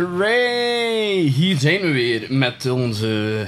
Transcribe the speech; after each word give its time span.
Hooray! 0.00 1.12
Hier 1.20 1.56
zijn 1.58 1.80
we 1.80 1.90
weer 1.90 2.26
met 2.28 2.70
onze 2.70 3.46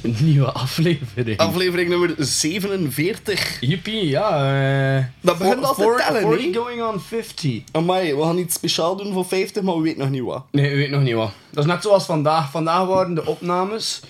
nieuwe 0.00 0.52
aflevering. 0.52 1.38
Aflevering 1.38 1.88
nummer 1.88 2.14
47. 2.18 3.56
Jippie, 3.60 4.08
ja. 4.08 4.54
eh 4.98 5.04
Dat 5.20 5.38
begint 5.38 5.64
al 5.64 5.74
te 5.74 5.82
voor- 5.82 5.96
tellen, 5.96 6.54
going 6.54 6.82
on 6.82 7.00
50. 7.00 7.62
Amai, 7.72 8.14
we 8.14 8.22
gaan 8.22 8.38
iets 8.38 8.54
speciaal 8.54 8.96
doen 8.96 9.12
voor 9.12 9.24
50, 9.26 9.62
maar 9.62 9.76
we 9.76 9.82
weten 9.82 9.98
nog 9.98 10.10
niet 10.10 10.22
wat. 10.22 10.44
Nee, 10.50 10.72
u 10.72 10.76
weet 10.76 10.90
nog 10.90 11.02
niet 11.02 11.14
wat. 11.14 11.30
Dat 11.50 11.64
is 11.64 11.70
net 11.70 11.82
zoals 11.82 12.04
vandaag. 12.04 12.50
Vandaag 12.50 12.86
waren 12.86 13.14
de 13.14 13.26
opnames. 13.26 14.00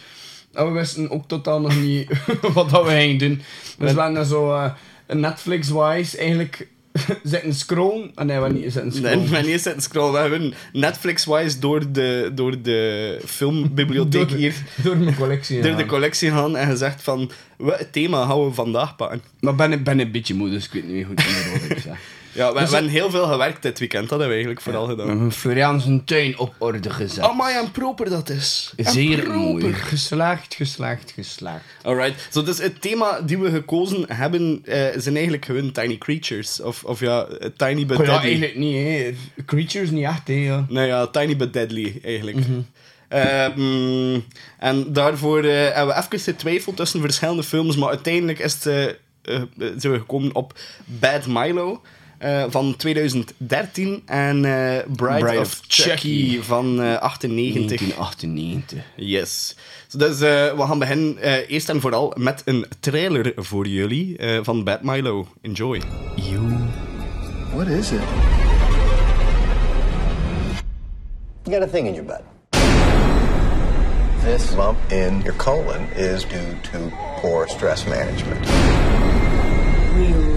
En 0.53 0.67
we 0.67 0.73
wisten 0.73 1.11
ook 1.11 1.29
totaal 1.29 1.61
nog 1.61 1.81
niet 1.81 2.11
wat 2.55 2.71
dat 2.71 2.85
we 2.85 2.91
gingen 2.91 3.19
doen. 3.19 3.43
Dus 3.79 3.93
we 3.93 4.01
hadden 4.01 4.27
zo 4.27 4.53
eh, 4.55 4.71
Netflix-wise 5.09 6.19
eigenlijk 6.19 6.69
zitten 7.23 7.55
scrollen. 7.55 8.11
Ah, 8.15 8.27
nee, 8.27 8.41
we 8.41 8.49
niet 8.53 8.63
zitten 8.73 8.83
Nee, 8.85 8.93
scrollen. 8.93 9.29
we 9.29 9.35
hebben 9.35 9.51
niet 9.53 9.61
zitten 9.63 9.83
scrollen. 9.83 10.13
We 10.13 10.19
hebben 10.19 10.55
Netflix-wise 10.73 11.59
door 11.59 11.93
de, 11.93 12.31
door 12.35 12.63
de 12.63 13.21
filmbibliotheek 13.27 14.29
Door- 14.29 14.39
hier, 14.39 14.55
Door 14.85 14.97
mijn 14.97 15.17
collectie. 15.17 15.63
door 15.63 15.77
de 15.77 15.87
collectie 15.87 16.31
gaan 16.31 16.57
en 16.57 16.67
gezegd 16.69 17.03
van, 17.03 17.31
wat 17.57 17.87
thema 17.93 18.27
gaan 18.27 18.45
we 18.45 18.53
vandaag 18.53 18.97
pakken? 18.97 19.23
Maar 19.41 19.55
ben, 19.55 19.73
ik 19.73 19.85
ben 19.85 19.99
een 19.99 20.11
beetje 20.11 20.35
moe, 20.35 20.51
dus 20.51 20.65
ik 20.65 20.73
weet 20.73 20.89
niet 20.89 21.07
goed 21.07 21.17
meer 21.17 21.51
wat 21.61 21.71
ik 21.71 21.83
zeg. 21.83 21.99
Ja, 22.35 22.53
we, 22.53 22.59
Dus 22.59 22.69
we 22.69 22.75
hebben 22.75 22.93
heel 22.93 23.11
veel 23.11 23.27
gewerkt 23.27 23.63
dit 23.63 23.79
weekend, 23.79 24.09
dat 24.09 24.19
hebben 24.19 24.29
we 24.29 24.33
eigenlijk 24.35 24.61
vooral 24.61 24.85
We 24.85 24.91
gedaan. 24.91 25.09
hebben 25.09 25.33
Florian 25.33 25.81
zijn 25.81 26.05
tuin 26.05 26.39
op 26.39 26.55
orde 26.59 26.91
gezet. 26.91 27.25
Amai, 27.25 27.57
en 27.57 27.71
proper 27.71 28.11
dat 28.11 28.29
is. 28.31 28.73
En 28.77 28.85
Zeer 28.93 29.19
proper. 29.23 29.37
mooi. 29.41 29.73
Geslaagd, 29.73 30.55
geslaagd, 30.55 31.13
geslaagd. 31.15 31.65
Alright, 31.83 32.29
so, 32.31 32.43
dus 32.43 32.59
het 32.59 32.81
thema 32.81 33.21
die 33.21 33.39
we 33.39 33.51
gekozen 33.51 34.05
hebben 34.13 34.61
eh, 34.65 34.77
zijn 34.97 35.15
eigenlijk 35.15 35.45
gewoon 35.45 35.73
tiny 35.73 35.99
creatures. 35.99 36.61
Of, 36.61 36.85
of 36.85 37.01
ja, 37.01 37.27
tiny 37.57 37.87
but 37.87 37.99
Oh 37.99 38.05
ja, 38.05 38.11
deadly. 38.11 38.29
eigenlijk 38.29 38.57
niet, 38.57 38.75
hè. 38.77 39.15
Creatures 39.47 39.91
niet 39.91 40.05
echt, 40.05 40.29
hè. 40.29 40.35
Ja. 40.35 40.67
Nou 40.69 40.87
ja, 40.87 41.07
tiny 41.07 41.37
but 41.37 41.53
deadly 41.53 42.01
eigenlijk. 42.05 42.37
Ehm, 43.09 44.21
en 44.59 44.93
daarvoor 44.93 45.45
eh, 45.45 45.75
hebben 45.75 45.95
we 45.95 46.03
even 46.07 46.21
getwijfeld 46.21 46.77
tussen 46.77 47.01
verschillende 47.01 47.43
films, 47.43 47.77
maar 47.77 47.89
uiteindelijk 47.89 48.39
is 48.39 48.53
het, 48.55 48.67
eh, 49.23 49.43
zijn 49.77 49.93
we 49.93 49.99
gekomen 49.99 50.35
op 50.35 50.59
Bad 50.85 51.27
Milo. 51.27 51.83
Eh, 52.19 52.45
van 52.49 52.77
2013 52.77 54.03
en 54.07 54.45
eh, 54.45 54.85
Bride, 54.97 55.19
Bride 55.19 55.39
of, 55.39 55.41
of 55.41 55.61
Chucky, 55.69 55.91
Chucky 55.91 56.41
van 56.43 56.83
eh 56.83 56.97
98. 57.01 57.79
1998. 57.79 58.79
Yes. 58.97 59.57
So, 59.89 59.99
dus 59.99 60.21
eh, 60.21 60.57
we 60.57 60.63
gaan 60.67 60.79
beginnen 60.79 61.19
eh, 61.19 61.51
eerst 61.51 61.69
en 61.69 61.81
vooral 61.81 62.13
met 62.17 62.43
een 62.45 62.67
trailer 62.81 63.33
voor 63.37 63.67
jullie 63.67 64.17
eh, 64.17 64.39
van 64.43 64.65
Bad 64.65 64.83
Milo. 64.83 65.27
Enjoy. 65.43 65.81
What 67.55 67.67
is 67.67 67.91
it? 67.91 68.01
You 71.45 71.59
got 71.59 71.69
a 71.69 71.71
thing 71.71 71.87
in 71.87 71.95
your 71.95 72.05
butt. 72.05 72.23
This 74.25 74.55
lump 74.57 74.79
in 74.89 75.21
your 75.21 75.37
colon 75.37 75.87
is 75.95 76.23
due 76.27 76.61
to 76.73 76.91
poor 77.21 77.49
stress 77.49 77.85
management. 77.85 78.47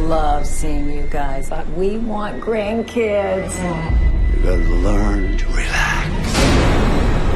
We 0.08 0.14
love 0.14 0.48
seeing 0.48 0.90
you 0.90 1.06
guys, 1.10 1.50
but 1.50 1.68
we 1.72 1.98
want 1.98 2.40
grandkids. 2.40 3.54
You 4.38 4.42
gotta 4.42 4.56
learn 4.56 5.38
to 5.38 5.46
relax. 5.48 6.32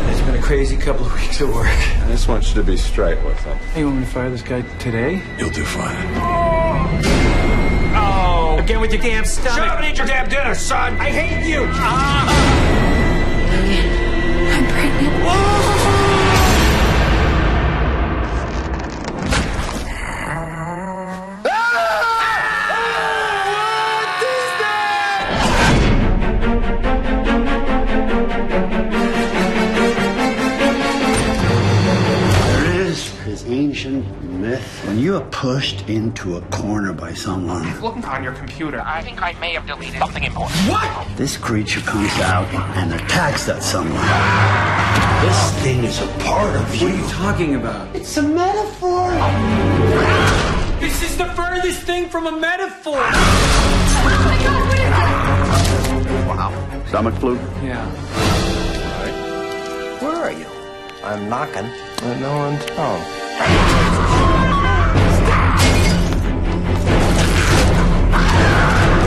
It's 0.10 0.22
been 0.22 0.36
a 0.36 0.42
crazy 0.42 0.78
couple 0.78 1.06
of 1.06 1.14
weeks 1.20 1.42
at 1.42 1.50
work. 1.50 1.68
I 1.68 2.08
just 2.08 2.30
want 2.30 2.48
you 2.48 2.54
to 2.54 2.64
be 2.64 2.78
straight 2.78 3.22
with 3.26 3.44
them. 3.44 3.58
Hey, 3.74 3.82
you 3.82 3.88
want 3.88 4.00
me 4.00 4.06
to 4.06 4.10
fire 4.10 4.30
this 4.30 4.42
guy 4.42 4.62
today? 4.78 5.22
You'll 5.38 5.50
do 5.50 5.66
fine. 5.66 6.08
Oh! 7.94 8.56
Again 8.58 8.80
with 8.80 8.94
your 8.94 9.02
damn 9.02 9.26
stomach! 9.26 9.52
Shut 9.52 9.68
up 9.68 9.80
and 9.80 9.92
eat 9.92 9.98
your 9.98 10.08
damn 10.08 10.30
dinner, 10.30 10.56
son! 10.56 10.94
I 10.94 11.10
hate 11.10 11.50
you! 11.50 11.66
I'm 11.66 12.61
myth. 34.42 34.86
When 34.86 34.98
you 34.98 35.16
are 35.16 35.26
pushed 35.30 35.88
into 35.88 36.38
a 36.38 36.42
corner 36.50 36.94
by 36.94 37.14
someone, 37.14 37.64
looking 37.80 38.04
on 38.06 38.24
your 38.24 38.34
computer. 38.34 38.82
I 38.82 39.02
think 39.02 39.22
I 39.22 39.34
may 39.40 39.54
have 39.54 39.68
deleted 39.68 40.00
something 40.00 40.24
important. 40.24 40.60
What? 40.68 41.08
This 41.16 41.38
creature 41.38 41.82
comes 41.82 42.12
out 42.20 42.48
and 42.78 42.94
attacks 42.94 43.46
that 43.46 43.62
someone. 43.62 44.02
This 45.22 45.64
thing 45.64 45.84
is 45.84 46.02
a 46.02 46.08
part 46.26 46.56
of 46.56 46.76
you. 46.76 46.88
What 46.88 46.94
are 46.94 46.98
you 46.98 47.04
you. 47.04 47.10
talking 47.10 47.56
about? 47.56 47.96
It's 47.96 48.18
a 48.18 48.24
metaphor. 48.24 49.12
This 50.80 51.04
is 51.04 51.16
the 51.18 51.26
furthest 51.26 51.84
thing 51.84 52.10
from 52.10 52.26
a 52.26 52.32
metaphor! 52.32 52.98
Oh 52.98 54.22
my 54.26 54.38
god, 54.44 54.68
what 54.68 54.80
is 54.80 54.90
that? 54.90 56.28
Wow. 56.28 56.84
Stomach 56.88 57.14
flu? 57.16 57.36
Yeah. 57.64 57.86
All 58.90 59.04
right. 59.04 60.02
Where 60.02 60.16
are 60.16 60.32
you? 60.32 60.48
I'm 61.04 61.30
knocking, 61.30 61.70
but 61.98 62.18
no 62.20 62.36
one's 62.36 62.68
home. 62.72 63.21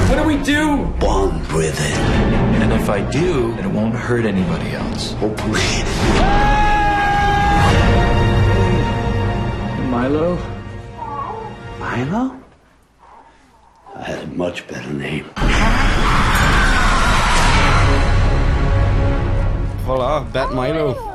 What 0.08 0.16
do 0.22 0.24
we 0.26 0.36
do? 0.42 0.84
Bond 1.00 1.52
with 1.52 1.78
it. 1.78 1.98
And 2.62 2.72
if 2.72 2.88
I 2.88 3.00
do, 3.10 3.54
then 3.56 3.64
it 3.66 3.72
won't 3.72 3.94
hurt 3.94 4.24
anybody 4.24 4.70
else. 4.72 5.14
Oh 5.20 5.28
boy. 5.28 5.60
Milo? 9.90 10.38
Milo? 11.78 12.36
I 13.94 14.02
had 14.02 14.24
a 14.24 14.26
much 14.28 14.66
better 14.66 14.92
name. 14.92 15.26
Voilà, 19.86 20.24
Bat 20.32 20.54
Milo. 20.54 21.13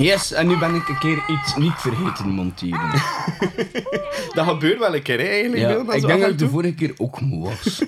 Yes, 0.00 0.32
en 0.32 0.46
nu 0.46 0.58
ben 0.58 0.74
ik 0.74 0.88
een 0.88 0.98
keer 0.98 1.22
iets 1.28 1.56
niet 1.56 1.72
vergeten 1.76 2.28
monteren. 2.28 2.90
Dat 4.34 4.46
gebeurt 4.46 4.78
wel 4.78 4.94
een 4.94 5.02
keer, 5.02 5.18
hè, 5.18 5.24
eigenlijk. 5.26 5.62
Ja, 5.88 5.94
ik 5.94 6.06
denk 6.06 6.20
dat 6.20 6.30
ik 6.30 6.38
de 6.38 6.48
vorige 6.48 6.74
keer 6.74 6.92
ook 6.96 7.20
moe 7.20 7.48
was. 7.48 7.82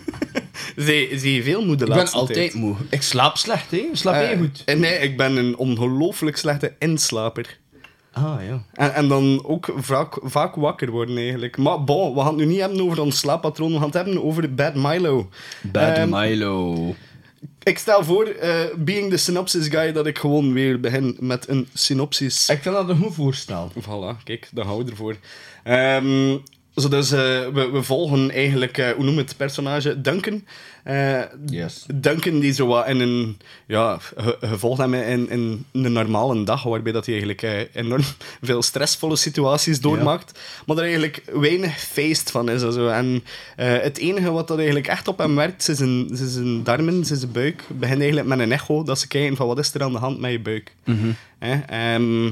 Zie, 0.76 1.34
je 1.34 1.42
veel 1.42 1.64
moe 1.64 1.76
de 1.76 1.82
ik 1.84 1.88
ben 1.88 1.98
laatste 1.98 2.16
altijd 2.18 2.38
tijd? 2.38 2.54
moe. 2.54 2.74
Ik 2.90 3.02
slaap 3.02 3.36
slecht, 3.36 3.70
hè. 3.70 3.88
Slaap 3.92 4.14
Eh, 4.14 4.28
heel 4.28 4.36
goed. 4.36 4.62
en 4.64 4.80
nee, 4.80 4.98
ik 4.98 5.16
ben 5.16 5.36
een 5.36 5.56
ongelooflijk 5.56 6.36
slechte 6.36 6.74
inslaper. 6.78 7.58
Ah, 8.12 8.34
ja. 8.48 8.62
En, 8.72 8.94
en 8.94 9.08
dan 9.08 9.42
ook 9.46 9.72
vaak, 9.76 10.18
vaak 10.22 10.54
wakker 10.54 10.90
worden, 10.90 11.16
eigenlijk. 11.16 11.56
Maar 11.56 11.84
bon, 11.84 12.14
we 12.14 12.20
gaan 12.20 12.28
het 12.28 12.36
nu 12.36 12.44
niet 12.44 12.60
hebben 12.60 12.80
over 12.82 13.00
ons 13.00 13.18
slaappatroon. 13.18 13.68
We 13.72 13.76
gaan 13.76 13.84
het 13.86 13.94
hebben 13.94 14.24
over 14.24 14.54
Bad 14.54 14.74
Milo. 14.74 15.28
Bad 15.60 15.96
Ehm, 15.96 16.08
Milo. 16.10 16.94
Ik 17.62 17.78
stel 17.78 18.04
voor, 18.04 18.24
eh, 18.26 18.74
being 18.76 19.10
the 19.10 19.16
synopsis 19.16 19.68
guy, 19.68 19.92
dat 19.92 20.06
ik 20.06 20.18
gewoon 20.18 20.52
weer 20.52 20.80
begin 20.80 21.16
met 21.20 21.48
een 21.48 21.68
synopsis. 21.74 22.48
Ik 22.48 22.62
vind 22.62 22.74
dat 22.74 22.88
een 22.88 22.96
goed 22.96 23.14
voorstel. 23.14 23.72
Voilà, 23.80 24.22
kijk, 24.24 24.48
daar 24.52 24.76
we 24.76 24.90
ervoor. 24.90 25.16
Ehm, 25.64 26.36
zo 26.76 26.88
dus, 26.88 27.10
eh, 27.12 27.18
we, 27.52 27.68
we 27.72 27.82
volgen 27.82 28.30
eigenlijk, 28.30 28.78
eh, 28.78 28.90
hoe 28.90 29.04
noem 29.04 29.16
het 29.16 29.36
personage? 29.36 30.00
Duncan. 30.00 30.44
Eh, 30.84 31.20
Yes. 31.46 31.84
Duncan 31.94 32.40
die 32.40 32.52
zo 32.52 32.66
wat 32.66 32.86
in 32.88 33.00
een... 33.00 33.38
Ja, 33.66 33.98
ge- 34.16 34.38
je 34.40 34.58
volgt 34.58 34.80
hem 34.80 34.94
in, 34.94 35.30
in 35.30 35.64
een 35.72 35.92
normale 35.92 36.44
dag, 36.44 36.62
waarbij 36.62 36.92
dat 36.92 37.06
hij 37.06 37.14
eigenlijk 37.14 37.68
enorm 37.72 38.02
veel 38.42 38.62
stressvolle 38.62 39.16
situaties 39.16 39.80
doormaakt. 39.80 40.38
Maar 40.66 40.76
er 40.76 40.82
eigenlijk 40.82 41.22
weinig 41.32 41.78
feest 41.80 42.30
van 42.30 42.48
is. 42.48 42.62
en 42.62 42.72
Zo. 42.72 42.88
En 42.88 43.24
het 43.56 43.98
enige 43.98 44.30
wat 44.30 44.48
dat 44.48 44.56
eigenlijk 44.56 44.86
echt 44.86 45.08
op 45.08 45.18
hem 45.18 45.34
werkt, 45.36 45.68
is 45.68 45.76
zijn, 45.76 46.08
zijn, 46.12 46.28
zijn 46.28 46.62
darmen, 46.64 47.00
is 47.00 47.08
zijn 47.08 47.32
buik. 47.32 47.64
Het 47.68 47.78
begint 47.78 47.98
eigenlijk 47.98 48.28
met 48.28 48.38
een 48.38 48.52
echo, 48.52 48.82
dat 48.82 48.98
ze 48.98 49.08
kijken 49.08 49.36
van 49.36 49.46
wat 49.46 49.58
is 49.58 49.74
er 49.74 49.82
aan 49.82 49.92
de 49.92 49.98
hand 49.98 50.20
met 50.20 50.30
je 50.30 50.40
buik. 50.40 50.72
Hè? 51.38 51.60
Ehm, 51.66 52.30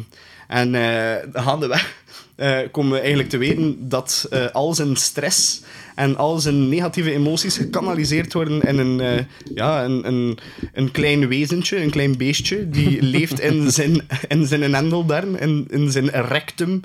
en 0.48 0.74
eh 0.74 1.42
gaandeweg 1.44 1.94
eh 2.40 2.58
komen 2.70 2.92
we 2.92 2.98
eigenlijk 2.98 3.28
te 3.28 3.36
weten 3.38 3.88
dat 3.88 4.26
eh, 4.30 4.46
al 4.52 4.74
zijn 4.74 4.96
stress 4.96 5.60
en 5.94 6.16
al 6.16 6.38
zijn 6.38 6.68
negatieve 6.68 7.12
emoties 7.12 7.56
gekanaliseerd 7.56 8.32
worden 8.32 8.62
in 8.62 8.78
een, 8.78 9.00
eh, 9.00 9.24
ja, 9.54 9.84
een, 9.84 10.06
een, 10.06 10.38
een 10.72 10.90
klein 10.90 11.28
wezentje, 11.28 11.82
een 11.82 11.90
klein 11.90 12.16
beestje, 12.16 12.68
die 12.70 13.02
leeft 13.16 13.40
in 13.40 13.70
zijn, 13.72 14.08
in 14.28 14.46
zijn 14.46 14.74
endeldarm, 14.74 15.34
in, 15.36 15.66
in 15.70 15.90
zijn 15.90 16.10
rectum. 16.10 16.80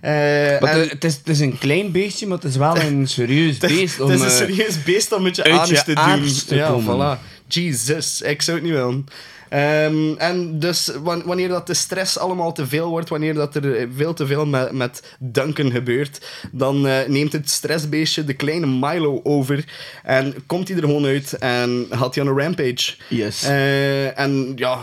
Maar 0.00 0.62
en- 0.62 0.88
het, 0.88 1.04
is, 1.04 1.14
het 1.16 1.28
is 1.28 1.40
een 1.40 1.58
klein 1.58 1.92
beestje, 1.92 2.26
maar 2.26 2.36
het 2.36 2.46
is 2.46 2.56
wel 2.56 2.76
een 2.78 3.08
serieus 3.08 3.58
beest. 3.68 4.00
om, 4.00 4.10
Het 4.10 4.18
is 4.20 4.24
een 4.24 4.30
serieus 4.48 4.82
beest 4.82 5.12
om 5.12 5.22
met 5.22 5.36
je 5.36 5.42
je 5.42 5.82
te 5.84 5.94
doen. 5.94 6.32
te 6.46 6.54
ja, 6.54 6.80
voilà. 6.80 7.20
Jesus, 7.48 8.22
ik 8.22 8.42
zou 8.42 8.56
het 8.56 8.66
niet 8.66 8.76
willen. 8.76 9.06
Ehm, 9.48 10.12
en 10.18 10.58
dus 10.58 10.90
wan- 11.02 11.22
wanneer 11.24 11.48
dat 11.48 11.66
de 11.66 11.74
stress 11.74 12.18
allemaal 12.18 12.52
te 12.52 12.66
veel 12.66 12.88
wordt, 12.88 13.08
wanneer 13.08 13.34
dat 13.34 13.54
er 13.54 13.88
veel 13.96 14.14
te 14.14 14.26
veel 14.26 14.46
met, 14.46 14.72
met 14.72 15.16
Duncan 15.18 15.70
gebeurt, 15.70 16.26
dan 16.52 16.86
eh, 16.86 17.08
neemt 17.08 17.32
het 17.32 17.50
stressbeestje 17.50 18.24
de 18.24 18.34
kleine 18.34 18.66
Milo 18.66 19.20
over 19.22 19.64
en 20.02 20.34
komt 20.46 20.68
hij 20.68 20.76
er 20.76 20.82
gewoon 20.82 21.04
uit 21.04 21.32
en 21.38 21.86
gaat 21.90 22.14
hij 22.14 22.24
aan 22.24 22.30
een 22.30 22.38
rampage. 22.42 22.94
Yes. 23.08 23.42
Eh, 23.42 24.18
en 24.18 24.52
ja, 24.56 24.78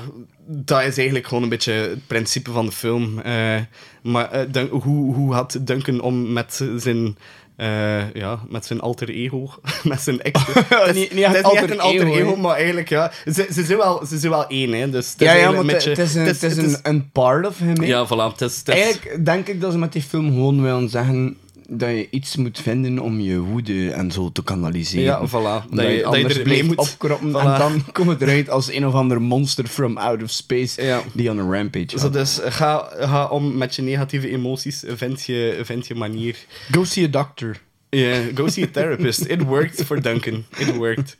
dat 0.47 0.81
is 0.83 0.95
eigenlijk 0.97 1.27
gewoon 1.27 1.43
een 1.43 1.49
beetje 1.49 1.71
het 1.73 2.07
principe 2.07 2.51
van 2.51 2.65
de 2.65 2.71
film. 2.71 3.19
Eh, 3.19 3.55
maar 4.01 4.31
eh, 4.31 4.63
hoe, 4.69 5.13
hoe 5.15 5.33
gaat 5.33 5.67
Duncan 5.67 6.01
om 6.01 6.33
met 6.33 6.61
zijn... 6.77 7.17
eh, 7.55 8.13
ja, 8.13 8.39
met 8.49 8.65
zijn 8.65 8.79
alter 8.79 9.09
ego. 9.09 9.49
met 9.83 10.01
zijn 10.01 10.21
ex. 10.21 10.39
Het 10.45 10.87
is- 10.87 10.93
Niet- 10.95 11.13
niet 11.13 11.23
echt 11.23 11.35
het 11.35 11.45
is 11.45 11.51
niet 11.51 11.53
echt 11.53 11.61
alter 11.61 11.71
een 11.71 11.79
alter 11.79 12.07
ego, 12.07 12.15
ego, 12.17 12.35
maar 12.35 12.55
eigenlijk 12.55 12.89
ja. 12.89 13.11
Ze, 13.25 13.47
ze, 13.51 13.63
zijn, 13.63 13.77
wel, 13.77 14.05
ze 14.05 14.17
zijn 14.17 14.31
wel 14.31 14.47
één, 14.47 14.71
hè. 14.73 14.89
Dus 14.89 15.11
het 15.11 15.21
is 15.21 15.27
ja, 15.27 15.33
maar 15.33 15.49
een 15.49 15.55
het, 15.57 15.65
beetje- 15.67 15.89
het 15.89 15.99
is, 15.99 16.15
een, 16.15 16.25
het 16.25 16.43
is 16.43 16.57
een, 16.57 16.77
een 16.83 17.11
part 17.11 17.47
of 17.47 17.57
hem. 17.59 17.79
hè. 17.81 17.85
Ja, 17.85 18.05
voilà. 18.07 18.31
Het 18.37 18.41
is, 18.41 18.57
het 18.57 18.67
is- 18.67 18.73
Eigenlijk 18.83 19.25
denk 19.25 19.47
ik 19.47 19.61
dat 19.61 19.71
ze 19.71 19.77
met 19.77 19.93
die 19.93 20.01
film 20.01 20.27
gewoon 20.27 20.61
willen 20.61 20.89
zeggen 20.89 21.37
dat 21.69 21.89
je 21.89 22.07
iets 22.09 22.35
moet 22.35 22.59
vinden 22.59 22.99
om 22.99 23.19
je 23.19 23.39
woede 23.39 23.91
en 23.91 24.11
zo 24.11 24.31
te 24.31 24.43
kanaliseren. 24.43 25.03
Ja, 25.03 25.27
voilà. 25.27 25.69
Dat 25.69 25.85
je- 25.85 26.05
anders 26.05 26.37
er 26.37 26.43
blijft 26.43 26.63
moet- 26.63 26.77
opkroppen 26.77 27.29
Voilà. 27.31 27.33
en 27.35 27.57
dan 27.59 27.83
komt 27.91 28.07
het 28.09 28.21
eruit 28.21 28.49
als 28.49 28.71
een 28.71 28.87
of 28.87 28.93
ander 28.93 29.21
monster 29.21 29.67
from 29.67 29.97
out 29.97 30.23
of 30.23 30.29
space 30.29 30.83
Ja. 30.83 31.01
die 31.13 31.29
aan 31.29 31.37
een 31.37 31.51
rampage 31.53 31.97
gaat. 31.99 32.13
dus 32.13 32.39
ga, 32.43 32.89
ga 32.99 33.27
om 33.27 33.57
met 33.57 33.75
je 33.75 33.81
negatieve 33.81 34.29
emoties. 34.29 34.83
Vind 34.87 35.23
je, 35.23 35.59
vind 35.63 35.87
je 35.87 35.95
manier. 35.95 36.37
Go 36.71 36.83
see 36.83 37.05
a 37.05 37.07
doctor. 37.07 37.61
Yeah, 37.89 38.35
go 38.35 38.47
see 38.47 38.63
a 38.63 38.67
therapist. 38.71 39.19
It 39.25 39.43
worked 39.43 39.83
for 39.85 40.01
Duncan. 40.01 40.45
It 40.57 40.75
worked. 40.75 41.15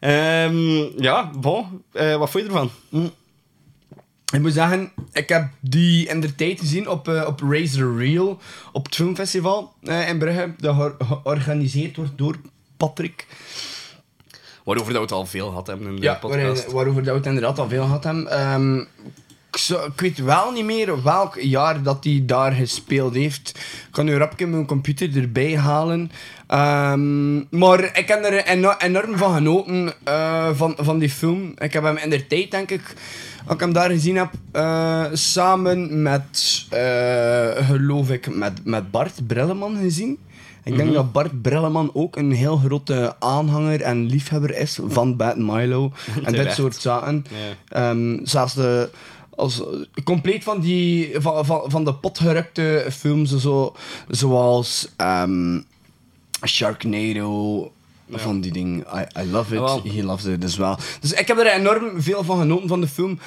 Ehm, 0.00 0.76
ja, 1.02 1.30
bon. 1.40 1.82
Eh, 1.92 2.16
wat 2.16 2.30
vond 2.30 2.44
je 2.44 2.50
ervan? 2.50 2.70
Ik 4.32 4.40
moet 4.40 4.52
zeggen, 4.52 4.92
ik 5.12 5.28
heb 5.28 5.48
die 5.60 6.06
in 6.08 6.20
de 6.20 6.34
tijd 6.34 6.60
gezien 6.60 6.88
op, 6.88 7.08
eh, 7.08 7.24
op 7.26 7.38
the 7.38 7.94
Real, 7.96 8.38
op 8.72 8.84
het 8.84 8.94
filmfestival 8.94 9.72
eh, 9.82 10.08
in 10.08 10.18
Brugge, 10.18 10.54
dat 10.58 10.74
ge- 10.76 10.94
georganiseerd 11.04 11.96
wordt 11.96 12.18
door 12.18 12.36
Patrick. 12.76 13.26
Waarover 14.64 14.92
dat 14.92 15.02
we 15.02 15.06
het 15.08 15.16
al 15.16 15.26
veel 15.26 15.52
hadden 15.52 15.74
hebben 15.74 15.94
in 15.94 16.00
de 16.00 16.06
Ja, 16.06 16.14
podcast. 16.14 16.72
waarover 16.72 17.02
dat 17.02 17.12
we 17.12 17.18
het 17.18 17.26
inderdaad 17.26 17.58
al 17.58 17.68
veel 17.68 17.82
gehad 17.84 18.04
hebben. 18.04 18.28
Ehm, 18.30 18.84
ik, 19.56 20.00
weet 20.00 20.18
wel 20.18 20.50
niet 20.52 20.64
meer 20.64 21.02
welk 21.02 21.36
jaar 21.40 21.82
dat 21.82 22.04
hij 22.04 22.22
daar 22.26 22.52
gespeeld 22.52 23.14
heeft. 23.14 23.48
Ik 23.58 23.88
kan 23.90 24.04
nu 24.04 24.16
rapje 24.16 24.46
mijn 24.46 24.66
computer 24.66 25.16
erbij 25.16 25.56
halen. 25.58 26.10
Ehm, 26.46 27.36
maar 27.58 27.98
ik 27.98 28.08
heb 28.08 28.24
er 28.24 28.44
eno- 28.44 28.74
enorm 28.78 29.16
van 29.16 29.34
genoten 29.34 29.92
eh, 30.04 30.48
van, 30.52 30.74
van 30.78 30.98
die 30.98 31.10
film. 31.10 31.52
Ik 31.58 31.72
heb 31.72 31.82
hem 31.82 31.96
in 31.96 32.10
de 32.10 32.26
tijd, 32.26 32.50
denk 32.50 32.70
ik, 32.70 32.94
als 33.44 33.54
ik 33.54 33.60
hem 33.60 33.72
daar 33.72 33.90
gezien 33.90 34.16
heb, 34.16 34.30
eh, 34.52 35.04
samen 35.12 36.02
met, 36.02 36.64
eh, 36.70 37.66
geloof 37.66 38.10
ik, 38.10 38.34
met, 38.34 38.64
met 38.64 38.90
Bart 38.90 39.26
Brilleman 39.26 39.76
gezien. 39.76 40.18
Ik 40.64 40.76
denk 40.76 40.88
Mhm. 40.88 40.96
dat 40.96 41.12
Bart 41.12 41.42
Brilleman 41.42 41.90
ook 41.94 42.16
een 42.16 42.32
heel 42.32 42.56
grote 42.56 43.14
aanhanger 43.18 43.80
en 43.80 44.06
liefhebber 44.06 44.56
is 44.58 44.78
van 44.86 45.16
Bad 45.16 45.36
Milo 45.36 45.92
en 46.24 46.32
dit 46.32 46.52
soort 46.52 46.76
zaken. 46.76 47.24
Ehm, 47.68 48.18
zelfs 48.22 48.54
de, 48.54 48.90
als, 49.42 49.62
compleet 50.04 50.44
van, 50.44 50.60
die, 50.60 51.10
van, 51.20 51.46
van, 51.46 51.62
van 51.70 51.84
de 51.84 51.94
potgerukte 51.94 52.86
films, 52.90 53.36
zo, 53.36 53.74
zoals 54.08 54.88
ehm, 54.96 55.60
Sharknado, 56.46 57.72
van 58.10 58.40
die 58.40 58.52
dingen. 58.52 58.84
I, 58.94 59.20
I 59.20 59.30
love 59.30 59.54
it, 59.84 59.92
he 59.92 60.02
loves 60.02 60.24
it 60.24 60.44
as 60.44 60.56
well. 60.56 60.74
Dus 61.00 61.12
ik 61.12 61.28
heb 61.28 61.38
er 61.38 61.46
enorm 61.46 62.02
veel 62.02 62.24
van 62.24 62.38
genoten 62.38 62.68
van 62.68 62.80
de 62.80 62.88
film. 62.88 63.18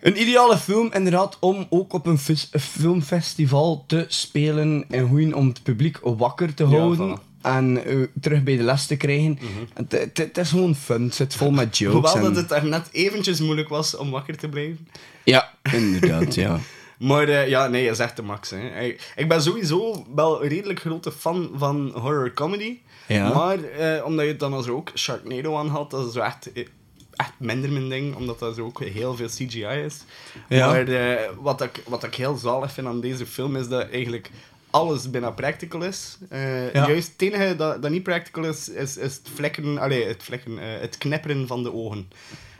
Een 0.00 0.20
ideale 0.20 0.56
film, 0.58 0.90
inderdaad, 0.92 1.36
om 1.40 1.66
ook 1.70 1.92
op 1.92 2.06
een 2.06 2.18
fes- 2.18 2.50
filmfestival 2.60 3.84
te 3.86 4.04
spelen 4.08 4.84
en 4.90 5.08
goed 5.08 5.32
om 5.32 5.46
het 5.48 5.62
publiek 5.62 5.98
wakker 6.02 6.54
te 6.54 6.64
Ja, 6.64 6.68
houden. 6.78 7.18
voilà. 7.18 7.20
En 7.46 7.84
eh, 7.84 7.96
terug 8.20 8.42
bij 8.42 8.56
de 8.56 8.62
les 8.62 8.86
te 8.86 8.96
krijgen. 8.96 9.38
Het- 9.74 10.10
Het 10.18 10.38
is 10.38 10.50
gewoon 10.50 10.74
fun. 10.74 11.02
Het 11.02 11.14
zit 11.14 11.34
vol 11.34 11.50
met 11.50 11.78
jokes. 11.78 11.94
Hoewel 12.12 12.14
en- 12.16 12.22
dat 12.22 12.36
het 12.36 12.48
daar 12.48 12.66
net 12.66 12.88
eventjes 12.92 13.40
moeilijk 13.40 13.68
was 13.68 13.96
om 13.96 14.10
wakker 14.10 14.36
te 14.36 14.48
blijven. 14.48 14.88
Ja, 15.24 15.52
inderdaad, 15.72 16.34
ja. 16.34 16.58
Maar 16.98 17.28
eh, 17.28 17.48
ja, 17.48 17.66
nee, 17.68 17.84
je 17.84 17.94
zegt 17.94 18.16
de 18.16 18.22
max. 18.22 18.50
Hè. 18.50 18.80
Ik, 19.16 19.28
ben 19.28 19.42
sowieso 19.42 20.06
wel 20.14 20.42
een 20.42 20.48
redelijk 20.48 20.80
grote 20.80 21.12
fan 21.12 21.50
van 21.56 21.90
horror 21.94 22.32
comedy. 22.34 22.78
Ja. 23.06 23.32
Maar 23.34 23.62
eh, 23.64 24.04
omdat 24.04 24.24
je 24.24 24.30
het 24.30 24.40
dan 24.40 24.52
als 24.52 24.68
ook 24.68 24.90
Sharknado 24.94 25.56
aan 25.56 25.68
had, 25.68 25.90
dat 25.90 26.06
is 26.06 26.12
zo 26.12 26.20
echt, 26.20 26.50
echt 27.12 27.32
minder 27.38 27.70
mijn 27.70 27.88
ding. 27.88 28.14
Omdat 28.16 28.38
dat 28.38 28.54
zo 28.56 28.64
ook 28.64 28.82
heel 28.84 29.16
veel 29.16 29.28
CGI 29.28 29.64
is. 29.84 29.96
Ja. 30.48 30.66
Maar 30.66 30.86
wat, 31.40 31.62
ik, 31.62 31.82
wat 31.86 32.04
ik 32.04 32.14
heel 32.14 32.36
zalig 32.36 32.72
vind 32.72 32.86
aan 32.86 33.00
deze 33.00 33.26
film 33.26 33.56
is 33.56 33.68
dat 33.68 33.90
eigenlijk 33.90 34.30
alles 34.76 35.10
bijna 35.10 35.30
practical 35.30 35.82
is. 35.82 36.18
Eh, 36.28 36.72
Ja. 36.72 36.86
Juist 36.88 37.12
het 37.12 37.22
enige 37.22 37.56
dat, 37.56 37.82
dat 37.82 37.90
niet 37.90 38.02
practical 38.02 38.44
is, 38.44 38.68
is, 38.68 38.96
is 38.96 39.14
het 39.14 39.28
vlekken, 39.34 39.78
allee, 39.78 40.06
het, 40.06 40.22
vlekken 40.22 40.58
eh, 40.58 40.80
het 40.80 40.98
knipperen 40.98 41.46
van 41.46 41.62
de 41.62 41.72
ogen. 41.72 42.08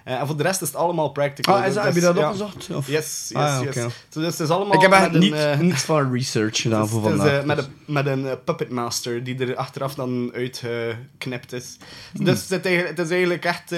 Eh, 0.05 0.21
en 0.21 0.27
voor 0.27 0.37
de 0.37 0.43
rest 0.43 0.63
is 0.63 0.69
het 0.69 0.77
allemaal 0.77 1.09
practical. 1.09 1.55
Ah, 1.55 1.61
is 1.61 1.67
Dus 1.67 1.75
dat- 1.75 1.85
heb 1.85 1.95
je 1.95 2.01
dat 2.01 2.17
ja. 2.17 2.25
opgezocht? 2.27 2.71
Of? 2.71 2.87
Yes, 2.89 3.27
yes, 3.29 3.33
Ah, 3.43 3.59
yes. 3.65 3.69
oké. 3.77 3.89
So, 4.11 4.21
dus 4.21 4.31
het 4.39 4.41
is 4.41 4.49
allemaal 4.49 4.75
Ik 4.75 4.81
heb 4.81 5.13
een, 5.13 5.19
niet, 5.19 5.35
niets 5.61 5.83
van 5.83 6.13
research 6.13 6.61
gedaan 6.61 6.89
voor 6.89 7.03
vandaag. 7.03 7.45
met 7.45 7.57
dus. 7.57 7.65
een, 7.67 7.93
met 7.93 8.07
een 8.07 8.27
puppet 8.45 8.71
master 8.71 9.25
die 9.25 9.39
er 9.39 9.57
achteraf 9.57 9.95
dan 9.95 10.31
uitgeknipt 10.35 11.53
is. 11.53 11.77
Dus 12.13 12.49
het, 12.49 12.67
is- 12.67 12.89
het 12.89 12.99
is 12.99 13.11
eigenlijk 13.11 13.45
echt 13.45 13.73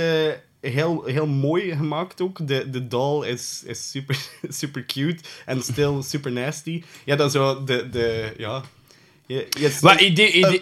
heel, 0.60 1.04
heel 1.04 1.26
mooi 1.26 1.76
gemaakt 1.76 2.20
ook. 2.20 2.46
De, 2.46 2.70
de 2.70 2.88
doll 2.88 3.26
is, 3.28 3.62
is 3.66 3.90
super, 3.90 4.18
super 4.48 4.84
cute 4.84 5.22
en 5.46 5.62
still 5.62 6.02
super 6.02 6.32
nasty. 6.32 6.82
Ja, 7.04 7.16
dat 7.16 7.26
is 7.26 7.32
zo 7.32 7.64
de... 7.64 7.88
de 7.90 8.34
ja, 8.38 8.62
je, 9.26 9.78
Maar 9.82 10.02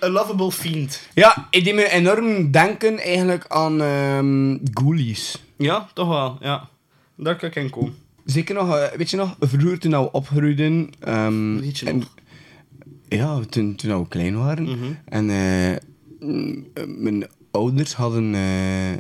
een 0.00 0.10
lovable 0.10 0.52
fiend. 0.52 1.02
Ja, 1.14 1.48
het 1.50 1.64
deed 1.64 1.74
me 1.74 1.90
enorm 1.90 2.50
denken 2.50 2.98
eigenlijk 2.98 3.44
aan 3.48 3.80
ehm 3.82 4.56
Ghoulies. 4.72 5.42
Ja, 5.56 5.88
toch 5.94 6.08
wel, 6.08 6.36
ja. 6.40 6.68
Daar 7.16 7.36
kan 7.36 7.48
ik 7.48 7.54
in 7.54 7.70
komen. 7.70 7.94
Zeker 8.24 8.54
nog, 8.54 8.76
eh, 8.76 8.96
weet 8.96 9.10
je 9.10 9.16
nog, 9.16 9.36
vroeger 9.40 9.78
toen 9.78 9.90
we 9.90 10.12
opgroeiden... 10.12 10.90
ehm, 11.00 11.56
Weet 11.60 11.78
je 11.78 11.86
en- 11.86 11.98
nog? 11.98 12.14
Ja, 13.08 13.40
toen, 13.50 13.74
toen 13.74 13.98
we 14.00 14.08
klein 14.08 14.38
waren. 14.38 14.64
Mhm. 14.64 14.92
En 15.04 15.30
eh, 15.30 15.76
mijn 16.86 17.26
ouders 17.50 17.94
hadden, 17.94 18.34
eh 18.34 18.96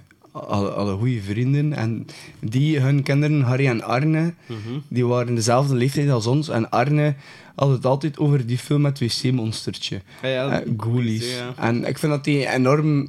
hadden, 0.46 0.72
hadden 0.72 0.98
goede 0.98 1.22
vrienden. 1.22 1.72
En 1.72 2.06
die, 2.40 2.80
hun 2.80 3.02
kinderen, 3.02 3.40
Harry 3.42 3.66
en 3.66 3.82
Arne, 3.82 4.34
Mhm. 4.46 4.78
die 4.88 5.06
waren 5.06 5.34
dezelfde 5.34 5.74
leeftijd 5.74 6.10
als 6.10 6.26
ons. 6.26 6.48
En 6.48 6.70
Arne 6.70 7.14
had 7.54 7.68
het 7.70 7.84
altijd 7.86 8.18
over 8.18 8.46
die 8.46 8.58
film 8.58 8.80
met 8.80 8.98
wc-monstertje. 8.98 10.00
Ja, 10.22 10.28
ja, 10.28 10.60
Eh, 10.60 10.68
Ghoulies. 10.76 11.34
ja. 11.36 11.54
En 11.56 11.84
ik 11.84 11.98
vind 11.98 12.12
dat 12.12 12.24
die 12.24 12.46
enorm 12.48 13.08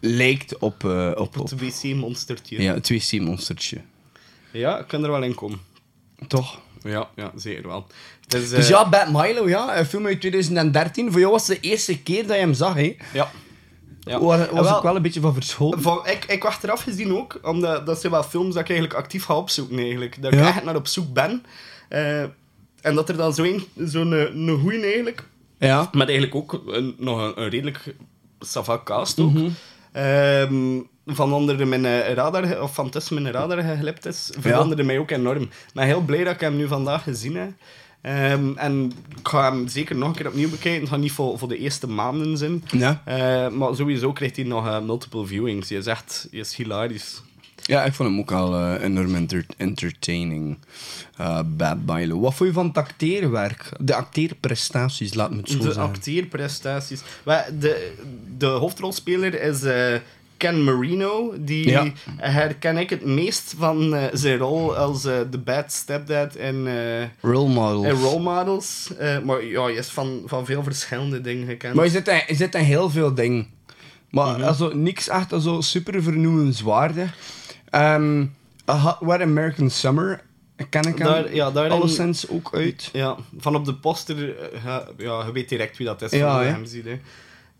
lijkt 0.00 0.58
op, 0.58 0.84
eh, 0.84 1.10
op, 1.14 1.38
op 1.38 1.50
Het 1.50 1.60
wc-monstertje. 1.60 2.62
ja, 2.62 2.74
het 2.74 2.88
wc-monstertje. 2.88 3.78
Ja, 4.52 4.78
ik 4.78 4.86
kan 4.86 5.04
er 5.04 5.10
wel 5.10 5.22
in 5.22 5.34
komen. 5.34 5.58
Toch? 6.26 6.60
Ja, 6.82 7.08
ja 7.16 7.32
zeker 7.36 7.66
wel. 7.68 7.86
Dus 8.28 8.52
eh, 8.52 8.68
ja, 8.68 8.88
Bad 8.88 9.12
Milo, 9.12 9.48
ja, 9.48 9.78
een 9.78 9.86
film 9.86 10.06
uit 10.06 10.20
2013. 10.20 11.10
Voor 11.12 11.20
jou 11.20 11.32
was 11.32 11.48
het 11.48 11.62
de 11.62 11.68
eerste 11.68 11.98
keer 12.02 12.26
dat 12.26 12.36
je 12.36 12.42
hem 12.42 12.54
zag, 12.54 12.74
hè? 12.74 12.96
Ja. 13.12 13.30
Ja. 14.04 14.20
Waar 14.20 14.38
was 14.54 14.66
wel, 14.66 14.76
ik 14.76 14.82
wel 14.82 14.96
een 14.96 15.02
beetje 15.02 15.20
van 15.20 15.34
verschoten. 15.34 15.82
Van, 15.82 16.06
ik, 16.06 16.24
ik 16.24 16.42
wacht 16.42 16.64
eraf 16.64 16.82
gezien 16.82 17.16
ook, 17.16 17.38
omdat 17.42 17.86
dat 17.86 18.00
zijn 18.00 18.12
wel 18.12 18.22
films 18.22 18.54
dat 18.54 18.62
ik 18.62 18.70
eigenlijk 18.70 18.98
actief 18.98 19.24
ga 19.24 19.36
opzoeken 19.36 19.78
eigenlijk. 19.78 20.22
Dat 20.22 20.32
ik 20.32 20.40
echt 20.40 20.64
naar 20.64 20.76
op 20.76 20.86
zoek 20.86 21.12
ben. 21.12 21.44
Eh, 21.88 22.20
en 22.80 22.94
dat 22.94 23.08
er 23.08 23.16
dan 23.16 23.34
zo'n 23.34 23.64
zo'n 23.76 24.12
een, 24.12 24.48
een 24.48 24.60
goeie 24.60 24.82
eigenlijk, 24.82 25.24
Ja. 25.58 25.88
met 25.92 26.08
eigenlijk 26.08 26.34
ook 26.34 26.62
een, 26.66 26.94
nog 26.98 27.18
een, 27.18 27.42
een 27.42 27.48
redelijk 27.48 27.94
savant 28.40 28.82
cast 28.82 29.20
ook. 29.20 29.32
Mhm. 29.32 29.48
Ehm, 29.92 30.80
van 31.06 31.32
onder 31.32 31.66
mijn 31.66 31.84
eh, 31.84 32.12
radar, 32.12 32.62
of 32.62 32.74
van 32.74 32.90
tussen 32.90 33.22
mijn 33.22 33.34
radar 33.34 33.62
geglipt 33.62 34.06
is, 34.06 34.32
verwonderde 34.38 34.82
mij 34.82 34.98
ook 34.98 35.10
enorm. 35.10 35.48
Ben 35.74 35.86
heel 35.86 36.00
blij 36.00 36.24
dat 36.24 36.34
ik 36.34 36.40
hem 36.40 36.56
nu 36.56 36.66
vandaag 36.66 37.02
gezien 37.02 37.36
heb. 37.36 37.50
Ehm, 38.02 38.52
en 38.56 38.92
ik 39.18 39.28
ga 39.28 39.52
hem 39.52 39.68
zeker 39.68 39.96
nog 39.96 40.08
een 40.08 40.14
keer 40.14 40.26
opnieuw 40.28 40.50
bekijken. 40.50 40.80
Het 40.80 40.90
gaat 40.90 40.98
niet 40.98 41.12
voor, 41.12 41.38
voor 41.38 41.48
de 41.48 41.58
eerste 41.58 41.86
maanden 41.88 42.36
zijn. 42.36 42.64
Ja. 42.70 43.02
Eh, 43.04 43.48
maar 43.48 43.74
sowieso 43.74 44.12
krijgt 44.12 44.36
hij 44.36 44.44
nog 44.44 44.66
eh, 44.66 44.80
multiple 44.80 45.26
viewings. 45.26 45.68
Je 45.68 45.76
is 45.76 45.86
echt 45.86 46.28
je 46.30 46.38
is 46.38 46.54
hilarisch. 46.56 47.22
Ja, 47.64 47.84
ik 47.84 47.92
vond 47.92 48.08
hem 48.08 48.18
ook 48.18 48.32
al 48.32 48.54
eh, 48.54 48.82
enorm 48.84 49.14
enter- 49.14 49.46
entertaining. 49.56 50.58
Eh, 51.16 51.40
Bad 51.46 51.76
Milo. 51.86 52.20
Wat 52.20 52.34
vond 52.34 52.48
je 52.48 52.54
van 52.54 52.66
het 52.66 52.76
acteerwerk? 52.76 53.68
De 53.80 53.94
acteerprestaties, 53.94 55.14
laat 55.14 55.30
me 55.30 55.36
het 55.36 55.48
zo 55.50 55.56
De 55.56 55.62
zeggen. 55.62 55.82
acteerprestaties. 55.82 57.00
Wel, 57.22 57.42
De, 57.58 57.92
de 58.38 58.46
hoofdrolspeler 58.46 59.42
is 59.42 59.60
Ken 60.42 60.64
Marino, 60.64 61.34
die 61.38 61.68
Ja. 61.68 61.86
herken 62.16 62.76
ik 62.76 62.90
het 62.90 63.04
meest 63.04 63.54
van 63.58 63.94
eh, 63.94 64.04
zijn 64.12 64.38
rol 64.38 64.76
als 64.76 65.04
eh, 65.04 65.20
The 65.30 65.38
Bad 65.38 65.72
Stepdad 65.72 66.36
in, 66.36 66.66
eh, 66.66 67.02
Role 67.20 67.48
models. 67.48 67.86
in 67.86 68.00
Role 68.04 68.20
Models. 68.20 68.90
Maar 69.24 69.44
ja, 69.44 69.62
hij 69.62 69.72
is 69.72 69.88
van, 69.88 70.22
van 70.26 70.44
veel 70.44 70.62
verschillende 70.62 71.20
dingen 71.20 71.46
gekend. 71.46 71.74
Maar 71.74 71.84
je 71.84 71.90
zit, 71.90 72.08
in, 72.08 72.22
je 72.26 72.34
zit 72.34 72.54
in 72.54 72.60
heel 72.64 72.90
veel 72.90 73.14
dingen. 73.14 73.46
Maar 74.10 74.38
Mhm. 74.38 74.42
also, 74.46 74.70
niks 74.74 75.08
echt 75.08 75.30
zo 75.40 75.60
super 75.60 76.02
vernoemenswaardig. 76.02 77.14
Ehm 77.70 78.24
Hot 78.66 78.96
Wet 79.00 79.20
American 79.20 79.70
Summer 79.70 80.20
ken 80.70 80.82
ik 80.82 80.98
hem 80.98 81.06
Daar- 81.06 81.34
ja, 81.34 81.50
daarin- 81.50 81.72
alleszins 81.72 82.28
ook 82.28 82.50
uit. 82.54 82.88
Ja, 82.92 83.16
van 83.38 83.54
op 83.56 83.64
de 83.64 83.74
poster, 83.74 84.34
ja, 84.64 84.84
je 84.98 85.30
weet 85.32 85.48
direct 85.48 85.76
wie 85.76 85.86
dat 85.86 86.02
is. 86.02 86.10
Ja, 86.10 86.34
van 86.36 86.44
hem 86.52 86.64
ziet, 86.64 86.84
hè. 86.84 87.00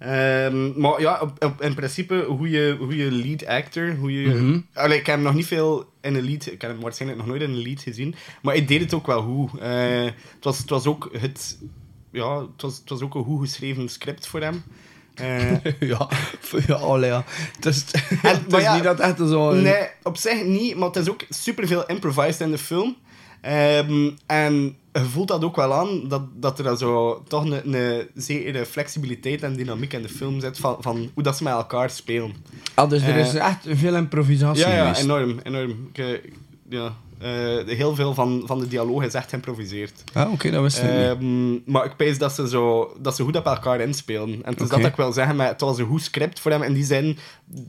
Ehm, 0.03 0.81
maar 0.81 1.01
ja, 1.01 1.19
op, 1.21 1.45
op- 1.45 1.63
in 1.63 1.75
principe, 1.75 2.25
hoe 2.29 2.51
je, 2.51 2.77
hoe 2.79 2.97
je 2.97 3.11
lead 3.11 3.47
actor, 3.47 3.95
hoe 3.95 4.13
je... 4.23 4.29
Mhm. 4.29 4.59
Allee, 4.75 4.99
ik 4.99 5.07
heb 5.07 5.15
hem 5.15 5.25
nog 5.25 5.35
niet 5.35 5.47
veel 5.47 5.93
in 6.01 6.15
een 6.15 6.25
lead, 6.25 6.47
ik 6.47 6.61
heb 6.61 6.71
hem 6.71 6.81
waarschijnlijk 6.81 7.21
nog 7.21 7.31
nooit 7.31 7.43
in 7.43 7.51
een 7.51 7.63
lead 7.63 7.81
gezien, 7.83 8.15
maar 8.43 8.55
hij 8.55 8.65
deed 8.65 8.81
het 8.81 8.95
ook 8.95 9.07
wel 9.07 9.23
goed. 9.23 9.61
Eh, 9.61 10.05
het, 10.05 10.45
was, 10.45 10.59
het 10.59 10.71
was 10.71 10.87
ook 10.87 11.09
het... 11.19 11.59
Ja, 12.11 12.41
het 12.41 12.63
was, 12.63 12.79
het 12.79 12.89
was 12.89 13.01
ook 13.01 13.15
een 13.15 13.25
goed 13.25 13.41
geschreven 13.41 13.89
script 13.89 14.27
voor 14.27 14.41
hem. 14.41 14.63
Eh, 15.15 15.65
ja, 15.91 16.09
ja, 16.67 16.75
allee, 16.75 17.11
ja. 17.11 17.25
Het 17.57 17.67
is, 17.67 17.85
het 18.23 18.51
maar 18.51 18.61
is 18.61 18.67
ja, 18.67 18.75
niet 18.75 18.85
dat 18.85 19.01
echt 19.01 19.19
zo... 19.19 19.53
Nee, 19.53 19.89
op 20.03 20.17
zich 20.17 20.45
niet, 20.45 20.77
maar 20.77 20.89
het 20.89 20.97
is 20.97 21.11
ook 21.11 21.25
superveel 21.29 21.87
improvised 21.87 22.41
in 22.41 22.51
de 22.51 22.59
film. 22.59 22.97
Ehm, 23.41 24.11
en 24.27 24.77
je 24.93 25.05
voelt 25.05 25.29
dat 25.29 25.45
ook 25.45 25.57
wel 25.57 25.73
aan, 25.75 26.09
dat, 26.09 26.23
dat 26.35 26.59
er 26.59 26.65
dan 26.65 26.79
zo 26.79 27.23
toch 27.29 27.45
een, 27.45 27.75
een 27.75 28.09
zekere 28.15 28.67
flexibiliteit 28.67 29.43
en 29.43 29.57
dynamiek 29.57 29.93
in 29.93 30.03
de 30.03 30.09
film 30.09 30.41
zit 30.41 30.59
van, 30.59 30.77
van 30.81 31.11
hoe 31.15 31.23
dat 31.23 31.37
ze 31.37 31.43
met 31.43 31.53
elkaar 31.53 31.91
spelen. 31.91 32.35
Ah, 32.75 32.91
dus 32.91 33.03
er 33.03 33.17
is 33.17 33.35
Eh, 33.35 33.47
echt 33.47 33.67
veel 33.69 33.95
improvisatie 33.95 34.67
Ja, 34.67 34.75
ja, 34.75 34.97
enorm, 34.97 35.41
enorm. 35.43 35.89
Ik, 35.93 35.99
eh, 35.99 36.07
ja, 36.69 36.95
eh, 37.19 37.77
heel 37.77 37.95
veel 37.95 38.15
van, 38.15 38.43
van 38.47 38.59
de 38.59 38.69
dialoog 38.69 39.05
is 39.05 39.15
echt 39.15 39.29
geïmproviseerd. 39.29 40.05
Ah, 40.13 40.33
oké, 40.33 40.51
dat 40.51 40.63
wist 40.63 40.79
ik 40.79 40.83
niet. 40.85 40.93
Ehm, 40.93 41.73
maar 41.73 41.85
ik 41.85 41.97
pees 41.97 42.19
dat 42.19 42.33
ze, 42.33 42.49
zo, 42.49 42.95
dat 43.01 43.17
ze 43.17 43.23
goed 43.23 43.37
op 43.37 43.47
elkaar 43.47 43.81
inspelen. 43.81 44.29
En 44.45 44.53
het 44.53 44.61
is 44.61 44.69
dat 44.69 44.85
ik 44.85 44.97
wil 44.97 45.13
zeggen, 45.13 45.37
maar 45.37 45.47
het 45.49 45.61
was 45.61 45.79
een 45.79 45.87
goed 45.87 46.03
script 46.03 46.41
voor 46.41 46.51
hem 46.51 46.63
in 46.63 46.73
die 46.73 46.85
zin 46.85 47.19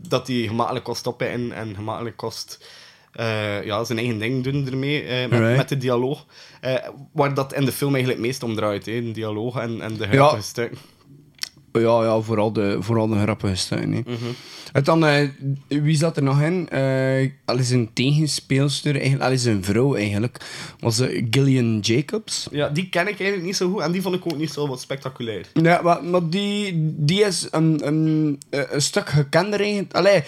dat 0.08 0.28
hij 0.28 0.36
gemakkelijk 0.36 0.86
kost 0.86 1.00
stoppen 1.00 1.30
en, 1.30 1.52
en 1.52 1.76
gemakkelijk 1.76 2.18
kost 2.18 2.66
eh, 3.14 3.64
ja, 3.64 3.84
zijn 3.84 3.98
eigen 3.98 4.20
ding 4.20 4.44
doen 4.44 4.68
ermee, 4.68 5.04
eh, 5.04 5.56
met, 5.58 5.70
de 5.70 5.78
dialoog. 5.78 6.26
Eh, 6.62 6.74
waar 7.12 7.34
dat 7.34 7.54
in 7.54 7.66
de 7.66 7.72
film 7.72 7.94
eigenlijk 7.94 8.24
meest 8.24 8.44
om 8.44 8.56
draait, 8.56 8.86
hè, 8.86 9.04
de 9.04 9.12
dialoog 9.12 9.58
en, 9.58 9.82
en 9.82 9.98
de 9.98 10.08
grappige 10.08 10.42
stukken. 10.42 10.78
Ja, 11.72 12.04
ja 12.04 12.20
vooral, 12.20 12.54
de, 12.54 12.78
vooral 12.80 13.08
de 13.08 13.20
grappige 13.20 13.56
stukken. 13.56 13.92
hè. 13.92 14.00
Mhm. 14.00 14.32
En 14.74 14.84
dan, 14.84 15.30
wie 15.68 15.98
zat 15.98 16.18
er 16.18 16.24
nog 16.24 16.42
in? 16.42 16.70
Al 17.46 17.58
is 17.58 17.70
een 17.70 17.90
tegenspeelster, 17.94 18.94
eigenlijk, 18.94 19.24
al 19.24 19.32
is 19.32 19.46
een 19.46 19.64
vrouw 19.64 19.96
eigenlijk, 19.96 20.46
was 20.80 21.02
Gillian 21.30 21.80
Jacobs. 21.80 22.48
Ja, 22.52 22.70
die 22.70 22.90
ken 22.90 23.08
ik 23.08 23.20
eigenlijk 23.20 23.44
niet 23.44 23.56
zo 23.56 23.72
goed 23.72 23.82
en 23.82 23.92
die 23.92 24.02
vond 24.02 24.16
ik 24.16 24.26
ook 24.26 24.38
niet 24.38 24.52
zo 24.52 24.68
wat 24.68 24.82
spectaculair. 24.82 25.46
Ja, 25.54 25.82
maar, 25.82 26.04
maar 26.04 26.30
die, 26.30 26.74
die 26.98 27.24
is 27.24 27.48
een, 27.52 27.88
een, 27.88 28.40
een 28.50 28.82
stuk 28.82 29.10
gekender 29.10 29.60
eigenlijk. 29.60 29.94
Allee, 29.94 30.24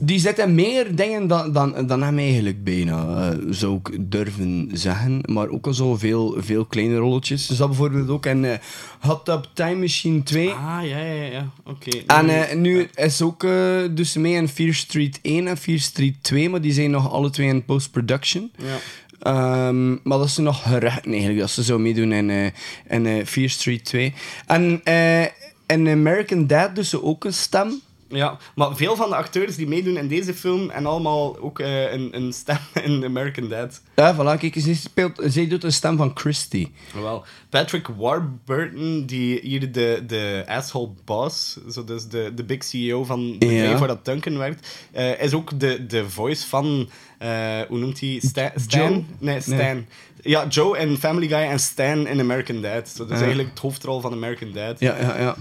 die 0.00 0.18
zit 0.18 0.38
in 0.38 0.54
meer 0.54 0.94
dingen 0.94 1.26
dan, 1.26 1.52
dan, 1.52 1.86
dan 1.86 2.02
hem 2.02 2.18
eigenlijk 2.18 2.64
bijna, 2.64 3.30
eh, 3.30 3.38
zou 3.50 3.80
ik 3.82 4.10
durven 4.10 4.70
zeggen. 4.72 5.20
Maar 5.24 5.48
ook 5.48 5.66
al 5.66 5.74
zo 5.74 5.96
veel, 5.96 6.34
veel 6.38 6.64
kleine 6.64 6.96
rolletjes. 6.96 7.46
Ze 7.46 7.54
zat 7.54 7.68
bijvoorbeeld 7.68 8.08
ook 8.08 8.26
in 8.26 8.44
eh, 8.44 8.58
Hot 9.00 9.24
Tub 9.24 9.48
Time 9.52 9.80
Machine 9.80 10.22
2. 10.22 10.50
Ah, 10.50 10.78
ja, 10.82 10.98
ja, 10.98 11.24
ja. 11.24 11.50
Oké. 11.64 11.90
En 12.06 12.28
eh, 12.28 12.56
nu 12.56 12.88
is 12.94 13.22
ook 13.22 13.44
eh, 13.44 13.80
dus 13.90 14.14
mee 14.16 14.34
in 14.34 14.48
Fear 14.48 14.74
Street 14.74 15.18
1 15.22 15.46
en 15.46 15.56
Fear 15.56 15.78
Street 15.78 16.22
2, 16.22 16.50
maar 16.50 16.60
die 16.60 16.72
zijn 16.72 16.90
nog 16.90 17.12
alle 17.12 17.30
twee 17.30 17.48
in 17.48 17.64
post-production. 17.64 18.50
Ja. 18.56 18.78
Ehm, 19.24 19.90
maar 19.90 20.18
dat 20.18 20.26
is 20.26 20.36
nog 20.36 20.62
gerecht 20.62 21.06
eigenlijk, 21.06 21.38
dat 21.38 21.50
ze 21.50 21.64
zo 21.64 21.78
meedoen 21.78 22.12
in, 22.12 22.30
eh 22.30 22.46
in 22.88 23.06
eh, 23.06 23.26
Fear 23.26 23.48
Street 23.48 23.84
2. 23.84 24.14
En 24.46 24.80
eh, 24.84 25.22
in 25.66 25.88
American 25.88 26.46
Dad 26.46 26.74
dus 26.74 26.88
ze 26.88 27.02
ook 27.02 27.24
een 27.24 27.34
stem. 27.34 27.80
Ja, 28.14 28.38
maar 28.54 28.76
veel 28.76 28.96
van 28.96 29.08
de 29.08 29.16
acteurs 29.16 29.56
die 29.56 29.66
meedoen 29.68 29.96
in 29.96 30.08
deze 30.08 30.34
film 30.34 30.70
en 30.70 30.86
allemaal 30.86 31.38
ook 31.38 31.58
eh, 31.58 31.92
een, 31.92 32.16
een 32.16 32.32
stem 32.32 32.58
in 32.84 33.04
American 33.04 33.48
Dad. 33.48 33.80
Ja, 33.96 34.14
voilà, 34.14 34.38
kijk, 34.40 34.54
zij, 34.58 34.74
speelt, 34.74 35.20
zij 35.24 35.46
doet 35.48 35.60
de 35.60 35.70
stem 35.70 35.96
van 35.96 36.10
Christy. 36.14 36.68
Wel, 37.02 37.24
Patrick 37.50 37.86
Warburton, 37.96 39.06
die 39.06 39.40
hier 39.42 39.72
de, 39.72 40.02
de 40.06 40.44
asshole 40.46 40.90
boss, 41.04 41.56
zo 41.70 41.84
dus 41.84 42.08
de, 42.08 42.32
de 42.34 42.44
big 42.44 42.64
CEO 42.64 43.04
van 43.04 43.20
het 43.20 43.38
bedrijf 43.38 43.70
Ja. 43.70 43.78
waar 43.78 43.88
dat 43.88 44.04
Duncan 44.04 44.38
werkt, 44.38 44.68
eh, 44.92 45.20
is 45.22 45.32
ook 45.34 45.60
de, 45.60 45.86
de 45.86 46.10
voice 46.10 46.46
van, 46.46 46.90
eh, 47.18 47.60
hoe 47.68 47.78
noemt 47.78 48.00
hij? 48.00 48.18
Sta- 48.22 48.52
Stan? 48.56 49.06
Nee, 49.18 49.40
Stan. 49.40 49.56
Nee. 49.56 49.86
Ja, 50.22 50.46
Joe 50.48 50.78
in 50.78 50.96
Family 50.96 51.28
Guy 51.28 51.38
en 51.38 51.58
Stan 51.60 52.06
in 52.06 52.20
American 52.20 52.62
Dad. 52.62 52.88
Zo, 52.88 53.02
dat 53.02 53.10
is 53.12 53.18
eigenlijk 53.18 53.48
het 53.50 53.58
hoofdrol 53.58 54.00
van 54.00 54.12
American 54.12 54.52
Dad. 54.52 54.80
Ja, 54.80 54.96
ja, 55.00 55.18
ja. 55.18 55.36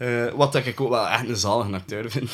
Eh, 0.00 0.26
wat 0.34 0.52
dat 0.52 0.66
ik 0.66 0.80
ook 0.80 0.88
wel 0.88 1.08
echt 1.08 1.28
een 1.28 1.36
zalige 1.36 1.72
acteur 1.72 2.10
vind. 2.10 2.30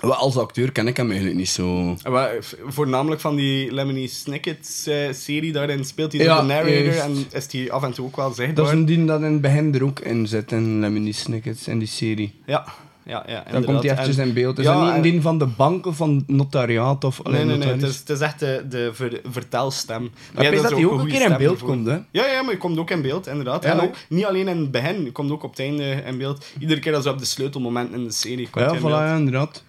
Wel, 0.00 0.14
Als 0.14 0.36
acteur 0.36 0.72
ken 0.72 0.86
ik 0.86 0.96
hem 0.96 1.06
eigenlijk 1.08 1.38
niet 1.38 1.48
zo. 1.48 1.96
Wat- 2.02 2.56
Voornamelijk 2.66 3.20
van 3.20 3.36
die 3.36 3.72
Lemony 3.72 4.06
Snicket-serie, 4.06 5.52
daarin 5.52 5.84
speelt 5.84 6.12
hij 6.12 6.22
Ja, 6.24 6.40
de 6.40 6.46
narrator 6.46 6.82
juist. 6.84 7.00
en 7.00 7.26
is 7.32 7.52
hij 7.52 7.70
af 7.70 7.82
en 7.82 7.92
toe 7.92 8.06
ook 8.06 8.16
wel 8.16 8.26
Dat 8.26 8.36
zichtbaar. 8.36 8.64
is 8.64 8.70
een 8.70 8.84
die 8.84 9.04
dat 9.04 9.22
in 9.22 9.32
het 9.32 9.40
begin 9.40 9.74
er 9.74 9.84
ook 9.84 10.00
in 10.00 10.26
zit, 10.26 10.52
in 10.52 10.80
Lemony 10.80 11.12
Snickets, 11.12 11.68
in 11.68 11.78
die 11.78 11.88
serie. 11.88 12.34
Ja, 12.46 12.64
ja, 13.04 13.24
ja. 13.26 13.44
Dan 13.50 13.64
komt 13.64 13.82
hij 13.82 13.90
eventjes 13.92 14.16
En- 14.16 14.26
in 14.28 14.34
beeld. 14.34 14.58
Is 14.58 14.64
Ja, 14.64 14.72
dat 14.86 14.96
niet 14.96 15.04
en- 15.04 15.14
een 15.14 15.22
van 15.22 15.38
de 15.38 15.46
bank 15.46 15.86
of 15.86 15.96
van 15.96 16.14
het 16.16 16.28
notariaat? 16.28 17.04
Of, 17.04 17.22
Nee, 17.22 17.44
nee, 17.44 17.56
nee. 17.56 17.68
Het 17.68 17.82
is, 17.82 17.98
het 17.98 18.10
is 18.10 18.20
echt 18.20 18.38
de, 18.38 18.64
de 18.68 18.90
ver- 18.92 19.20
vertelstem. 19.30 20.10
Maar 20.34 20.50
weet 20.50 20.62
dat 20.62 20.70
hij 20.70 20.84
ook 20.84 21.00
een 21.00 21.06
keer 21.06 21.30
in 21.30 21.36
beeld 21.36 21.62
komt, 21.62 21.86
hè? 21.86 21.92
Ja, 22.10 22.26
ja, 22.26 22.42
maar 22.42 22.52
je 22.52 22.58
komt 22.58 22.78
ook 22.78 22.90
in 22.90 23.02
beeld, 23.02 23.26
inderdaad. 23.26 23.64
Ja, 23.64 23.70
en 23.70 23.80
ook 23.80 23.94
niet 24.08 24.24
alleen 24.24 24.48
in 24.48 24.58
het 24.58 24.70
begin, 24.70 25.04
je 25.04 25.12
komt 25.12 25.30
ook 25.30 25.42
op 25.42 25.50
het 25.50 25.58
einde 25.58 26.02
in 26.06 26.18
beeld. 26.18 26.44
Iedere 26.58 26.80
keer 26.80 26.94
als 26.94 27.04
je 27.04 27.10
op 27.10 27.18
de 27.18 27.24
sleutelmomenten 27.24 27.98
in 27.98 28.04
de 28.04 28.12
serie 28.12 28.50
komt 28.50 28.70
Ja, 28.70 28.78
voilà, 28.78 28.82
ja, 28.82 29.16
inderdaad. 29.16 29.62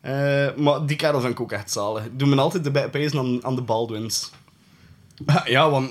Eh, 0.00 0.46
maar 0.56 0.86
die 0.86 0.96
kerel 0.96 1.20
vind 1.20 1.32
ik 1.32 1.40
ook 1.40 1.52
echt 1.52 1.70
zalig. 1.70 2.02
Doe 2.12 2.28
me 2.28 2.36
altijd 2.36 2.64
de 2.64 3.10
aan, 3.18 3.44
aan 3.44 3.54
de 3.54 3.62
Baldwins. 3.62 4.30
Ja, 5.44 5.70
want 5.70 5.90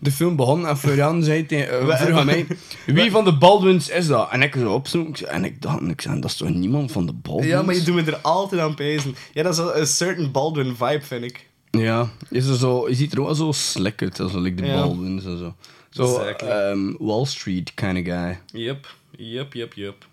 de 0.00 0.10
film 0.10 0.36
begon 0.36 0.66
en 0.66 0.78
Florian 0.78 1.22
zei 1.22 1.46
tegen, 1.46 1.86
uh, 1.86 2.00
vroeg 2.00 2.18
aan 2.18 2.26
mij, 2.26 2.46
wie 2.86 3.10
van 3.10 3.24
de 3.24 3.36
Baldwins 3.38 3.88
is 3.88 4.06
dat? 4.06 4.30
En 4.30 4.42
ik 4.42 4.54
zo 4.54 4.72
opzoek 4.72 5.18
en 5.18 5.44
ik 5.44 5.62
dacht, 5.62 5.82
ik 5.82 6.00
zei, 6.00 6.20
dat 6.20 6.30
is 6.30 6.36
toch 6.36 6.48
niemand 6.48 6.92
van 6.92 7.06
de 7.06 7.12
Baldwins? 7.12 7.50
Ja, 7.52 7.62
maar 7.62 7.74
je 7.74 7.82
doet 7.82 7.94
me 7.94 8.02
er 8.02 8.16
altijd 8.16 8.60
aan 8.60 8.74
pezen. 8.74 9.14
Ja, 9.32 9.42
dat 9.42 9.52
is 9.52 9.58
een, 9.80 9.86
certain 9.86 10.30
Baldwin 10.30 10.76
vibe, 10.76 11.00
vind 11.02 11.24
ik. 11.24 11.46
Ja, 11.70 12.08
is 12.30 12.46
er 12.46 12.56
zo, 12.56 12.88
je 12.88 12.94
ziet 12.94 13.12
er 13.12 13.24
wel 13.24 13.34
zo 13.34 13.52
slick 13.52 14.02
uit, 14.02 14.20
als 14.20 14.32
like 14.32 14.62
de 14.62 14.66
Ja. 14.66 14.74
Baldwins 14.74 15.24
en 15.24 15.38
zo. 15.38 15.54
Zo, 15.90 16.18
Exactly. 16.18 16.48
ehm, 16.48 16.92
Wall 16.98 17.24
Street 17.24 17.74
kind 17.74 17.98
of 17.98 18.04
guy. 18.14 18.38
Yep, 18.52 18.86
yep, 19.16 19.52
yep, 19.54 19.72
yep. 19.72 20.06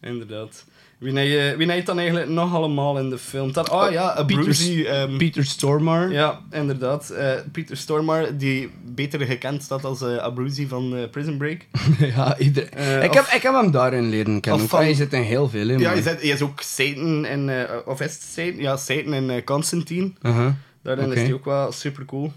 Inderdaad. 0.00 0.64
Wie 0.98 1.12
je, 1.12 1.54
wie 1.56 1.66
je 1.72 1.82
dan 1.82 1.98
eigenlijk 1.98 2.28
nog 2.28 2.54
allemaal 2.54 2.98
in 2.98 3.10
de 3.10 3.18
film? 3.18 3.52
Dat, 3.52 3.68
oh 3.70 3.90
ja, 3.90 4.18
a 4.18 4.24
Peter, 4.24 4.42
Brucey. 4.42 4.86
ehm, 4.86 5.16
Peter 5.16 5.44
Stormare. 5.44 6.12
Ja, 6.12 6.40
inderdaad. 6.50 7.10
Eh, 7.10 7.32
Peter 7.52 7.76
Stormare, 7.76 8.36
die 8.36 8.70
beter 8.84 9.20
gekend 9.20 9.62
staat 9.62 9.84
als 9.84 10.02
eh 10.02 10.16
Abruzzi 10.16 10.66
van 10.68 10.96
eh, 10.96 11.08
Prison 11.10 11.36
Break. 11.36 11.66
ja, 12.16 12.38
ieder... 12.38 12.68
Eh, 12.72 13.02
ik, 13.02 13.10
of- 13.10 13.14
heb, 13.16 13.24
ik 13.36 13.42
heb 13.42 13.52
hem 13.54 13.70
daarin 13.70 14.08
leren 14.08 14.40
kennen. 14.40 14.62
of 14.62 14.68
van- 14.70 14.80
Hij 14.80 14.94
zit 14.94 15.12
in 15.12 15.22
heel 15.22 15.48
veel 15.48 15.68
in. 15.68 15.78
Ja, 15.78 15.92
je 15.92 16.02
zet, 16.02 16.20
hij 16.20 16.30
is 16.30 16.42
ook 16.42 16.60
Satan 16.60 17.26
in... 17.26 17.48
eh, 17.48 17.62
of 17.84 18.00
is 18.00 18.12
het 18.12 18.22
Satan? 18.22 18.56
Ja, 18.56 18.76
Satan 18.76 19.14
in 19.14 19.30
eh, 19.30 19.44
Constantine. 19.44 20.12
Uh-huh. 20.22 20.52
Daarin 20.82 21.12
is 21.12 21.22
hij 21.22 21.32
ook 21.32 21.44
wel 21.44 21.72
super 21.72 22.04
cool. 22.04 22.32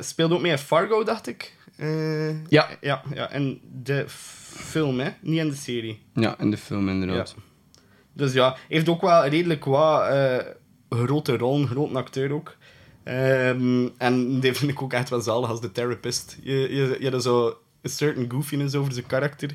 speelde 0.00 0.34
ook 0.34 0.40
mee 0.42 0.52
in 0.52 0.58
Fargo, 0.58 1.04
dacht 1.04 1.26
ik. 1.28 1.52
Eh, 1.76 2.28
Ja. 2.48 2.68
Ja, 2.80 3.02
ja, 3.14 3.30
in 3.32 3.60
de 3.82 4.04
film, 4.52 5.00
hè. 5.00 5.10
Niet 5.20 5.38
in 5.38 5.48
de 5.48 5.54
serie. 5.54 6.02
Ja, 6.14 6.38
in 6.38 6.50
de 6.50 6.56
film 6.56 6.88
inderdaad. 6.88 7.34
Dus 8.12 8.32
ja, 8.32 8.56
heeft 8.68 8.88
ook 8.88 9.00
wel 9.00 9.26
redelijk 9.26 9.64
wat 9.64 10.08
eh, 10.08 10.36
grote 10.88 11.36
rol, 11.36 11.60
een 11.60 11.66
grote 11.66 11.94
acteur 11.94 12.32
ook. 12.32 12.56
Ehm, 13.04 13.88
en 13.98 14.40
die 14.40 14.54
vind 14.54 14.70
ik 14.70 14.82
ook 14.82 14.92
echt 14.92 15.08
wel 15.08 15.20
zalig 15.20 15.50
als 15.50 15.60
de 15.60 15.72
therapist. 15.72 16.38
Je, 16.42 16.52
je, 16.52 16.96
je 17.00 17.08
hebt 17.08 17.22
zo 17.22 17.58
een 17.82 17.90
certain 17.90 18.30
goofiness 18.30 18.74
over 18.74 18.92
zijn 18.92 19.06
karakter, 19.06 19.54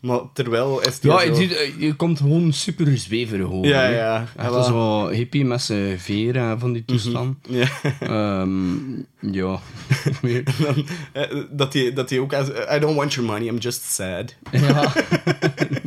maar 0.00 0.20
terwijl 0.32 0.80
is 0.80 1.00
die 1.00 1.10
Ja, 1.10 1.34
zo... 1.34 1.40
je, 1.40 1.56
eh, 1.56 1.80
je 1.80 1.94
komt 1.94 2.18
gewoon 2.18 2.52
super 2.52 2.98
zweverig 2.98 3.46
over. 3.46 3.68
Ja, 3.68 3.88
ja. 3.88 4.26
Echt 4.36 4.50
Voilà. 4.50 4.64
zo 4.64 5.08
hippie 5.08 5.44
met 5.44 5.62
zijn 5.62 6.00
veren 6.00 6.50
en 6.50 6.58
van 6.58 6.72
die 6.72 6.84
toestand. 6.84 7.36
Ja. 7.48 7.68
Ehm, 8.00 8.96
ja. 9.20 9.60
Dan, 10.62 10.86
eh, 11.12 11.42
dat 11.50 11.72
hij 11.72 11.92
dat 11.92 12.10
hij 12.10 12.18
ook... 12.18 12.32
Als, 12.32 12.48
I 12.48 12.78
don't 12.78 12.96
want 12.96 13.12
your 13.14 13.30
money, 13.30 13.48
I'm 13.48 13.58
just 13.58 13.82
sad. 13.82 14.34
ja. 14.52 14.60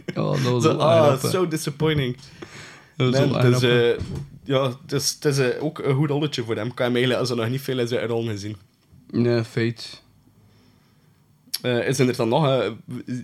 ja, 0.06 0.14
dat 0.14 0.42
was 0.42 0.64
Zo, 0.64 0.78
ah, 0.78 1.24
so 1.24 1.48
disappointing. 1.48 2.18
Dat 2.98 3.18
was 3.18 3.42
Nee, 3.42 3.52
dus, 3.52 3.62
eh, 3.62 4.00
ja, 4.44 4.68
het 4.82 4.92
is, 4.92 5.18
het 5.20 5.38
is 5.38 5.58
ook 5.60 5.80
een 5.80 5.96
goed 5.96 6.10
rolletje 6.10 6.44
voor 6.44 6.56
hem. 6.56 6.66
Ik 6.68 6.78
heb 6.78 6.88
hem 6.88 6.96
eigenlijk 6.96 7.20
als 7.20 7.30
er 7.30 7.36
nog 7.36 7.50
niet 7.50 7.62
veel 7.62 7.80
in 7.80 7.88
zijn 7.88 8.08
rol 8.08 8.26
gezien. 8.26 8.56
Nee, 9.12 9.44
feit. 9.44 10.02
Eh, 11.62 11.88
is 11.88 12.00
er 12.00 12.16
dan 12.16 12.30
nog 12.30 12.74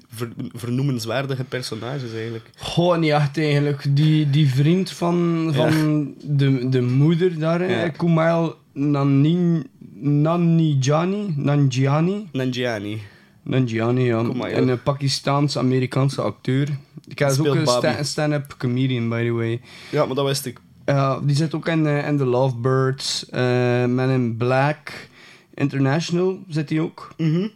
ver- 0.09 0.31
vernoemenswaardige 0.53 1.43
personages 1.43 2.13
eigenlijk? 2.13 2.49
Goh, 2.57 2.97
niet 2.97 3.11
echt 3.11 3.37
eigenlijk. 3.37 3.85
Die, 3.89 4.29
die 4.29 4.49
vriend 4.49 4.91
van, 4.91 5.49
van 5.53 6.13
de, 6.23 6.69
de 6.69 6.81
moeder 6.81 7.39
daar, 7.39 7.69
Ja. 7.69 7.89
Kumail 7.89 8.55
Nanin, 8.73 9.67
Nanjiani, 9.99 11.33
Nanjiani. 11.35 12.27
Nanjiani. 12.31 13.01
Nanjiani, 13.43 14.03
ja. 14.03 14.21
Kumail. 14.23 14.67
Een 14.67 14.81
Pakistaans-Amerikaanse 14.83 16.21
acteur. 16.21 16.67
Ik 17.07 17.19
heb 17.19 17.39
ook 17.39 17.55
een 17.55 18.05
stand-up 18.05 18.55
comedian, 18.57 19.09
by 19.09 19.23
the 19.25 19.31
way. 19.31 19.61
Ja, 19.91 20.05
maar 20.05 20.15
dat 20.15 20.25
wist 20.25 20.45
ik. 20.45 20.59
Ja, 20.85 21.19
die 21.19 21.35
zit 21.35 21.53
ook 21.55 21.67
in, 21.67 21.85
eh, 21.87 22.07
in 22.07 22.17
The 22.17 22.25
Lovebirds, 22.25 23.29
eh 23.29 23.39
Men 23.85 24.09
in 24.09 24.37
Black, 24.37 25.07
International 25.53 26.39
zit 26.47 26.69
hij 26.69 26.79
ook. 26.79 27.13
Mhm. 27.17 27.47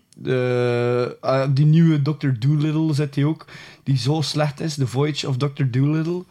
Ah, 1.19 1.47
die 1.49 1.65
nieuwe 1.65 2.01
Dr. 2.01 2.29
Dolittle 2.39 2.93
zit 2.93 3.15
hij 3.15 3.23
ook, 3.23 3.45
die 3.83 3.97
zo 3.97 4.21
slecht 4.21 4.59
is, 4.59 4.75
The 4.75 4.87
Voyage 4.87 5.27
of 5.27 5.37
Dr. 5.37 5.63
Dolittle. 5.71 6.23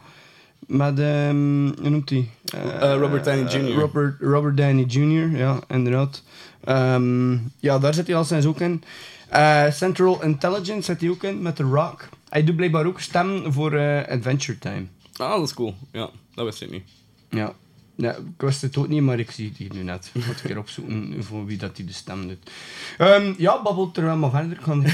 Met, 0.67 0.99
ehm 0.99 1.65
hoe 1.81 1.89
noemt 1.89 2.09
hij? 2.09 2.29
Eh, 2.53 2.95
Robert 2.99 3.25
Downey 3.25 3.51
Jr.. 3.51 3.79
Robert, 3.79 4.21
Robert 4.21 4.57
Downey 4.57 4.83
Jr., 4.83 5.37
ja, 5.37 5.59
inderdaad. 5.67 6.23
Ehm, 6.63 7.37
ja, 7.59 7.79
daar 7.79 7.93
zit 7.93 8.07
hij 8.07 8.15
al 8.15 8.23
sinds 8.23 8.45
ook 8.45 8.59
in. 8.59 8.83
Eh, 9.29 9.71
Central 9.71 10.23
Intelligence 10.23 10.81
zit 10.81 11.01
hij 11.01 11.09
ook 11.09 11.23
in, 11.23 11.41
met 11.41 11.55
The 11.55 11.63
Rock. 11.63 12.09
Hij 12.29 12.43
doet 12.43 12.55
blijkbaar 12.55 12.85
ook 12.85 12.99
stemmen 12.99 13.53
voor 13.53 13.73
eh, 13.73 14.07
Adventure 14.07 14.57
Time. 14.57 14.85
Ah, 15.15 15.35
dat 15.35 15.47
is 15.47 15.53
cool. 15.53 15.75
Ja, 15.91 16.09
dat 16.35 16.45
wist 16.45 16.61
ik 16.61 16.71
niet. 16.71 16.83
Ja. 17.29 17.53
Ja, 18.01 18.11
ik 18.15 18.23
wist 18.37 18.61
het 18.61 18.77
ook 18.77 18.87
niet, 18.87 19.01
maar 19.01 19.19
ik 19.19 19.31
zie 19.31 19.47
het 19.49 19.57
hier 19.57 19.73
nu 19.73 19.83
net. 19.83 20.09
Ik 20.13 20.25
moet 20.25 20.35
een 20.41 20.47
keer 20.47 20.57
opzoeken 20.57 21.23
voor 21.23 21.45
wie 21.45 21.57
dat 21.57 21.75
die 21.75 21.85
de 21.85 21.93
stem 21.93 22.27
doet. 22.27 22.49
Ehm, 22.97 23.33
ja, 23.37 23.61
babbel 23.61 23.89
er 23.93 24.03
wel 24.03 24.15
maar 24.17 24.29
verder. 24.29 24.57
Kijken. 24.57 24.89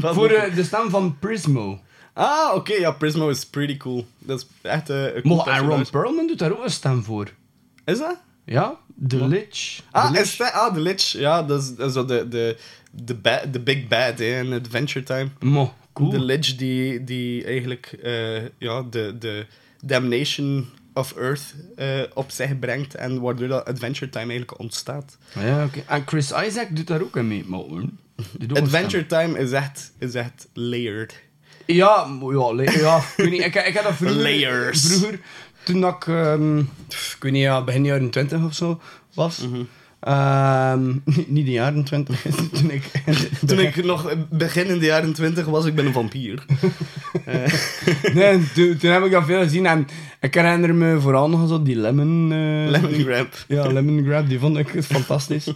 voor 0.14 0.30
eh, 0.30 0.54
de 0.54 0.64
stem 0.64 0.90
van 0.90 1.18
Prismo. 1.18 1.80
Ah, 2.12 2.54
oké, 2.54 2.72
ja, 2.74 2.90
Prismo 2.92 3.28
is 3.28 3.46
pretty 3.46 3.76
cool. 3.76 4.06
Dat 4.18 4.40
is 4.40 4.46
echt 4.70 4.90
eh, 4.90 5.14
een 5.14 5.22
cool 5.22 5.36
Maar 5.36 5.46
Aaron 5.46 5.66
personage. 5.68 5.90
Perlman 5.90 6.26
doet 6.26 6.38
daar 6.38 6.52
ook 6.52 6.64
een 6.64 6.70
stem 6.70 7.02
voor. 7.04 7.28
Is 7.84 7.98
dat? 7.98 8.16
Ja, 8.44 8.78
The 9.08 9.26
Lich. 9.28 9.80
Ah, 9.90 10.06
The 10.06 10.12
Lich. 10.12 10.20
is 10.22 10.36
dat? 10.36 10.52
Ah, 10.52 10.74
The 10.74 10.80
Lich. 10.80 11.12
Ja, 11.12 11.42
dat 11.42 11.62
is, 11.62 11.74
dat 11.74 11.96
is 11.96 12.06
de, 12.06 12.28
de, 12.28 12.56
de, 12.90 13.14
ba- 13.14 13.44
de 13.52 13.60
big 13.60 13.88
bad 13.88 14.18
hè, 14.18 14.40
in 14.40 14.52
Adventure 14.52 15.04
Time. 15.04 15.28
Mo, 15.40 15.74
cool. 15.92 16.10
De 16.10 16.20
Lich 16.20 16.56
die, 16.56 17.04
die 17.04 17.44
eigenlijk 17.44 17.86
eh, 18.02 18.42
ja, 18.58 18.82
de, 18.90 19.16
de 19.18 19.46
damnation 19.84 20.68
of 21.00 21.16
Earth 21.16 21.54
eh, 21.76 22.02
op 22.14 22.30
zich 22.30 22.58
brengt 22.58 22.94
en 22.94 23.20
waardoor 23.20 23.48
dat 23.48 23.64
Adventure 23.64 24.10
Time 24.10 24.28
eigenlijk 24.30 24.58
ontstaat. 24.58 25.18
Ja, 25.38 25.64
oké. 25.64 25.82
En 25.86 26.02
Chris 26.06 26.32
Isaac 26.32 26.76
doet 26.76 26.86
daar 26.86 27.02
ook 27.02 27.18
aan 27.18 27.28
mee, 27.28 27.44
een 27.48 27.98
Adventure 28.56 29.06
Time 29.06 29.38
is 29.38 29.52
echt, 29.52 29.92
is 29.98 30.14
echt 30.14 30.48
layered. 30.52 31.22
Ja, 31.66 32.06
ja, 32.32 32.70
ja 32.72 32.96
ik 32.96 33.04
weet 33.16 33.30
niet. 33.30 33.44
Ik, 33.44 33.54
ik 33.54 33.74
had 33.74 33.84
dat 33.84 33.94
vroeger... 33.94 34.22
Layers. 34.22 34.86
Vroeger, 34.86 35.20
toen 35.62 35.86
ik... 35.86 36.06
ehm, 36.06 36.58
ik 36.88 37.16
weet 37.20 37.32
niet, 37.32 37.42
ja, 37.42 37.64
begin 37.64 37.84
jaren 37.84 38.10
20 38.10 38.44
of 38.44 38.54
zo 38.54 38.80
was. 39.14 39.38
Mhm. 39.38 39.62
Niet- 40.00 41.28
niet 41.36 41.44
de 41.46 41.52
jaren 41.52 41.84
20. 41.84 42.22
toen 42.58 42.70
ik... 42.70 42.82
Toen 43.46 43.58
ik 43.58 43.84
nog 43.84 44.14
begin 44.30 44.66
in 44.66 44.78
de 44.78 44.86
jaren 44.86 45.12
20 45.12 45.46
was, 45.46 45.64
ik 45.64 45.74
ben 45.74 45.86
een 45.86 45.92
vampier. 45.92 46.44
nee, 48.14 48.42
toen, 48.54 48.76
toen 48.76 48.90
heb 48.90 49.04
ik 49.04 49.10
dat 49.10 49.24
veel 49.24 49.42
gezien 49.42 49.66
en 49.66 49.86
ik 50.20 50.34
herinner 50.34 50.74
me 50.74 51.00
vooral 51.00 51.28
nog 51.30 51.48
zo 51.48 51.62
die 51.62 51.76
lemon... 51.76 52.32
eh, 52.32 52.70
Lemon 52.70 52.94
grab. 52.94 53.34
Ja, 53.48 53.66
lemon 53.72 54.04
grab, 54.04 54.28
die 54.28 54.38
vond 54.38 54.56
ik 54.58 54.82
fantastisch. 54.84 55.52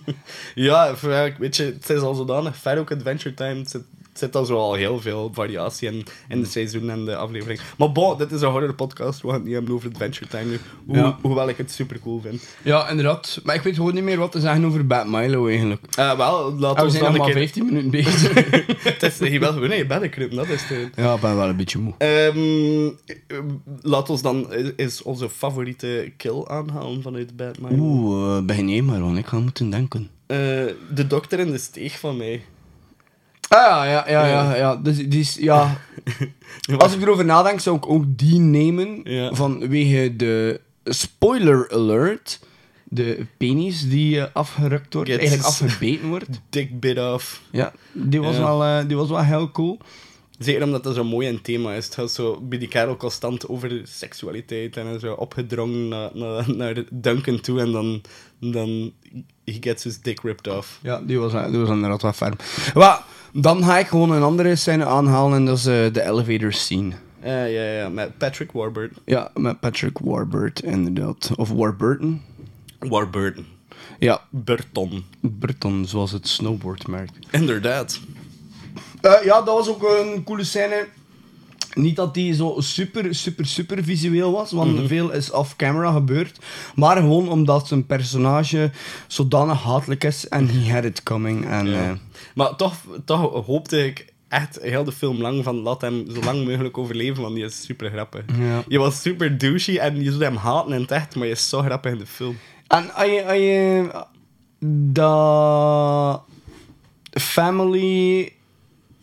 Ja, 0.55 0.95
weet 1.39 1.57
je, 1.57 1.65
het 1.65 1.91
is 1.91 2.01
al 2.01 2.15
zodanig 2.15 2.57
ver 2.57 2.79
ook 2.79 2.93
Adventure 2.93 3.35
Time. 3.35 3.59
Het 3.59 3.71
zit, 3.71 3.81
het 3.99 4.04
zit 4.19 4.37
al 4.37 4.45
zo 4.45 4.57
al 4.57 4.75
heel 4.75 5.01
veel 5.01 5.31
variatie 5.33 5.89
in, 5.89 6.05
in 6.29 6.41
de 6.41 6.47
seizoen 6.47 6.91
en 6.91 7.05
de 7.05 7.17
aflevering. 7.17 7.61
Maar 7.79 7.93
bon, 7.93 8.19
dit 8.19 8.33
is 8.33 8.41
een 8.41 8.51
horror 8.51 8.75
podcast. 8.75 9.21
We 9.21 9.27
gaan 9.29 9.37
het 9.37 9.45
niet 9.45 9.55
hebben 9.55 9.75
over 9.75 9.91
Adventure 9.91 10.27
Time 10.27 10.45
nu. 10.45 10.59
Hoe, 10.87 10.97
Ja. 10.97 11.19
Hoewel 11.23 11.49
ik 11.49 11.57
het 11.57 11.71
super 11.71 11.99
cool 12.01 12.21
vind. 12.21 12.43
ja, 12.63 12.89
inderdaad. 12.89 13.41
Maar 13.45 13.55
ik 13.55 13.63
weet 13.63 13.75
gewoon 13.75 13.95
niet 13.95 14.05
meer 14.05 14.19
wat 14.19 14.33
te 14.33 14.41
zeggen 14.41 14.65
over 14.65 14.87
Bad 14.87 15.07
Milo 15.07 15.47
eigenlijk. 15.47 15.87
Eh, 15.97 16.17
wel, 16.17 16.33
Ah, 16.35 16.59
laten 16.61 16.77
we 16.79 16.85
we 16.85 16.91
zijn 16.91 17.03
dan 17.03 17.13
nog 17.13 17.21
maar 17.23 17.31
keer... 17.31 17.43
15 17.43 17.65
minuten 17.65 17.91
bezig. 17.91 18.35
het 18.93 19.03
is, 19.03 19.19
je 19.19 19.39
wil 19.39 19.53
gewoon 19.53 19.73
in 19.73 19.77
je 19.77 20.09
kruipen, 20.09 20.37
dat 20.37 20.49
is 20.49 20.63
het. 20.63 20.91
ja, 20.97 21.15
ik 21.15 21.21
ben 21.21 21.37
wel 21.37 21.49
een 21.49 21.57
beetje 21.57 21.79
moe. 21.79 21.95
Ehm 21.99 22.91
laat 23.83 24.11
ons 24.11 24.23
dan 24.23 24.51
eens 24.77 25.03
onze 25.03 25.29
favoriete 25.29 26.13
kill 26.17 26.45
aanhalen 26.47 27.03
vanuit 27.03 27.37
Batman. 27.37 27.79
Oeh, 27.79 28.37
uh, 28.37 28.45
begin 28.45 28.69
jij 28.69 28.83
maar, 28.83 29.01
want 29.01 29.19
ik 29.19 29.27
ga 29.27 29.39
moeten 29.39 29.71
denken. 29.71 30.11
Eh, 30.27 30.37
de 30.95 31.07
dokter 31.07 31.39
in 31.39 31.51
de 31.51 31.59
steeg 31.59 31.99
van 31.99 32.17
mij. 32.17 32.43
Ah 33.49 33.59
ja, 33.59 33.85
ja, 33.85 34.05
ja, 34.09 34.27
ja. 34.27 34.57
ja. 34.57 34.77
Dus, 34.77 34.97
die 34.97 35.21
is, 35.21 35.35
ja. 35.51 35.77
Als 36.79 36.95
ik 36.95 37.03
erover 37.03 37.25
nadenk, 37.25 37.61
zou 37.61 37.77
ik 37.77 37.89
ook 37.89 38.05
die 38.07 38.39
nemen. 38.39 39.01
Ja. 39.05 39.35
Vanwege 39.35 40.17
de 40.17 40.61
spoiler 40.85 41.71
alert. 41.73 42.41
De 42.85 43.27
penis 43.37 43.89
die 43.89 44.21
eh, 44.21 44.27
afgerukt 44.33 44.95
wordt, 44.95 45.11
eigenlijk 45.11 45.43
afgebeten 45.43 46.09
wordt. 46.09 46.27
Dick 46.51 46.81
bit 46.81 46.99
off. 46.99 47.43
Ja, 47.51 47.73
die 47.93 48.21
was, 48.21 48.37
Ja. 48.37 48.43
Wel, 48.43 48.65
eh, 48.65 48.87
die 48.87 48.97
was 48.97 49.09
wel 49.09 49.23
heel 49.23 49.51
cool. 49.51 49.79
Zeker 50.39 50.63
omdat 50.63 50.85
dat 50.85 50.95
zo'n 50.95 51.07
mooi 51.07 51.29
een 51.29 51.43
thema 51.43 51.73
is. 51.73 51.85
Het 51.85 51.95
gaat 51.95 52.11
zo 52.11 52.41
bij 52.41 52.59
die 52.59 52.69
kerel 52.69 52.97
constant 52.97 53.49
over 53.49 53.81
seksualiteit 53.85 54.77
en 54.77 55.01
zo 55.01 55.13
opgedrongen 55.13 55.89
naar, 55.89 56.11
naar, 56.13 56.45
naar 56.55 56.85
Duncan 56.91 57.41
toe 57.41 57.61
en 57.61 57.73
dan, 57.73 58.01
dan 58.41 58.93
he 59.45 59.57
gets 59.61 59.85
his 59.85 60.01
dick 60.01 60.21
ripped 60.21 60.49
off. 60.57 60.79
Ja, 60.83 61.01
die 61.01 61.19
was, 61.19 61.33
die 61.33 61.59
was 61.59 61.69
inderdaad 61.69 62.03
wel 62.03 62.13
ferm. 62.13 62.37
Maar 62.75 63.03
dan 63.37 63.65
ga 63.65 63.79
ik 63.79 63.87
gewoon 63.87 64.11
een 64.11 64.23
andere 64.23 64.57
scène 64.57 64.85
aanhalen 64.85 65.39
en 65.39 65.45
dat 65.45 65.57
is 65.57 65.67
eh, 65.67 65.93
de 65.93 66.03
elevator 66.03 66.53
scene. 66.53 66.93
Eh, 67.21 67.53
ja, 67.53 67.63
ja, 67.63 67.89
met 67.89 68.19
Patrick 68.19 68.53
Warburton. 68.53 69.03
Ja, 69.05 69.31
met 69.35 69.61
Patrick 69.61 69.99
Warburton, 69.99 70.71
inderdaad. 70.71 71.31
Of 71.37 71.49
Warburton. 71.51 72.23
Warburton. 72.79 73.47
Ja, 73.99 74.21
Burton. 74.31 75.05
Burton, 75.21 75.87
zoals 75.87 76.11
het 76.11 76.29
snowboardmerk. 76.29 77.11
Inderdaad. 77.31 78.01
Eh, 79.01 79.25
ja, 79.25 79.43
dat 79.43 79.55
was 79.55 79.69
ook 79.69 79.83
een 79.83 80.25
coole 80.25 80.45
scène. 80.45 80.87
Niet 81.75 81.97
dat 81.97 82.15
die 82.15 82.35
zo 82.35 82.55
super, 82.59 83.15
super, 83.15 83.47
super 83.47 83.85
visueel 83.85 84.33
was, 84.33 84.53
want 84.53 84.75
Mhm. 84.77 84.87
veel 84.87 85.11
is 85.13 85.31
off-camera 85.31 85.93
gebeurd. 85.93 86.39
Maar 86.75 86.97
gewoon 86.97 87.29
omdat 87.29 87.69
zijn 87.69 87.87
personage 87.87 88.71
zodanig 89.07 89.63
hatelijk 89.63 90.05
is 90.05 90.29
en 90.29 90.49
he 90.49 90.73
had 90.73 90.85
it 90.85 91.03
coming. 91.03 91.47
En, 91.47 91.67
Ja. 91.71 91.83
eh, 91.89 91.91
Maar 92.35 92.57
toch, 92.57 92.75
toch 93.05 93.45
hoopte 93.47 93.85
ik 93.87 94.13
echt 94.29 94.59
heel 94.63 94.85
de 94.85 94.93
film 94.93 95.21
lang 95.21 95.45
van 95.45 95.57
laat 95.57 95.81
hem 95.81 96.05
zo 96.15 96.21
lang 96.21 96.47
mogelijk 96.47 96.79
overleven, 96.79 97.23
want 97.23 97.35
die 97.35 97.45
is 97.45 97.65
super 97.65 97.91
grappig. 97.91 98.23
Ja. 98.39 98.63
Je 98.69 98.79
was 98.79 99.01
super 99.01 99.39
douchey 99.39 99.79
en 99.79 100.03
je 100.03 100.11
zou 100.11 100.23
hem 100.25 100.37
haten 100.37 100.73
in 100.73 100.81
het 100.81 100.91
echt, 100.91 101.17
maar 101.17 101.27
je 101.27 101.33
is 101.33 101.49
zo 101.49 101.61
grappig 101.63 101.93
in 101.93 101.99
de 101.99 102.07
film. 102.07 102.37
En 102.67 102.95
als 102.95 103.07
je, 103.11 103.25
als 103.27 103.37
je 103.37 103.91
dat 104.93 106.23
family 107.21 108.33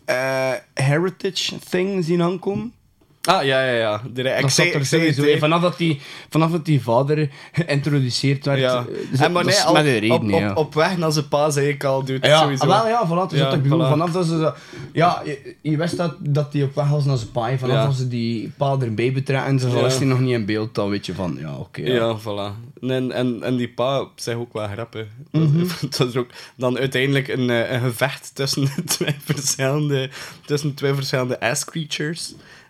eh, 0.04 0.52
heritage 0.74 1.58
thing 1.58 2.04
zien 2.04 2.22
aankomen. 2.22 2.72
Ah, 3.22 3.44
ja, 3.44 3.64
ja, 3.66 3.72
ja. 3.78 4.02
De, 4.12 4.22
ik 4.22 4.40
Dat 4.42 4.52
zei, 4.52 4.66
zat 4.66 4.74
er 4.74 4.80
ik 4.80 4.86
zei 4.86 5.00
sowieso 5.12 5.30
het, 5.30 5.38
vanaf, 5.38 5.60
dat 5.62 5.78
die, 5.78 6.00
vanaf 6.30 6.50
dat 6.50 6.64
die 6.64 6.82
vader 6.82 7.28
geïntroduceerd 7.52 8.44
werd. 8.44 8.58
Ja. 8.58 8.78
eh, 8.78 8.84
dus 9.10 9.20
En 9.20 9.32
maar 9.32 9.44
dat 9.44 9.52
nee, 9.52 9.62
al- 9.62 9.80
reden, 9.82 10.10
op, 10.10 10.22
op, 10.22 10.30
ja. 10.30 10.52
op 10.54 10.74
weg 10.74 10.96
naar 10.98 11.12
zijn 11.12 11.28
pa 11.28 11.50
zei 11.50 11.68
ik 11.68 11.84
al, 11.84 12.04
dude, 12.04 12.26
Ja, 12.28 12.40
sowieso. 12.40 12.64
ah, 12.66 12.82
wel, 12.82 12.88
ja, 12.88 13.06
voilà, 13.06 13.30
dus 13.30 13.38
Ja, 13.38 13.44
wat 13.44 13.54
ik 13.54 13.62
bedoel. 13.62 13.84
voilà. 13.84 13.88
Vanaf 13.88 14.10
dat 14.12 14.26
ze 14.26 14.52
ja, 14.92 15.22
je, 15.24 15.54
je 15.62 15.76
wist 15.76 15.96
dat, 15.96 16.14
dat 16.18 16.52
die 16.52 16.64
op 16.64 16.74
weg 16.74 16.88
was 16.88 17.04
naar 17.04 17.16
zijn 17.16 17.30
pa. 17.30 17.48
en 17.50 17.58
Vanaf 17.58 17.74
Ja. 17.76 17.84
dat 17.86 17.94
ze 17.94 18.08
die 18.08 18.52
pa 18.56 18.76
erbij 18.80 19.12
betrekken 19.12 19.46
en 19.48 19.58
ze 19.58 19.68
was 19.70 19.96
hij 19.96 20.06
nog 20.06 20.20
niet 20.20 20.32
in 20.32 20.44
beeld, 20.44 20.74
dan 20.74 20.88
weet 20.90 21.06
je 21.06 21.14
van, 21.14 21.36
ja, 21.40 21.54
oké. 21.56 21.80
ja. 21.82 21.92
Ja, 21.94 22.18
voilà. 22.20 22.70
En, 22.80 23.12
en, 23.12 23.42
en 23.42 23.56
die 23.56 23.68
pa 23.68 24.06
zegt 24.16 24.38
ook 24.38 24.52
wel 24.52 24.66
grappig. 24.68 25.06
Dat, 25.30 25.42
Mhm. 25.42 25.66
dat 25.98 26.08
is 26.08 26.16
ook 26.16 26.30
dan 26.56 26.78
uiteindelijk 26.78 27.28
een, 27.28 27.50
eh, 27.50 27.70
een 27.72 27.80
gevecht 27.80 28.30
tussen 28.34 28.68
twee 28.84 29.16
verschillende, 29.24 30.10
tussen 30.46 30.74
twee 30.74 30.94
verschillende 30.94 31.40
ass 31.40 31.64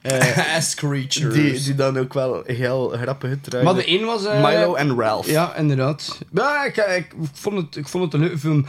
Eh, 0.03 0.55
Ass 0.57 0.75
creatures. 0.75 1.35
die, 1.35 1.63
die 1.63 1.75
dan 1.75 1.99
ook 1.99 2.15
wel 2.15 2.43
heel 2.47 2.89
grappig 2.89 3.31
uitdraaien. 3.31 3.65
Maar 3.67 3.75
de 3.75 3.91
een 3.91 4.05
was... 4.05 4.25
eh, 4.25 4.45
Milo 4.45 4.75
en 4.75 4.99
Ralph. 5.01 5.31
Ja, 5.31 5.57
inderdaad. 5.57 6.19
Ja, 6.33 6.65
ik, 6.65 6.77
ik, 6.77 6.97
ik 6.97 7.13
vond 7.33 7.57
het, 7.57 7.77
ik 7.77 7.89
vond 7.89 8.05
het 8.05 8.15
een 8.15 8.21
leuke 8.21 8.39
film. 8.39 8.67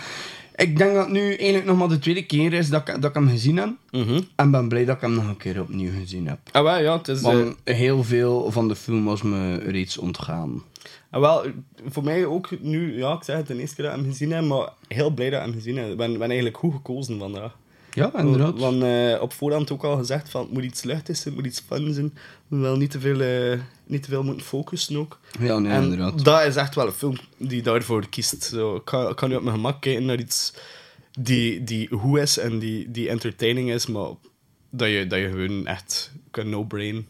Ik 0.56 0.78
denk 0.78 0.94
dat 0.94 1.04
het 1.04 1.14
nu 1.14 1.28
eigenlijk 1.28 1.66
nog 1.66 1.78
maar 1.78 1.88
de 1.88 2.00
tweede 2.00 2.26
keer 2.26 2.54
is 2.54 2.70
dat 2.70 2.88
ik, 2.88 3.02
dat 3.02 3.10
ik 3.10 3.14
hem 3.16 3.30
gezien 3.30 3.58
heb. 3.58 3.70
Mhm. 3.92 4.22
En 4.36 4.52
ben 4.52 4.68
blij 4.68 4.86
dat 4.86 4.96
ik 4.96 5.02
hem 5.02 5.14
nog 5.14 5.28
een 5.28 5.38
keer 5.38 5.62
opnieuw 5.62 5.92
gezien 6.00 6.28
heb. 6.28 6.38
Ah, 6.52 6.64
wel, 6.64 6.80
ja, 6.80 6.98
het 6.98 7.08
is... 7.08 7.18
eh, 7.18 7.24
Want 7.24 7.56
heel 7.64 8.04
veel 8.04 8.52
van 8.52 8.68
de 8.68 8.76
film 8.76 9.06
was 9.06 9.22
me 9.22 9.56
reeds 9.58 9.98
ontgaan. 9.98 10.64
ah, 11.10 11.22
wel, 11.22 11.44
voor 11.90 12.04
mij 12.04 12.26
ook 12.26 12.50
nu, 12.62 12.98
ja, 12.98 13.14
ik 13.14 13.24
zeg 13.24 13.36
het 13.38 13.48
de 13.48 13.60
eerste 13.60 13.76
keer 13.76 13.86
dat 13.86 13.94
ik 13.94 14.00
hem 14.02 14.10
gezien 14.12 14.32
heb, 14.32 14.44
maar 14.44 14.70
heel 14.88 15.10
blij 15.10 15.30
dat 15.30 15.40
ik 15.40 15.46
hem 15.46 15.56
gezien 15.56 15.78
heb. 15.78 15.90
Ik 15.92 15.98
ben, 15.98 16.12
ben 16.12 16.28
eigenlijk 16.28 16.58
goed 16.58 16.74
gekozen 16.74 17.20
vandaag. 17.20 17.52
Ja, 17.94 18.18
inderdaad. 18.18 18.60
Want 18.60 18.84
eh, 18.84 19.22
op 19.22 19.34
voorhand 19.34 19.72
ook 19.72 19.84
al 19.84 19.98
gezegd 19.98 20.30
van 20.30 20.42
het 20.42 20.52
moet 20.52 20.64
iets 20.64 20.84
luchtigs 20.84 21.22
zijn, 21.22 21.34
het 21.34 21.44
moet 21.44 21.54
iets 21.54 21.64
fun 21.68 21.94
zijn. 21.94 22.18
We 22.48 22.58
wel 22.58 22.78
niet 22.78 22.92
te 22.92 23.00
veel, 23.00 23.22
eh, 23.22 23.60
niet 23.86 24.04
te 24.04 24.10
veel 24.10 24.24
moeten 24.24 24.46
focussen 24.46 24.98
ook. 24.98 25.20
Ja, 25.40 25.60
nee, 25.60 25.72
en 25.72 25.84
inderdaad. 25.84 26.24
dat 26.24 26.46
is 26.46 26.56
echt 26.56 26.76
wel 26.76 26.86
een 26.86 26.92
film 26.92 27.18
die 27.38 27.62
daarvoor 27.62 28.10
kiest. 28.10 28.44
Zo, 28.44 28.76
ik, 28.76 28.86
kan, 28.86 29.10
ik 29.10 29.16
kan 29.16 29.30
nu 29.30 29.36
op 29.36 29.44
mijn 29.44 29.56
gemak 29.56 29.82
kijken 29.82 30.06
naar 30.06 30.20
iets, 30.20 30.54
die, 31.20 31.64
die 31.64 31.90
goed 31.90 32.18
is 32.20 32.38
en 32.38 32.60
die, 32.60 32.92
die 32.92 33.10
entertaining 33.10 33.72
is, 33.72 33.88
maar 33.88 34.10
dat 34.70 34.90
je, 34.90 35.08
dat 35.08 35.20
je 35.20 35.30
gewoon 35.30 35.68
echt 35.68 36.12
kan 36.32 36.50
no-brain. 36.50 37.08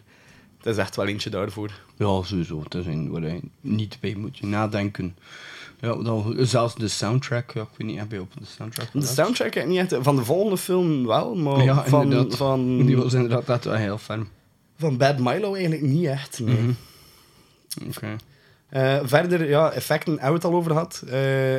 Dat 0.61 0.73
is 0.73 0.79
echt 0.79 0.95
wel 0.95 1.07
eentje 1.07 1.29
daarvoor. 1.29 1.71
Ja, 1.97 2.21
sowieso. 2.23 2.63
Het 2.63 2.73
is 2.73 2.85
een 2.85 3.09
waar 3.09 3.21
je 3.21 3.39
niet 3.61 3.97
bij 3.99 4.15
moet 4.15 4.41
nadenken. 4.41 5.15
Ja, 5.83 5.95
dan, 5.95 6.35
zelfs 6.39 6.75
de 6.75 6.87
soundtrack, 6.87 7.51
ja, 7.51 7.61
ik 7.61 7.67
weet 7.77 7.87
niet, 7.87 7.99
heb 7.99 8.11
je 8.11 8.21
op 8.21 8.33
de 8.39 8.45
soundtrack 8.45 8.87
De 8.93 9.05
soundtrack 9.05 9.53
heb 9.53 9.63
ik 9.63 9.69
niet 9.69 9.79
echt... 9.79 9.95
Van 10.03 10.15
de 10.15 10.23
volgende 10.23 10.57
film 10.57 11.05
wel, 11.05 11.35
maar 11.35 11.63
Ja, 11.63 11.83
van, 11.85 12.03
inderdaad. 12.03 12.37
van, 12.37 12.85
Die 12.85 12.97
was 12.97 13.13
inderdaad 13.13 13.47
net 13.47 13.65
wel 13.65 13.73
heel 13.75 13.97
ferm. 13.97 14.27
van 14.77 14.97
Bad 14.97 15.19
Milo 15.19 15.53
eigenlijk 15.53 15.83
niet 15.83 16.05
echt. 16.05 16.39
Nee. 16.39 16.55
Mhm. 16.55 16.71
Oké. 17.87 18.15
Eh, 18.69 18.99
verder, 19.03 19.49
ja, 19.49 19.71
effecten 19.71 20.11
hebben 20.11 20.29
we 20.29 20.35
het 20.35 20.45
al 20.45 20.53
over 20.53 20.71
gehad. 20.71 21.03
Eh, 21.09 21.53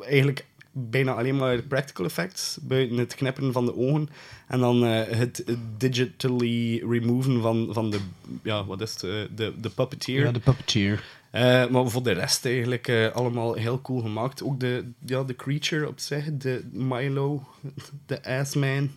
eigenlijk 0.00 0.46
bijna 0.72 1.14
alleen 1.14 1.36
maar 1.36 1.62
practical 1.62 2.04
effects, 2.04 2.58
buiten 2.62 2.96
het 2.96 3.14
knipperen 3.14 3.52
van 3.52 3.64
de 3.64 3.76
ogen. 3.76 4.08
En 4.48 4.60
dan 4.60 4.84
eh, 4.84 5.18
het 5.18 5.44
digitally 5.78 6.82
removen 6.88 7.40
van, 7.42 7.68
van 7.70 7.90
de, 7.90 7.98
ja, 8.42 8.64
wat 8.64 8.80
is 8.80 8.92
het, 8.92 9.02
eh, 9.02 9.10
de, 9.34 9.52
de 9.60 9.68
puppeteer. 9.70 10.24
Ja, 10.24 10.32
de 10.32 10.38
puppeteer. 10.40 11.04
Eh, 11.32 11.66
maar 11.66 11.88
voor 11.88 12.02
de 12.02 12.12
rest 12.12 12.44
eigenlijk 12.44 12.88
eh, 12.88 13.10
allemaal 13.12 13.54
heel 13.54 13.80
cool 13.80 14.00
gemaakt. 14.00 14.42
Ook 14.42 14.60
de, 14.60 14.84
ja, 15.04 15.22
de 15.22 15.36
creature 15.36 15.88
op 15.88 15.98
zich, 15.98 16.24
de 16.32 16.64
Milo, 16.72 17.42
de 18.06 18.24
Assman, 18.24 18.90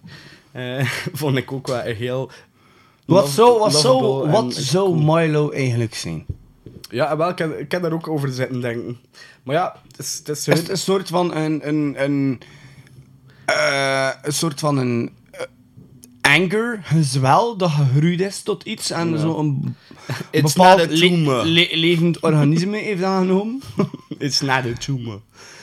eh 0.51 0.85
vond 1.13 1.37
ik 1.37 1.51
ook 1.51 1.67
wel 1.67 1.79
heel... 1.79 2.31
Wat 3.05 3.29
zou, 3.29 3.59
wat 3.59 3.83
lovable 3.83 4.31
wat 4.31 4.53
zou 4.53 5.03
Milo 5.03 5.49
eigenlijk 5.49 5.95
zijn? 5.95 6.25
Ja, 6.89 7.17
wel, 7.17 7.29
ik, 7.29 7.71
heb 7.71 7.81
daar 7.81 7.93
ook 7.93 8.07
over 8.07 8.29
zitten 8.31 8.61
denken. 8.61 8.97
Maar 9.43 9.55
ja, 9.55 9.81
het 9.87 9.99
is... 9.99 10.17
Het 10.17 10.29
is, 10.29 10.47
Is 10.47 10.59
het 10.59 10.69
een 10.69 10.77
soort 10.77 11.07
van 11.07 11.35
een... 11.35 11.67
een, 11.67 12.03
een 12.03 12.41
een 14.21 14.33
soort 14.33 14.59
van 14.59 14.77
een... 14.77 15.15
anger, 16.41 16.79
gezwel, 16.83 17.57
dat 17.57 17.69
gegroeid 17.71 18.21
is 18.21 18.41
tot 18.41 18.63
iets 18.63 18.91
en 18.91 19.09
Ja. 19.11 19.17
zo'n 19.17 19.75
bepaald 20.31 20.89
le- 20.99 21.67
levend 21.71 22.19
organisme 22.19 22.77
heeft 22.77 23.03
aangenomen. 23.03 23.61
It's 24.17 24.41
not 24.41 24.49
a 24.65 24.73
tumor. 24.79 25.19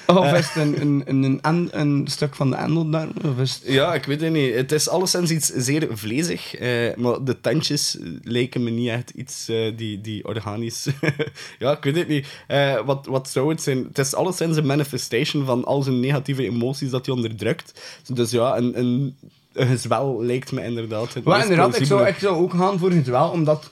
Of 0.06 0.24
Eh. 0.24 0.38
is 0.38 0.46
het 0.48 0.56
een, 0.62 0.80
een, 0.80 1.02
een, 1.06 1.22
een, 1.24 1.40
en- 1.42 1.68
een 1.80 2.06
stuk 2.10 2.34
van 2.34 2.50
de 2.50 2.56
endeldarm? 2.56 3.12
Of 3.24 3.38
is 3.38 3.52
het... 3.62 3.72
Ja, 3.72 3.94
ik 3.94 4.04
weet 4.04 4.20
het 4.20 4.32
niet. 4.32 4.54
Het 4.54 4.72
is 4.72 4.88
alleszins 4.88 5.30
iets 5.30 5.46
zeer 5.46 5.88
vlezig, 5.90 6.54
eh, 6.54 6.94
maar 6.96 7.24
de 7.24 7.40
tandjes 7.40 7.96
lijken 8.22 8.62
me 8.64 8.70
niet 8.70 8.88
echt 8.88 9.10
iets 9.10 9.48
eh, 9.48 9.76
die, 9.76 10.00
die 10.00 10.24
organisch... 10.24 10.86
ja, 11.58 11.72
ik 11.76 11.82
weet 11.84 11.96
het 11.96 12.08
niet. 12.08 12.26
Eh, 12.46 12.80
wat, 12.84 13.06
wat 13.06 13.28
zou 13.28 13.48
het 13.48 13.62
zijn? 13.62 13.84
Het 13.88 13.98
is 13.98 14.14
alleszins 14.14 14.56
een 14.56 14.66
manifestation 14.66 15.44
van 15.44 15.64
al 15.64 15.82
zijn 15.82 16.00
negatieve 16.00 16.42
emoties 16.44 16.90
dat 16.90 17.06
hij 17.06 17.14
onderdrukt. 17.14 17.80
Dus 18.14 18.30
ja, 18.30 18.56
een, 18.56 18.78
een, 18.78 19.16
een 19.52 19.66
gezwel 19.66 20.22
lijkt 20.22 20.52
me 20.52 20.64
inderdaad 20.64 21.14
het 21.14 21.24
Maar 21.24 21.42
inderdaad, 21.42 21.80
ik 21.80 21.86
zou, 21.86 22.06
ik 22.06 22.18
zou 22.18 22.36
ook 22.36 22.54
gaan 22.54 22.78
voor 22.78 22.90
gezwel, 22.90 23.28
omdat 23.28 23.70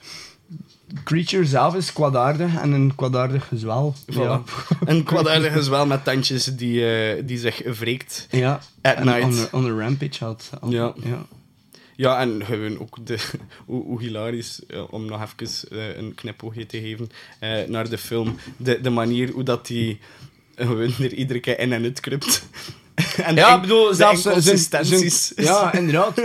creature 1.04 1.44
zelf 1.44 1.74
is 1.74 1.92
kwaadaardig 1.92 2.56
en 2.60 2.72
een 2.72 2.94
kwaadaardig 2.94 3.48
gezwel. 3.48 3.94
Ja. 4.06 4.42
Een 4.84 5.02
kwaadaardig 5.02 5.52
gezwel 5.52 5.86
met 5.86 6.04
tandjes 6.04 6.44
die, 6.44 6.94
eh, 6.94 7.22
die 7.26 7.38
zich 7.38 7.78
wreekt 7.78 8.26
Ja. 8.30 8.60
at 8.82 8.94
en 8.94 9.04
night. 9.04 9.24
On 9.24 9.30
the, 9.30 9.48
on 9.52 9.62
the 9.62 9.76
rampage 9.78 10.24
had. 10.24 10.50
Ja. 10.68 10.94
ja. 11.04 11.26
Ja, 11.96 12.20
en 12.20 12.44
gewoon 12.44 12.78
ook 12.78 13.06
de, 13.06 13.18
hoe, 13.66 13.84
hoe 13.84 14.00
hilarisch, 14.00 14.66
eh, 14.66 14.92
om 14.92 15.04
nog 15.04 15.22
even 15.22 15.70
eh, 15.78 15.96
een 15.96 16.14
knipoogje 16.14 16.66
te 16.66 16.80
geven 16.80 17.10
naar 17.70 17.88
de 17.88 17.98
film, 17.98 18.36
de, 18.56 18.80
de 18.80 18.90
manier 18.90 19.30
hoe 19.30 19.42
dat 19.42 19.66
die 19.66 20.00
gewoon 20.54 20.92
er 20.98 21.12
iedere 21.12 21.40
keer 21.40 21.58
in 21.58 21.72
en 21.72 21.82
uit 21.82 22.00
kruipt. 22.00 22.44
En 23.22 23.34
Ja, 23.34 23.54
ik 23.54 23.60
bedoel, 23.60 23.94
zelfs 23.94 24.22
zijn- 24.22 25.10
Ja, 25.36 25.72
inderdaad. 25.72 26.20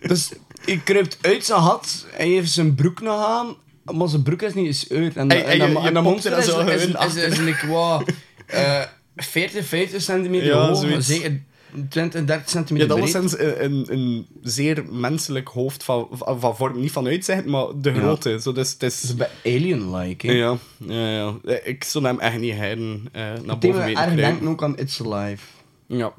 dus 0.00 0.30
hij 0.64 0.80
kruipt 0.84 1.18
uit 1.20 1.44
zijn 1.44 1.60
had, 1.60 2.06
hij 2.10 2.28
heeft 2.28 2.50
zijn 2.50 2.74
broek 2.74 3.00
nog 3.00 3.26
aan, 3.26 3.56
maar 3.96 4.08
zijn 4.08 4.22
broek 4.22 4.42
is 4.42 4.54
niet 4.54 4.66
eens 4.66 4.88
uit. 4.90 5.16
En, 5.16 5.28
En- 5.30 5.44
en 5.44 5.60
en, 5.60 5.72
dat- 5.74 5.84
en 5.84 5.94
dat 5.94 6.02
monster 6.02 6.32
er 6.32 6.38
is, 6.38 6.44
zo 6.44 6.60
is, 6.60 6.84
is, 6.86 7.14
is, 7.14 7.24
is, 7.24 7.38
like, 7.38 7.66
wat, 7.66 8.04
eh, 8.46 8.82
40, 9.16 9.66
50 9.66 10.02
centimeter 10.02 10.46
Ja, 10.46 10.66
hoog, 10.66 10.78
zoiets. 10.80 11.06
zeker 11.06 11.40
20, 11.88 12.24
30 12.24 12.44
Je 12.44 12.50
centimeter 12.50 12.88
hebt 12.88 13.00
breed. 13.00 13.14
alleszins 13.14 13.38
een, 13.38 13.64
een, 13.64 13.86
een 13.92 14.26
zeer 14.42 14.84
menselijk 14.90 15.48
hoofd 15.48 15.84
van, 15.84 16.08
van, 16.12 16.40
van 16.40 16.56
vorm, 16.56 16.80
niet 16.80 16.92
van 16.92 17.06
uitzicht, 17.06 17.44
maar 17.44 17.66
de 17.80 17.90
Ja. 17.90 17.96
grootte. 18.00 18.40
Zo, 18.40 18.52
dus, 18.52 18.72
het 18.72 18.82
is, 18.82 19.00
Dat 19.00 19.10
is 19.10 19.16
bij 19.16 19.28
Alien-like, 19.44 20.26
ja, 20.32 20.56
ja, 20.78 21.08
ja. 21.08 21.34
Eh, 21.44 21.56
Ik 21.64 21.84
zou 21.84 22.04
hem 22.04 22.18
echt 22.20 22.38
niet 22.38 22.54
heiden 22.54 23.08
eh 23.12 23.22
naar 23.22 23.30
Ik 23.32 23.44
denk 23.44 23.60
boven 23.60 23.78
dat 23.94 24.04
weten 24.04 24.16
denken 24.16 24.48
ook 24.48 24.62
aan 24.62 24.78
It's 24.78 25.00
Alive. 25.04 25.42
Ja, 25.86 26.12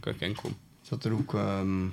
kan 0.00 0.12
ik 0.12 0.20
enkel. 0.20 0.50
Dat 0.88 1.04
er 1.04 1.12
ook... 1.12 1.34
ehm, 1.34 1.84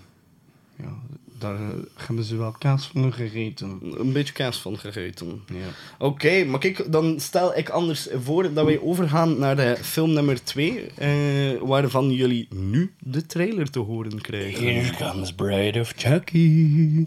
ja, 0.76 1.00
daar 1.38 1.56
eh, 1.56 1.68
hebben 1.96 2.24
ze 2.24 2.36
wel 2.36 2.52
kaas 2.52 2.88
van 2.88 3.14
gegeten. 3.14 3.80
Een 3.98 4.14
beetje 4.14 4.34
kaas 4.34 4.62
van 4.62 4.78
gegeten. 4.78 5.42
Ja. 5.48 5.68
Oké, 6.06 6.44
maar 6.46 6.60
kijk, 6.60 6.92
dan 6.92 7.20
stel 7.20 7.58
ik 7.58 7.70
anders 7.70 8.08
voor 8.24 8.54
dat 8.54 8.66
wij 8.66 8.80
overgaan 8.80 9.40
naar 9.40 9.56
de 9.56 9.78
film 9.82 10.14
nummer 10.14 10.44
2, 10.44 10.90
waarvan 11.62 12.12
jullie 12.12 12.48
nu 12.50 12.94
de 13.00 13.26
trailer 13.26 13.70
te 13.70 13.80
horen 13.80 14.22
krijgen. 14.22 14.64
Here 14.64 14.96
comes 14.98 15.34
Bride 15.34 15.80
of 15.80 15.94
Chucky. 15.96 17.06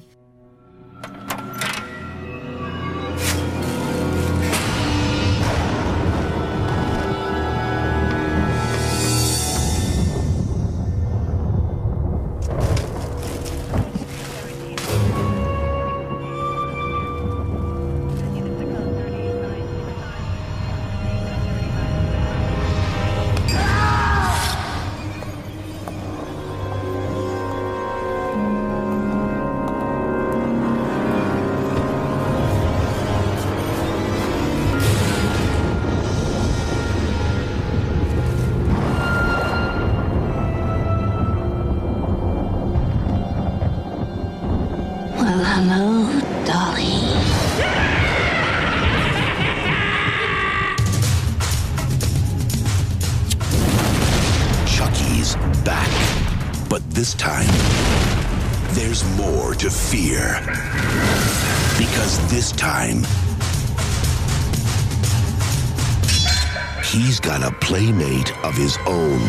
He's 66.95 67.19
got 67.21 67.43
a 67.43 67.51
playmate 67.51 68.33
of 68.45 68.55
his 68.57 68.79
own. 68.87 69.21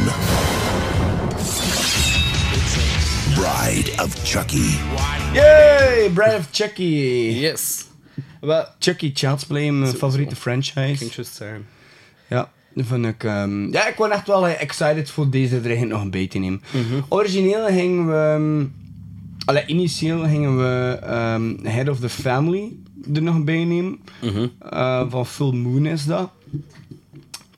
Bride 3.36 3.90
of 4.00 4.14
Chucky. 4.24 4.78
Yay! 5.34 6.10
Bride 6.14 6.36
of 6.38 6.52
Chucky. 6.52 7.34
Yes. 7.42 7.88
Wel, 8.42 8.66
Chucky 8.80 9.12
Child's 9.14 9.44
Play, 9.46 9.72
mijn 9.72 9.94
favoriete 9.94 10.36
franchise. 10.36 10.96
ging 10.98 11.12
just 11.14 11.36
zeggen. 11.36 11.66
Ja, 12.30 12.52
dat 12.74 12.86
vind 12.86 13.06
ik... 13.06 13.24
ehm, 13.24 13.72
ja, 13.72 13.88
ik 13.88 13.96
was 13.96 14.10
echt 14.10 14.28
wel 14.28 14.48
eh, 14.48 14.62
excited 14.62 15.10
voor 15.10 15.30
deze 15.30 15.56
eigenlijk 15.56 15.92
nog 15.92 16.02
een 16.02 16.12
beetje 16.12 16.28
te 16.30 16.38
nemen. 16.38 16.62
Mhm. 16.72 17.02
Origineel 17.10 17.66
gingen 17.68 18.08
we... 18.08 18.68
allee, 19.46 19.66
initieel 19.66 20.24
gingen 20.28 20.58
we 20.58 21.00
ehm, 21.04 21.56
Head 21.64 21.90
of 21.90 22.00
the 22.00 22.10
Family 22.10 22.72
er 23.14 23.22
nog 23.22 23.44
bij 23.44 23.64
nemen. 23.64 24.00
Mhm. 24.22 24.48
Eh, 24.70 25.04
van 25.10 25.26
Full 25.26 25.54
Moon 25.56 25.86
is 25.86 26.06
dat. 26.06 26.32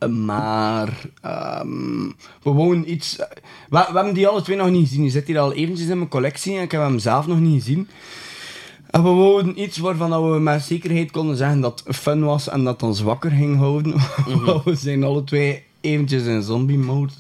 Maar 0.05 0.89
ehm, 1.21 2.05
we 2.43 2.51
wouden 2.51 2.91
iets. 2.91 3.17
eh, 3.17 3.27
We, 3.69 3.85
we 3.89 3.95
hebben 3.95 4.13
die 4.13 4.27
alle 4.27 4.41
twee 4.41 4.57
nog 4.57 4.69
niet 4.69 4.87
gezien. 4.87 5.01
Die 5.01 5.11
zit 5.11 5.27
hier 5.27 5.39
al 5.39 5.53
eventjes 5.53 5.87
in 5.87 5.97
mijn 5.97 6.09
collectie 6.09 6.55
en 6.57 6.61
ik 6.63 6.71
heb 6.71 6.81
hem 6.81 6.99
zelf 6.99 7.27
nog 7.27 7.39
niet 7.39 7.63
gezien. 7.63 7.89
En 8.89 9.03
we 9.03 9.09
wouden 9.09 9.61
iets 9.61 9.77
waarvan 9.77 10.31
we 10.31 10.39
met 10.39 10.61
zekerheid 10.63 11.11
konden 11.11 11.37
zeggen 11.37 11.61
dat 11.61 11.83
het 11.85 11.95
fun 11.95 12.23
was 12.23 12.49
en 12.49 12.63
dat 12.63 12.83
ons 12.83 13.01
wakker 13.01 13.31
ging 13.31 13.57
houden. 13.57 13.93
Want 14.45 14.63
we 14.65 14.75
zijn 14.75 15.03
alle 15.03 15.23
twee 15.23 15.63
eventjes 15.81 16.23
in 16.23 16.41
zombie 16.41 16.77
mode 16.77 17.13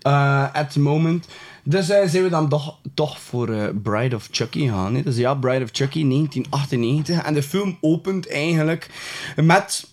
eh, 0.00 0.54
at 0.54 0.72
the 0.72 0.80
moment. 0.80 1.26
Dus 1.64 1.88
eh, 1.88 2.08
zijn 2.08 2.22
we 2.22 2.28
dan 2.28 2.48
toch, 2.48 2.78
toch 2.94 3.20
voor 3.20 3.74
Bride 3.82 4.16
of 4.16 4.28
Chucky 4.30 4.68
gaan. 4.68 4.94
Hè. 4.94 5.02
Dus 5.02 5.16
ja, 5.16 5.34
Bride 5.34 5.64
of 5.64 5.70
Chucky 5.72 6.08
1998. 6.08 7.22
En 7.22 7.34
de 7.34 7.42
film 7.42 7.76
opent 7.80 8.28
eigenlijk 8.28 8.90
met 9.36 9.86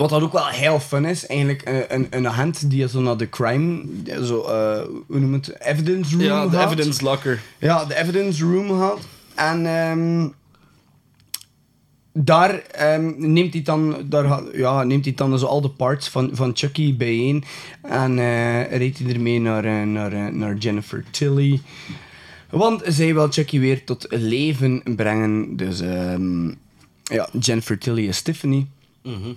Wat 0.00 0.10
dat 0.10 0.22
ook 0.22 0.32
wel 0.32 0.46
heel 0.46 0.80
fun 0.80 1.04
is, 1.04 1.26
eigenlijk 1.26 1.62
een, 1.64 1.84
een, 1.88 2.06
een 2.10 2.28
agent 2.28 2.70
die 2.70 2.88
zo 2.88 3.00
naar 3.00 3.16
de 3.16 3.28
crime, 3.28 3.82
zo, 4.22 4.42
eh, 4.42 4.82
hoe 5.06 5.18
noem 5.18 5.32
het, 5.32 5.60
evidence 5.60 6.10
room 6.10 6.24
Ja, 6.24 6.46
de 6.46 6.56
gaat. 6.56 6.66
evidence 6.66 7.04
locker. 7.04 7.42
Ja, 7.58 7.84
de 7.84 7.96
evidence 7.96 8.44
room 8.44 8.78
gaat. 8.80 8.98
En 9.34 9.66
ehm, 9.66 10.28
daar, 12.12 12.58
ehm, 12.58 13.32
neemt 13.32 13.52
hij 13.52 13.62
dan, 13.62 13.96
daar 14.04 14.56
ja, 14.56 14.82
neemt 14.82 15.04
hij 15.04 15.14
dan 15.14 15.38
zo 15.38 15.46
al 15.46 15.60
de 15.60 15.70
parts 15.70 16.08
van, 16.08 16.30
van 16.32 16.50
Chucky 16.54 16.96
bijeen. 16.96 17.44
En 17.82 18.18
eh 18.18 18.78
reed 18.78 18.98
hij 18.98 19.12
ermee 19.12 19.40
naar, 19.40 19.64
eh, 19.64 19.82
naar, 19.82 20.12
eh, 20.12 20.26
naar 20.26 20.56
Jennifer 20.56 21.04
Tilly. 21.10 21.60
Want 22.50 22.82
zij 22.86 23.14
wil 23.14 23.28
Chucky 23.30 23.58
weer 23.58 23.84
tot 23.84 24.06
leven 24.08 24.82
brengen. 24.96 25.56
Dus 25.56 25.80
ehm, 25.80 26.48
ja, 27.02 27.28
Jennifer 27.40 27.78
Tilly 27.78 28.06
is 28.08 28.22
Tiffany. 28.22 28.66
En 29.02 29.36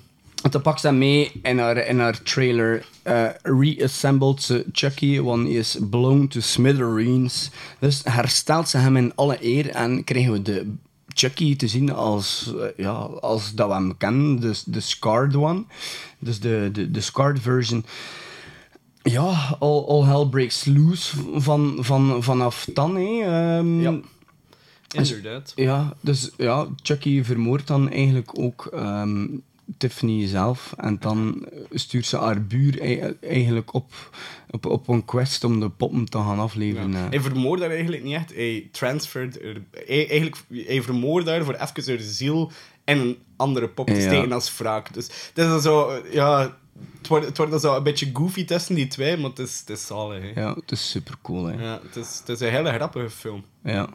dan 0.51 0.61
pakt 0.61 0.79
ze 0.79 0.91
mee 0.91 1.31
in 1.43 1.59
haar, 1.59 1.77
in 1.87 1.99
haar 1.99 2.21
trailer. 2.23 2.85
eh 3.03 3.25
reassembled 3.41 4.41
ze 4.41 4.65
Chucky, 4.71 5.19
want 5.19 5.47
hij 5.47 5.55
is 5.57 5.77
blown 5.89 6.27
to 6.27 6.39
smithereens. 6.39 7.49
Dus 7.79 8.01
herstelt 8.03 8.69
ze 8.69 8.77
hem 8.77 8.97
in 8.97 9.15
alle 9.15 9.37
eer 9.45 9.69
en 9.69 10.03
krijgen 10.03 10.31
we 10.31 10.41
de 10.41 10.73
Chucky 11.07 11.55
te 11.55 11.67
zien 11.67 11.93
als, 11.93 12.53
eh, 12.59 12.67
ja, 12.77 12.91
als 13.21 13.53
dat 13.53 13.67
we 13.67 13.73
hem 13.73 13.97
kennen. 13.97 14.39
Dus 14.39 14.63
de 14.63 14.79
scarred 14.79 15.35
one. 15.35 15.63
Dus 16.19 16.39
de, 16.39 16.69
de, 16.71 16.91
de 16.91 17.01
scarred 17.01 17.41
version. 17.41 17.85
Ja, 19.03 19.55
all, 19.59 19.83
all 19.87 20.03
hell 20.05 20.25
breaks 20.25 20.65
loose 20.65 21.15
van, 21.35 21.77
van, 21.79 22.23
vanaf 22.23 22.67
dan. 22.73 22.95
Hè. 22.95 23.21
Ehm, 23.23 23.81
Ja. 23.81 23.99
Inderdaad. 24.91 25.51
ja, 25.55 25.93
dus 26.01 26.31
ja, 26.37 26.67
Chucky 26.81 27.23
vermoordt 27.23 27.67
dan 27.67 27.89
eigenlijk 27.89 28.39
ook 28.39 28.65
ehm, 28.73 29.25
Tiffany 29.77 30.27
zelf. 30.27 30.73
En 30.77 30.97
dan 30.99 31.45
stuurt 31.71 32.05
ze 32.05 32.17
haar 32.17 32.43
buur 32.45 32.81
ei- 32.81 33.17
eigenlijk 33.21 33.73
op, 33.73 33.91
op, 34.49 34.65
op 34.65 34.87
een 34.87 35.05
quest 35.05 35.43
om 35.43 35.59
de 35.59 35.69
poppen 35.69 36.05
te 36.05 36.17
gaan 36.17 36.39
afleveren. 36.39 36.93
eh. 36.95 37.01
Hij 37.09 37.21
vermoordt 37.21 37.61
daar 37.61 37.71
eigenlijk 37.71 38.03
niet 38.03 38.13
echt. 38.15 38.33
Hij 38.35 38.69
transfert... 38.71 39.41
er- 39.41 39.61
Hij, 39.71 40.09
eigenlijk, 40.09 40.35
hij 40.53 40.81
vermoordt 40.81 41.25
daar 41.25 41.43
voor 41.43 41.53
even 41.53 41.83
zijn 41.83 41.99
ziel 42.01 42.51
en 42.83 42.99
een 42.99 43.17
andere 43.35 43.67
pop 43.67 43.87
te 43.87 43.93
Ja. 43.93 44.01
steken 44.01 44.31
als 44.31 44.57
wraak. 44.57 44.93
Dus 44.93 45.07
dat 45.33 45.45
is 45.45 45.51
dan 45.51 45.61
zo... 45.61 46.01
Ja, 46.11 46.57
het 46.97 47.07
wordt, 47.07 47.25
het 47.25 47.37
wordt 47.37 47.51
dan 47.51 47.59
zo 47.61 47.75
een 47.75 47.83
beetje 47.83 48.09
goofy 48.13 48.45
tussen 48.45 48.75
die 48.75 48.87
twee, 48.87 49.17
maar 49.17 49.29
het 49.29 49.39
is, 49.39 49.59
het 49.59 49.69
is 49.69 49.85
zalig. 49.85 50.21
hè. 50.33 50.41
Ja, 50.41 50.53
het 50.53 50.71
is 50.71 50.89
super 50.89 51.15
cool. 51.21 51.45
Hè. 51.45 51.63
Ja, 51.63 51.79
het, 51.83 51.95
is, 51.95 52.17
het 52.19 52.29
is 52.29 52.39
een 52.39 52.49
hele 52.53 52.73
grappige 52.73 53.09
film. 53.09 53.43
Ja. 53.63 53.89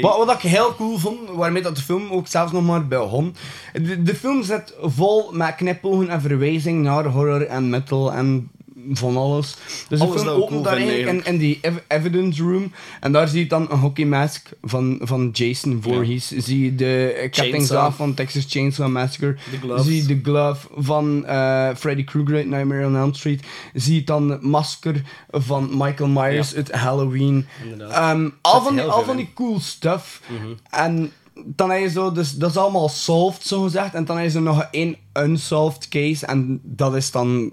Wat 0.00 0.30
ik 0.32 0.50
heel 0.50 0.74
cool 0.74 0.98
vond, 0.98 1.18
waarmee 1.30 1.62
dat 1.62 1.76
de 1.76 1.82
film 1.82 2.10
ook 2.10 2.26
zelfs 2.26 2.52
nog 2.52 2.64
maar 2.64 2.86
begon. 2.86 3.34
De, 3.72 4.02
de 4.02 4.14
film 4.14 4.42
zit 4.42 4.74
vol 4.80 5.32
met 5.32 5.54
knipogen 5.54 6.08
en 6.08 6.20
verwijzing 6.20 6.82
naar 6.82 7.04
horror 7.04 7.46
en 7.46 7.70
metal 7.70 8.12
en 8.12 8.50
van 8.92 9.16
alles. 9.16 9.56
Dus 9.88 10.00
Alles 10.00 10.14
dat 10.14 10.22
film 10.24 10.34
opent 10.34 10.50
cool 10.50 10.62
daar 10.62 10.76
eigenlijk 10.76 11.26
in, 11.26 11.32
in 11.32 11.38
die 11.38 11.58
ev- 11.60 11.76
evidence 11.88 12.42
room. 12.42 12.72
En 13.00 13.12
daar 13.12 13.28
zie 13.28 13.38
je 13.42 13.46
dan 13.48 13.66
een 13.70 13.78
hockeymask 13.78 14.48
van, 14.62 14.98
van 15.02 15.30
Jason 15.32 15.78
Voorhees. 15.82 16.28
Zie 16.28 16.64
je 16.64 16.74
de 16.74 17.12
eh, 17.12 17.30
kettingzaag 17.30 17.78
Chainsaw. 17.78 17.92
van 17.92 18.14
Texas 18.14 18.44
Chainsaw 18.48 18.88
Massacre. 18.88 19.36
Zie 19.76 19.96
je 19.96 20.06
de 20.06 20.20
glove 20.22 20.66
van 20.76 21.26
eh, 21.26 21.68
Freddy 21.76 22.04
Krueger 22.04 22.34
uit 22.36 22.46
Nightmare 22.48 22.86
on 22.86 22.96
Elm 22.96 23.14
Street. 23.14 23.42
Zie 23.74 23.94
je 23.94 24.04
dan 24.04 24.30
het 24.30 24.42
masker 24.42 25.02
van 25.30 25.68
Michael 25.72 26.08
Myers 26.08 26.50
Ja. 26.50 26.56
uit 26.56 26.72
Halloween. 26.72 27.46
Ehm, 27.90 28.28
al 28.40 28.62
van, 28.62 28.74
die, 28.74 28.84
al 28.84 29.04
van 29.04 29.16
die 29.16 29.30
cool 29.34 29.60
stuff. 29.60 30.20
En 30.70 31.12
dan 31.44 31.70
heb 31.70 31.80
je 31.80 31.90
zo, 31.90 32.12
dus 32.12 32.32
dat 32.32 32.50
is 32.50 32.56
allemaal 32.56 32.88
solved, 32.88 33.46
zo 33.46 33.62
gezegd. 33.62 33.94
En 33.94 34.04
dan 34.04 34.22
je 34.22 34.30
zo 34.30 34.40
nog 34.40 34.66
één 34.70 34.96
unsolved 35.12 35.88
case. 35.88 36.26
En 36.26 36.60
dat 36.62 36.94
is 36.96 37.10
dan 37.10 37.52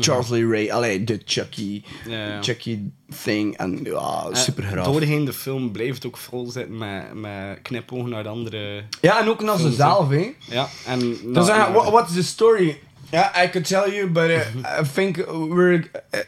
Charles 0.00 0.28
Lee 0.28 0.46
Ray. 0.46 0.70
Allee, 0.70 1.04
de 1.04 1.20
Chucky, 1.24 1.82
Ja. 2.08 2.42
Chucky 2.42 2.78
thing. 3.22 3.56
En 3.56 3.80
ja, 3.84 4.34
super 4.34 4.64
Eh, 4.64 4.70
graaf. 4.70 4.84
Doorheen 4.86 5.24
de 5.24 5.32
film 5.32 5.72
blijft 5.72 6.06
ook 6.06 6.16
vol 6.16 6.46
zitten 6.50 6.78
met, 6.78 7.14
met 7.14 7.58
knipogen 7.62 8.08
naar 8.10 8.28
andere... 8.28 8.82
Ja, 9.00 9.20
en 9.20 9.28
ook 9.28 9.42
naar 9.42 9.58
zichzelf, 9.58 10.08
hè. 10.08 10.32
Ja, 10.50 10.68
en... 10.86 10.98
Dan 11.00 11.32
na- 11.32 11.42
zeggen, 11.42 11.64
na- 11.64 11.72
what, 11.72 11.88
what's 11.90 12.12
the 12.14 12.22
story? 12.24 12.78
Yeah, 13.12 13.30
I 13.44 13.48
could 13.48 13.64
tell 13.68 13.92
you, 13.92 14.08
but 14.10 14.30
uh, 14.30 14.40
I 14.80 14.84
think 14.94 15.16
we're 15.28 15.84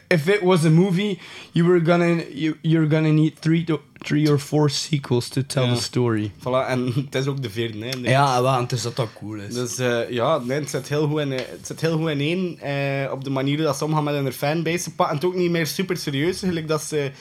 if 0.07 0.27
it 0.27 0.41
was 0.41 0.65
a 0.65 0.69
movie, 0.69 1.19
you 1.51 1.65
were 1.65 1.81
gonna 1.81 2.23
you, 2.33 2.55
you're 2.61 2.87
gonna 2.87 3.11
need 3.11 3.33
three 3.39 3.63
to 3.65 3.79
three 4.05 4.29
or 4.29 4.39
four 4.39 4.69
sequels 4.69 5.29
to 5.29 5.41
tell 5.45 5.65
Ja. 5.65 5.73
the 5.75 5.81
story. 5.81 6.31
Voilà, 6.39 6.67
en 6.67 6.93
het 7.05 7.15
is 7.15 7.27
ook 7.27 7.41
de 7.41 7.49
vierde, 7.49 7.85
hè. 7.85 7.99
Nee. 7.99 8.11
Ja, 8.11 8.59
het 8.61 8.71
is 8.71 8.81
dat 8.81 8.95
dat 8.95 9.09
cool 9.19 9.35
is. 9.39 9.53
Dus 9.53 9.77
eh, 9.77 10.09
ja, 10.09 10.37
nee, 10.37 10.59
het, 10.59 10.69
zit 10.69 10.89
heel 10.89 11.07
goed 11.07 11.19
in, 11.19 11.31
eh, 11.31 11.37
het 11.49 11.67
zit 11.67 11.81
heel 11.81 11.97
goed 11.97 12.09
in 12.09 12.19
één. 12.19 12.59
eh, 12.59 13.11
op 13.11 13.23
de 13.23 13.29
manier 13.29 13.57
dat 13.57 13.77
sommigen 13.77 14.03
met 14.03 14.13
hun 14.13 14.33
fanbase 14.33 14.91
pakken. 14.95 15.15
Het 15.15 15.25
ook 15.25 15.35
niet 15.35 15.51
meer 15.51 15.67
super 15.67 15.97
serieus. 15.97 16.39
Gelijk 16.39 16.67
dat 16.67 16.81
ze... 16.83 17.11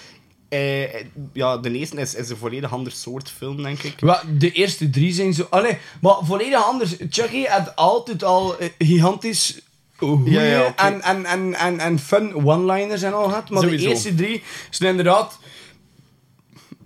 eh, 0.48 1.04
ja, 1.32 1.56
de 1.56 1.72
eerste 1.72 1.96
is, 1.96 2.14
is 2.14 2.30
een 2.30 2.37
volledig 2.37 2.72
ander 2.72 2.92
soort 2.92 3.30
film, 3.30 3.62
denk 3.62 3.82
ik. 3.82 3.94
De 4.38 4.52
eerste 4.52 4.90
drie 4.90 5.12
zijn 5.12 5.34
zo... 5.34 5.46
Allee, 5.50 5.78
maar 6.00 6.16
volledig 6.22 6.64
anders. 6.64 6.96
Chucky 7.11 7.44
had 7.44 7.76
altijd 7.76 8.24
al 8.24 8.58
eh, 8.58 8.68
gigantisch 8.78 9.61
goeie 9.96 10.30
Ja, 10.30 10.42
ja, 10.42 10.76
en, 10.76 11.02
en, 11.02 11.24
en, 11.24 11.54
en, 11.54 11.80
en 11.80 11.98
fun 11.98 12.34
one-liners 12.46 13.02
en 13.02 13.14
al 13.14 13.28
gehad. 13.28 13.50
Maar 13.50 13.62
Sowieso. 13.62 13.84
de 13.84 13.90
eerste 13.90 14.14
drie 14.14 14.42
zijn 14.70 14.90
inderdaad 14.90 15.38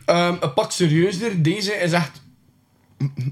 ehm, 0.04 0.36
een 0.40 0.52
pak 0.52 0.72
serieuzer. 0.72 1.42
Deze 1.42 1.72
is 1.72 1.92
echt 1.92 2.20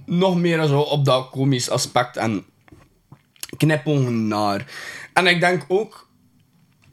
nog 0.06 0.36
meer 0.36 0.66
zo 0.66 0.80
op 0.80 1.04
dat 1.04 1.30
komisch 1.30 1.70
aspect 1.70 2.16
en 2.16 2.44
knipogen 3.56 4.28
naar. 4.28 4.66
En 5.12 5.26
ik 5.26 5.40
denk 5.40 5.64
ook... 5.68 6.08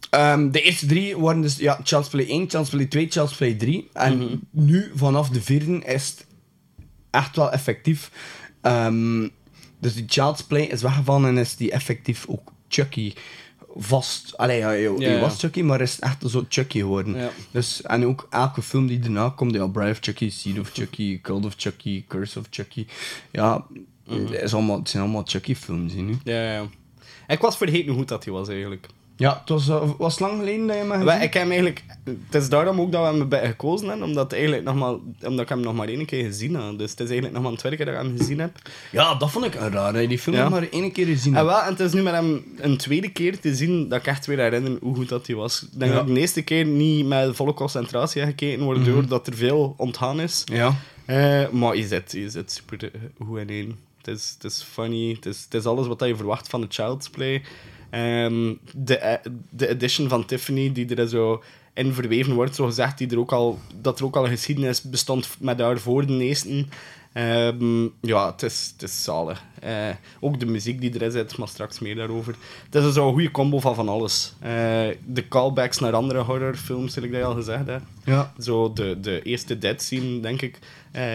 ehm, 0.09 0.51
de 0.51 0.61
eerste 0.61 0.85
drie 0.85 1.17
waren 1.17 1.41
dus 1.41 1.57
ja, 1.57 1.79
Child's 1.83 2.09
Play 2.09 2.25
1, 2.29 2.49
Child's 2.49 2.69
Play 2.69 2.85
2, 2.85 3.07
Child's 3.09 3.35
Play 3.35 3.53
3. 3.53 3.89
En 3.93 4.17
Mhm. 4.17 4.35
nu, 4.51 4.91
vanaf 4.95 5.29
de 5.29 5.41
vierde, 5.41 5.77
is 5.85 6.07
het 6.09 6.25
echt 7.09 7.35
wel 7.35 7.51
effectief. 7.51 8.11
Ehm, 8.61 9.27
dus 9.79 9.93
die 9.93 10.05
Child's 10.07 10.43
Play 10.43 10.61
is 10.63 10.81
weggevallen 10.81 11.29
en 11.29 11.37
is 11.37 11.55
die 11.55 11.71
effectief 11.71 12.25
ook 12.27 12.51
Chucky 12.67 13.13
vast. 13.75 14.37
Allee, 14.37 14.57
ja, 14.57 14.71
je, 14.71 14.89
Ja, 14.97 15.07
je 15.09 15.13
ja. 15.15 15.19
was 15.19 15.39
Chucky, 15.39 15.61
maar 15.61 15.81
is 15.81 15.99
echt 15.99 16.23
zo 16.29 16.45
Chucky 16.49 16.77
geworden. 16.79 17.15
Ja. 17.15 17.29
Dus, 17.51 17.81
en 17.81 18.05
ook 18.05 18.27
elke 18.29 18.61
film 18.61 18.87
die 18.87 18.99
daarna 18.99 19.29
komt, 19.29 19.53
ja, 19.53 19.67
Bride 19.67 19.91
of 19.91 19.97
Chucky, 20.01 20.29
Seed 20.29 20.59
of 20.59 20.69
Chucky, 20.73 21.21
Cult 21.21 21.45
of 21.45 21.53
Chucky, 21.57 22.03
Curse 22.07 22.39
of 22.39 22.45
Chucky. 22.49 22.85
Ja, 23.31 23.65
Mhm. 24.07 24.21
het, 24.31 24.41
is 24.41 24.53
allemaal, 24.53 24.77
het 24.79 24.89
zijn 24.89 25.03
allemaal 25.03 25.23
Chucky-films 25.25 25.93
nu. 25.93 26.17
Ja, 26.23 26.51
ja. 26.53 26.65
Ik 27.27 27.39
was 27.39 27.57
vergeten 27.57 27.87
hoe 27.87 27.97
goed 27.97 28.07
dat 28.07 28.23
hij 28.23 28.33
was, 28.33 28.47
eigenlijk. 28.47 28.87
Ja, 29.19 29.37
het 29.39 29.49
was, 29.49 29.67
uh, 29.67 29.89
was 29.97 30.19
lang 30.19 30.37
geleden 30.39 30.67
dat 30.67 30.77
je 30.77 30.83
me 30.83 31.13
ik 31.13 31.33
heb 31.33 31.33
hem 31.33 31.49
eigenlijk... 31.51 31.83
Het 32.29 32.41
is 32.41 32.49
daarom 32.49 32.81
ook 32.81 32.91
dat 32.91 33.01
we 33.01 33.07
hem 33.07 33.19
erbij 33.19 33.45
gekozen 33.47 33.87
hebben, 33.89 34.07
omdat, 34.07 34.33
eigenlijk 34.33 34.63
nog 34.63 34.75
maar, 34.75 34.93
omdat 35.23 35.39
ik 35.39 35.49
hem 35.49 35.59
nog 35.59 35.73
maar 35.73 35.87
één 35.87 36.05
keer 36.05 36.23
gezien 36.25 36.55
heb. 36.55 36.77
Dus 36.77 36.89
het 36.91 36.99
is 36.99 37.05
eigenlijk 37.05 37.33
nog 37.33 37.41
maar 37.43 37.51
een 37.51 37.57
tweede 37.57 37.77
keer 37.77 37.85
dat 37.85 37.95
ik 37.95 38.01
hem 38.01 38.17
gezien 38.17 38.39
heb. 38.39 38.51
Ja, 38.91 39.15
dat 39.15 39.31
vond 39.31 39.45
ik 39.45 39.53
raar, 39.53 39.93
dat 39.93 40.01
je 40.01 40.07
die 40.07 40.19
film 40.19 40.35
Ja. 40.35 40.41
nog 40.43 40.51
maar 40.51 40.67
één 40.71 40.91
keer 40.91 41.05
gezien 41.05 41.35
En, 41.35 41.37
hebt. 41.39 41.49
wel, 41.51 41.61
en 41.61 41.69
het 41.69 41.79
is 41.79 41.93
nu 41.93 42.01
met 42.01 42.13
hem 42.13 42.43
een 42.57 42.77
tweede 42.77 43.09
keer 43.11 43.39
te 43.39 43.55
zien 43.55 43.89
dat 43.89 43.99
ik 43.99 44.07
echt 44.07 44.25
weer 44.25 44.39
herinner 44.39 44.77
hoe 44.81 44.95
goed 44.95 45.09
dat 45.09 45.27
hij 45.27 45.35
was. 45.35 45.61
Ik 45.63 45.79
denk 45.79 45.91
Ja. 45.91 45.97
dat 45.97 46.07
ik 46.07 46.13
de 46.13 46.19
eerste 46.19 46.41
keer 46.41 46.65
niet 46.65 47.05
met 47.05 47.35
volle 47.35 47.53
concentratie 47.53 48.21
heb 48.21 48.29
gekeken, 48.29 48.65
waardoor 48.65 48.97
Mhm. 48.97 49.07
dat 49.07 49.27
er 49.27 49.35
veel 49.35 49.73
ontgaan 49.77 50.19
is. 50.19 50.43
Ja. 50.45 50.75
Eh, 51.05 51.49
maar 51.49 51.75
je 51.75 51.87
zit, 51.87 52.11
je 52.11 52.29
zit 52.29 52.51
super 52.51 52.83
eh, 52.83 53.01
goed 53.27 53.39
in 53.39 53.49
één. 53.49 53.77
Het 54.01 54.15
is, 54.17 54.35
het 54.39 54.51
is 54.51 54.65
funny, 54.71 55.13
het 55.15 55.25
is, 55.25 55.43
het 55.43 55.53
is 55.53 55.65
alles 55.65 55.87
wat 55.87 56.03
je 56.05 56.15
verwacht 56.15 56.47
van 56.49 56.61
de 56.61 56.67
Child's 56.69 57.09
Play. 57.09 57.41
Ehm, 57.89 58.53
de, 58.73 58.97
eh, 58.97 59.31
de 59.49 59.67
edition 59.67 60.09
van 60.09 60.25
Tiffany, 60.25 60.71
die 60.71 60.95
er 60.95 61.07
zo 61.07 61.43
in 61.73 61.93
verweven 61.93 62.33
wordt, 62.33 62.55
zo 62.55 62.65
gezegd, 62.65 62.97
die 62.97 63.09
er 63.09 63.19
ook 63.19 63.31
al, 63.31 63.59
dat 63.81 63.99
er 63.99 64.05
ook 64.05 64.15
al 64.15 64.23
een 64.23 64.29
geschiedenis 64.29 64.81
bestond 64.81 65.27
met 65.39 65.59
haar 65.59 65.79
voor 65.79 66.05
de 66.05 66.23
eerste. 66.23 66.65
Ehm, 67.13 67.83
ja, 68.01 68.31
het 68.31 68.43
is, 68.43 68.69
het 68.73 68.89
is 68.89 69.03
zalig. 69.03 69.43
Eh, 69.59 69.89
ook 70.19 70.39
de 70.39 70.45
muziek 70.45 70.81
die 70.81 70.93
erin 70.93 71.11
zit, 71.11 71.37
maar 71.37 71.47
straks 71.47 71.79
meer 71.79 71.95
daarover. 71.95 72.35
Het 72.69 72.83
is 72.83 72.95
een 72.95 73.11
goede 73.11 73.31
combo 73.31 73.59
van 73.59 73.75
van 73.75 73.89
alles. 73.89 74.33
Eh, 74.39 74.49
de 75.05 75.27
callbacks 75.29 75.79
naar 75.79 75.93
andere 75.93 76.19
horrorfilms, 76.19 76.95
heb 76.95 77.03
ik 77.03 77.11
dat 77.11 77.23
al 77.23 77.33
gezegd. 77.33 77.67
Hè. 77.67 77.77
Ja. 78.03 78.33
Zo 78.39 78.73
de, 78.73 78.99
de 78.99 79.21
eerste 79.21 79.57
dead 79.57 79.81
scene, 79.81 80.19
denk 80.19 80.41
ik, 80.41 80.59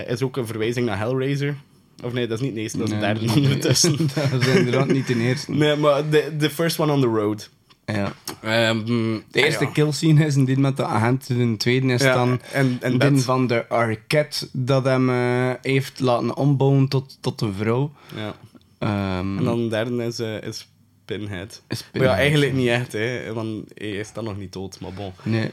is 0.06 0.22
ook 0.22 0.36
een 0.36 0.46
verwijzing 0.46 0.86
naar 0.86 0.98
Hellraiser. 0.98 1.56
Of 2.04 2.12
nee, 2.12 2.26
dat 2.26 2.38
is 2.38 2.44
niet 2.44 2.54
de 2.54 2.60
eerste, 2.60 2.78
dat 2.78 2.86
is 2.88 2.94
de 2.94 3.00
derde 3.00 3.32
ondertussen. 3.36 3.96
dat 4.30 4.40
is 4.40 4.46
inderdaad 4.46 4.86
niet 4.88 5.06
de 5.06 5.14
eerste. 5.16 5.52
Nee, 5.52 5.76
maar 5.76 6.10
de, 6.10 6.32
de 6.38 6.50
first 6.50 6.78
one 6.78 6.92
on 6.92 7.00
the 7.00 7.06
road. 7.06 7.50
Ja. 7.86 8.12
Ehm, 8.42 8.84
De 9.30 9.42
eerste 9.44 9.64
ja. 9.64 9.70
kill 9.70 9.92
scene 9.92 10.26
is 10.26 10.34
dit 10.34 10.58
met 10.58 10.76
de 10.76 10.84
agent. 10.84 11.26
De 11.26 11.54
tweede 11.56 11.92
is 11.92 12.02
Ja, 12.02 12.14
dan 12.14 12.40
en- 12.52 12.76
en 12.80 12.98
dit 12.98 13.00
dat- 13.14 13.22
van 13.22 13.46
de 13.46 13.68
arquette 13.68 14.48
dat 14.52 14.84
hem 14.84 15.10
eh, 15.10 15.50
heeft 15.62 16.00
laten 16.00 16.36
ombouwen 16.36 16.88
tot, 16.88 17.18
tot 17.20 17.40
een 17.40 17.54
vrouw. 17.58 17.92
Ja. 18.16 18.34
Ehm, 18.78 19.38
En 19.38 19.44
dan 19.44 19.62
de 19.62 19.68
derde 19.68 20.04
is, 20.04 20.18
eh, 20.18 20.42
is 20.42 20.68
Pinhead. 21.04 21.62
Is 21.68 21.78
Maar 21.78 21.78
ja, 21.78 21.90
Pinhead, 21.92 22.18
eigenlijk 22.18 22.52
niet 22.52 22.68
echt, 22.68 22.92
hè, 22.92 23.32
want 23.32 23.64
hij 23.74 23.88
is 23.90 24.12
dan 24.12 24.24
nog 24.24 24.38
niet 24.38 24.52
dood, 24.52 24.80
maar 24.80 24.92
bon. 24.92 25.12
Nee. 25.22 25.50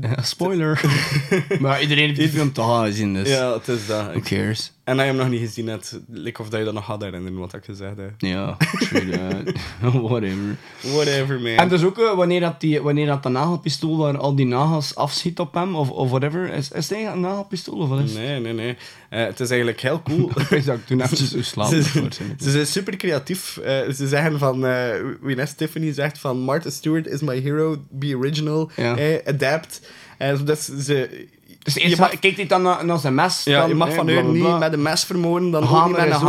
Ja, 0.00 0.22
spoiler. 0.34 0.80
maar 1.60 1.82
iedereen 1.82 2.06
heeft 2.06 2.18
die 2.20 2.28
film 2.28 2.52
toch 2.52 2.68
al 2.68 2.82
gezien, 2.84 3.14
dus 3.14 3.28
Ja, 3.28 3.52
het 3.52 3.68
is 3.68 3.86
dat. 3.86 4.06
who 4.06 4.20
cares? 4.20 4.72
En 4.86 4.96
hij 4.98 5.06
hem 5.06 5.16
nog 5.16 5.28
niet 5.28 5.40
gezien 5.40 5.66
hebt, 5.68 6.00
lijkt 6.08 6.40
of 6.40 6.48
dat 6.48 6.58
je 6.58 6.64
dat 6.64 6.74
nog 6.74 6.84
had 6.86 7.02
herinneren 7.02 7.38
wat 7.38 7.54
ik 7.54 7.64
gezegd 7.64 7.96
heb. 7.96 8.10
Ja, 8.18 8.56
true 8.78 9.10
that. 9.10 9.54
Whatever. 10.08 10.56
Whatever, 10.80 11.40
man. 11.40 11.52
En 11.52 11.68
dus 11.68 11.84
ook 11.84 11.98
eh, 11.98 12.14
wanneer, 12.14 12.40
dat 12.40 12.60
die, 12.60 12.82
wanneer 12.82 13.06
dat 13.06 13.22
de 13.22 13.28
nagelpistool 13.28 13.96
waar 13.96 14.18
al 14.18 14.34
die 14.34 14.46
nagels 14.46 14.94
afschiet 14.94 15.38
op 15.38 15.54
hem, 15.54 15.76
of, 15.76 15.90
of 15.90 16.08
whatever. 16.10 16.52
Is, 16.52 16.70
is 16.70 16.88
het 16.88 16.92
eigenlijk 16.92 17.14
een 17.14 17.20
nagelpistool 17.20 17.74
of 17.78 17.88
wat 17.88 18.00
is? 18.00 18.12
Nee, 18.14 18.40
nee, 18.40 18.52
nee. 18.52 18.76
Eh, 19.08 19.24
het 19.24 19.40
is 19.40 19.48
eigenlijk 19.48 19.80
heel 19.80 20.02
cool. 20.02 20.30
Ik 20.40 20.46
weet 20.48 20.64
dat 20.64 20.76
ik 20.76 20.86
toen 20.86 21.06
zo 21.16 21.42
slapen 21.52 21.82
ze, 21.82 22.50
zijn 22.50 22.66
super 22.66 22.96
creatief. 22.96 23.56
Eh, 23.56 23.88
ze 23.90 24.08
zeggen 24.08 24.38
van, 24.38 24.66
eh 24.66 24.94
wie 25.20 25.36
net 25.36 25.56
Tiffany 25.56 25.92
zegt 25.92 26.18
van 26.18 26.38
Martha 26.40 26.70
Stewart 26.70 27.06
is 27.06 27.20
my 27.20 27.38
hero, 27.40 27.76
be 27.90 28.16
original, 28.16 28.70
Ja. 28.76 29.18
adapt. 29.26 29.80
Zodat 30.18 30.60
ze- 30.62 30.82
ze... 30.82 31.26
Dus 31.66 31.74
eerst 31.74 31.98
mag, 31.98 32.18
kijkt 32.18 32.36
hij 32.36 32.46
dan 32.46 32.62
naar, 32.62 32.84
naar 32.84 32.98
zijn 32.98 33.14
mes. 33.14 33.44
ja, 33.44 33.58
dan, 33.60 33.68
je 33.68 33.74
mag 33.74 33.94
van 33.94 34.08
hun 34.08 34.32
niet 34.32 34.58
met 34.58 34.72
een 34.72 34.82
mes 34.82 35.04
vermoorden, 35.04 35.50
dan 35.50 35.62
Hamer 35.62 35.88
niet 35.88 35.96
met 35.96 36.20
een 36.20 36.26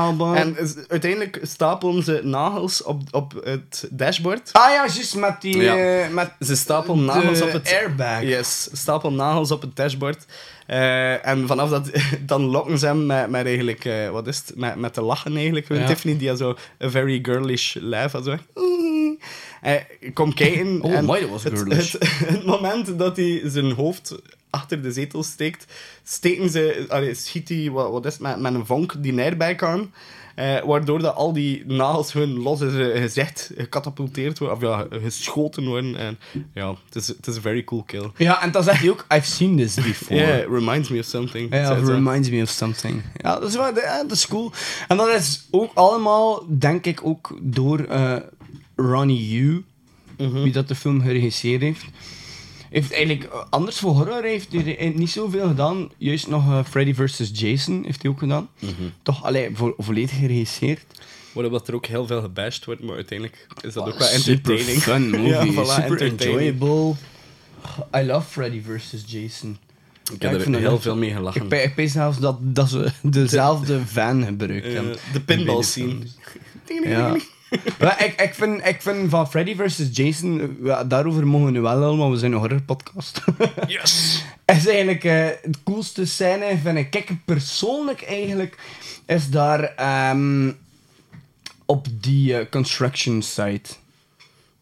hamer. 0.00 0.36
En 0.36 0.56
uiteindelijk 0.88 1.40
stapelen 1.42 2.02
ze 2.02 2.20
nagels 2.22 2.82
op, 2.82 3.02
op 3.10 3.40
het 3.44 3.88
dashboard. 3.90 4.52
Ah 4.52 4.70
ja, 4.70 4.86
juist 4.86 5.16
met 5.16 5.40
die... 5.40 5.56
Ja. 5.56 5.76
eh, 5.76 6.10
met 6.10 6.30
Ze 6.40 6.56
stapelen 6.56 7.04
nagels 7.04 7.38
de 7.38 7.44
op 7.44 7.52
het... 7.52 7.72
airbag. 7.80 8.22
Yes, 8.22 8.68
stapelen 8.72 9.16
nagels 9.16 9.50
op 9.50 9.60
het 9.60 9.76
dashboard. 9.76 10.24
Eh, 10.66 11.26
en 11.26 11.46
vanaf 11.46 11.70
dat... 11.70 11.90
Dan 12.26 12.42
lokken 12.42 12.78
ze 12.78 12.86
hem 12.86 13.06
met, 13.06 13.30
met 13.30 13.46
eigenlijk... 13.46 13.84
eh, 13.84 14.10
wat 14.10 14.26
is 14.26 14.36
het? 14.36 14.52
Met, 14.56 14.76
met 14.76 14.94
te 14.94 15.02
lachen 15.02 15.36
eigenlijk. 15.36 15.68
Ja. 15.68 15.86
Tiffany 15.86 16.16
die 16.16 16.28
had 16.28 16.38
zo 16.38 16.56
een 16.78 16.90
very 16.90 17.18
girlish 17.22 17.76
laugh. 17.80 18.12
had 18.12 18.24
Zo. 18.24 18.36
Eh, 19.68 19.80
ik 20.00 20.14
kom 20.14 20.34
kijken. 20.34 20.82
Oh, 20.82 20.92
en 20.92 21.04
my, 21.04 21.20
dat 21.20 21.30
was 21.30 21.44
het, 21.44 21.58
girlish. 21.58 21.92
Het, 21.92 22.18
het 22.18 22.44
moment 22.44 22.98
dat 22.98 23.16
hij 23.16 23.42
zijn 23.44 23.72
hoofd 23.72 24.14
achter 24.50 24.82
de 24.82 24.92
zetel 24.92 25.22
steekt, 25.22 25.72
steken 26.04 26.50
ze... 26.50 26.84
Allee, 26.88 27.14
schiet 27.14 27.48
hij, 27.48 27.70
wat, 27.70 27.90
wat 27.90 28.06
is 28.06 28.12
het, 28.12 28.22
met, 28.22 28.40
met 28.40 28.54
een 28.54 28.66
vonk 28.66 28.94
die 29.02 29.20
airbag 29.20 29.62
aan. 29.62 29.92
Eh, 30.34 30.64
waardoor 30.64 30.98
dat 30.98 31.14
al 31.14 31.32
die 31.32 31.66
nagels 31.66 32.10
gewoon 32.10 32.42
los 32.42 32.60
in 32.60 32.70
zijn 32.70 33.02
gezicht 33.02 33.50
gecatapulteerd 33.56 34.38
worden. 34.38 34.56
Of 34.56 34.62
ja, 34.62 34.86
geschoten 35.00 35.66
worden. 35.66 35.96
En 35.96 36.18
ja, 36.54 36.74
het 36.84 36.94
is, 36.94 37.08
het 37.08 37.26
is 37.26 37.36
een 37.36 37.42
very 37.42 37.64
cool 37.64 37.82
kill. 37.82 38.10
Ja, 38.16 38.42
en 38.42 38.50
dan 38.50 38.62
zegt 38.62 38.80
hij 38.80 38.90
ook, 38.90 39.06
I've 39.14 39.30
seen 39.30 39.56
this 39.56 39.74
before. 39.74 40.14
Yeah, 40.14 40.38
it 40.38 40.48
reminds 40.48 40.88
me 40.88 40.98
of 40.98 41.04
something. 41.04 41.54
Ja, 41.54 41.84
ze. 41.84 41.92
reminds 41.92 42.30
me 42.30 42.42
of 42.42 42.48
something. 42.48 43.02
Ja, 43.16 43.38
dat 43.38 43.48
is, 43.48 43.56
wel, 43.56 43.74
dat 43.74 44.10
is 44.10 44.28
cool. 44.28 44.52
En 44.88 44.96
dat 44.96 45.08
is 45.08 45.46
ook 45.50 45.70
allemaal, 45.74 46.44
denk 46.48 46.86
ik, 46.86 47.00
ook 47.02 47.38
door 47.40 47.80
eh, 47.80 48.16
Ronnie 48.82 49.28
Yu, 49.28 49.64
Mhm. 50.18 50.42
wie 50.42 50.52
dat 50.52 50.68
de 50.68 50.74
film 50.74 51.00
geregisseerd 51.02 51.60
heeft. 51.60 51.84
Heeft 52.70 52.92
eigenlijk, 52.92 53.24
eh, 53.24 53.38
anders 53.50 53.78
voor 53.78 53.90
horror 53.94 54.22
heeft 54.22 54.52
hij 54.52 54.78
er 54.78 54.90
niet 54.94 55.10
zoveel 55.10 55.48
gedaan. 55.48 55.90
Juist 55.96 56.28
nog 56.28 56.46
eh, 56.50 56.64
Freddy 56.64 56.94
vs. 56.94 57.30
Jason 57.32 57.82
heeft 57.84 58.02
hij 58.02 58.10
ook 58.10 58.18
gedaan. 58.18 58.48
Mhm. 58.58 58.72
Toch, 59.02 59.24
allee, 59.24 59.50
vo 59.54 59.74
volledig 59.78 60.18
geregisseerd. 60.18 60.80
Waarop 61.32 61.68
er 61.68 61.74
ook 61.74 61.86
heel 61.86 62.06
veel 62.06 62.20
gebashed 62.20 62.64
wordt, 62.64 62.82
maar 62.82 62.94
uiteindelijk 62.94 63.46
is 63.60 63.72
dat 63.72 63.86
ook 63.86 63.92
Oh, 63.92 63.98
wel 63.98 64.08
super 64.08 64.54
entertaining. 64.54 64.82
fun 64.82 65.10
movie, 65.22 65.52
Ja, 65.52 65.64
voilà, 65.64 65.84
super 65.84 66.00
enjoyable. 66.02 66.94
I 67.96 68.02
love 68.06 68.28
Freddy 68.30 68.60
vs. 68.62 69.02
Jason. 69.06 69.58
Ik 70.12 70.22
heb 70.22 70.46
er 70.46 70.54
heel 70.58 70.80
veel 70.80 70.96
mee 70.96 71.10
gelachen. 71.12 71.50
Ik, 71.50 71.72
weet 71.76 71.90
zelfs 71.90 72.18
dat, 72.18 72.36
dat 72.40 72.68
ze 72.70 72.92
dezelfde 73.02 73.86
van 73.86 74.24
gebruikt 74.24 74.66
Eh, 74.66 74.72
hebben. 74.72 74.96
de 75.12 75.20
pinball 75.20 75.62
scene. 75.62 75.96
Ja. 76.84 77.16
Maar 77.80 78.04
ik, 78.04 78.20
ik, 78.20 78.34
vind, 78.34 78.66
ik 78.66 78.82
vind 78.82 79.10
van 79.10 79.30
Freddy 79.30 79.56
vs. 79.56 79.88
Jason, 79.92 80.40
eh, 80.40 80.66
ja, 80.66 80.84
daarover 80.84 81.26
mogen 81.26 81.46
we 81.46 81.52
nu 81.52 81.60
wel 81.60 81.78
lullen, 81.78 81.98
maar 81.98 82.10
we 82.10 82.16
zijn 82.16 82.32
een 82.32 82.38
horrorpodcast. 82.38 83.20
Yes! 83.66 84.24
is 84.44 84.66
eigenlijk 84.66 85.04
eh, 85.04 85.26
het 85.42 85.62
coolste 85.64 86.06
scène, 86.06 86.58
vind 86.62 86.78
ik. 86.78 86.90
Kijk, 86.90 87.10
persoonlijk 87.24 88.02
eigenlijk, 88.02 88.58
is 89.06 89.30
daar 89.30 89.60
ehm, 89.60 90.52
op 91.64 91.86
die 92.00 92.38
eh, 92.38 92.46
construction 92.50 93.22
site. 93.22 93.70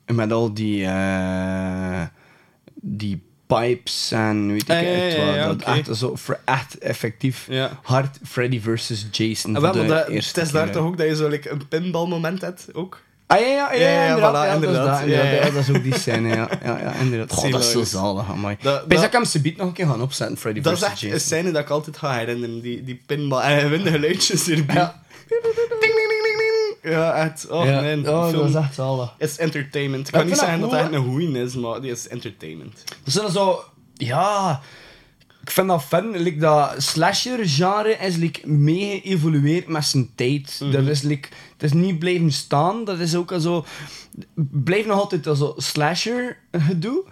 Met 0.07 0.33
al 0.33 0.55
die, 0.55 0.89
die 2.75 3.23
pipes 3.47 4.11
en 4.13 4.53
weet 4.53 4.63
ik 4.63 4.71
Ah, 4.71 4.77
het 4.77 5.13
ja, 5.13 5.27
wat. 5.27 5.35
ja, 5.35 5.51
oké. 5.51 5.65
echt, 5.65 5.97
zo, 5.97 6.17
echt 6.45 6.79
effectief 6.79 7.49
hard 7.83 8.19
Freddy 8.27 8.61
vs. 8.61 9.07
Jason. 9.11 9.57
Ah, 9.57 9.63
wel, 9.63 9.73
de 9.73 9.85
dat, 9.87 10.07
het 10.07 10.37
is 10.37 10.51
daar 10.51 10.71
toch 10.71 10.85
ook 10.85 10.97
dat 10.99 11.07
je 11.07 11.17
zo 11.17 11.29
like, 11.29 11.51
een 11.51 11.69
pinballmoment 11.69 12.41
hebt, 12.41 12.67
ook? 12.73 13.05
Ah 13.29 13.41
ja, 13.41 13.47
ja, 13.47 13.73
ja, 13.73 13.79
Ja, 13.81 13.89
ja, 14.03 14.09
inderdaad, 14.15 14.33
voilà, 14.35 14.49
ja, 14.49 14.53
dat 14.53 14.63
is 14.63 14.67
inderdaad. 14.69 15.01
dat, 15.01 15.09
Ja, 15.09 15.51
dat 15.51 15.69
is 15.69 15.71
ook 15.77 15.83
die 15.83 15.99
scène, 15.99 16.29
ja. 16.29 16.49
ja, 16.65 16.79
ja 16.79 16.93
inderdaad. 16.95 17.33
Goh, 17.33 17.51
dat 17.53 17.61
is 17.65 17.71
zo 17.71 17.85
zalig, 17.85 18.31
amai. 18.31 18.57
Dat 18.61 18.91
dat- 18.91 19.03
ik 19.03 19.13
hem 19.13 19.25
subiet 19.25 19.57
nog 19.57 19.67
een 19.67 19.73
keer 19.73 19.87
gaan 19.87 20.03
opzetten, 20.03 20.37
Freddy 20.37 20.61
Dat 20.61 20.73
is 20.73 20.83
echt 20.83 20.93
Jason. 21.01 21.13
een 21.15 21.21
scène 21.21 21.51
dat 21.53 21.63
ik 21.63 21.69
altijd 21.71 21.97
ga 21.97 22.17
herinneren, 22.19 22.61
die, 22.61 22.85
die 22.85 23.03
pinball. 23.07 23.41
En 23.43 23.55
je 23.63 23.69
vindt 23.69 23.85
de 23.85 23.91
geluidjes 23.91 24.49
erbij. 24.49 24.75
Ja. 24.75 25.03
Ding, 25.29 25.43
ding, 25.43 25.55
ding, 25.55 25.71
ding, 25.81 26.23
ding. 26.23 26.26
Ja, 26.91 27.15
echt. 27.15 27.49
Oh, 27.49 27.65
Ja. 27.65 27.81
man. 27.81 28.09
Oh, 28.09 28.29
film 28.29 28.41
dat 28.41 28.49
is 28.49 28.55
echt 28.55 28.75
zalig. 28.75 29.15
is 29.19 29.39
entertainment. 29.39 30.07
Ik 30.07 30.13
kan 30.13 30.27
niet 30.27 30.37
zeggen 30.39 30.61
dat 30.61 30.71
dat 30.71 30.79
het 30.81 30.89
echt 30.89 30.99
een 30.99 31.09
goeie 31.11 31.43
is, 31.43 31.55
maar 31.55 31.81
die 31.81 31.91
is 31.91 32.09
entertainment. 32.09 32.85
Dat 33.05 33.13
zijn 33.13 33.31
zo... 33.31 33.65
Ja... 33.95 34.61
Ik 35.43 35.53
vind 35.53 35.69
dat 35.69 35.83
fun. 35.85 36.17
Like 36.17 36.39
dat 36.39 36.75
slasher-genre 36.83 37.91
is 38.01 38.17
like, 38.17 38.49
mee 38.49 39.01
geëvolueerd 39.01 39.69
met 39.69 39.85
zijn 39.85 40.11
tijd. 40.15 40.59
Mhm. 40.63 40.71
Dat 40.71 40.87
is, 40.87 41.03
like, 41.03 41.29
het 41.53 41.63
is 41.63 41.73
niet 41.73 41.99
blijven 41.99 42.33
staan. 42.33 42.85
Dat 42.85 42.99
is 42.99 43.15
ook 43.15 43.33
al 43.33 43.41
zo... 43.41 43.65
Blijft 44.35 44.87
nog 44.87 44.99
altijd 44.99 45.27
al 45.27 45.35
zo 45.35 45.55
slasher-gedoe. 45.57 47.05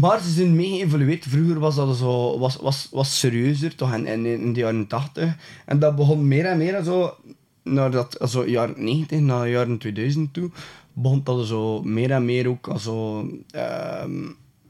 Maar 0.00 0.20
ze 0.20 0.30
zijn 0.30 0.56
mee 0.56 0.78
geëvolueerd. 0.78 1.24
Vroeger 1.28 1.58
was 1.58 1.74
dat 1.74 1.96
zo... 1.96 2.38
Was, 2.38 2.56
was, 2.56 2.88
was 2.90 3.18
serieuzer, 3.18 3.74
toch? 3.74 3.94
In, 3.94 4.06
in, 4.06 4.26
in 4.26 4.52
de 4.52 4.60
jaren 4.60 4.86
80. 4.86 5.34
En 5.66 5.78
dat 5.78 5.96
begon 5.96 6.28
meer 6.28 6.44
en 6.44 6.58
meer 6.58 6.82
zo... 6.84 7.14
Naar 7.62 7.90
dat, 7.90 8.16
zo 8.28 8.46
jaren 8.46 8.74
90, 8.84 9.20
naar 9.20 9.44
de 9.44 9.50
jaren 9.50 9.78
2000 9.78 10.32
toe. 10.34 10.50
Begon 10.92 11.20
dat 11.24 11.46
zo 11.46 11.82
meer 11.82 12.10
en 12.10 12.24
meer 12.24 12.48
ook... 12.48 12.68
Zo, 12.78 13.26
ehm, 13.50 14.22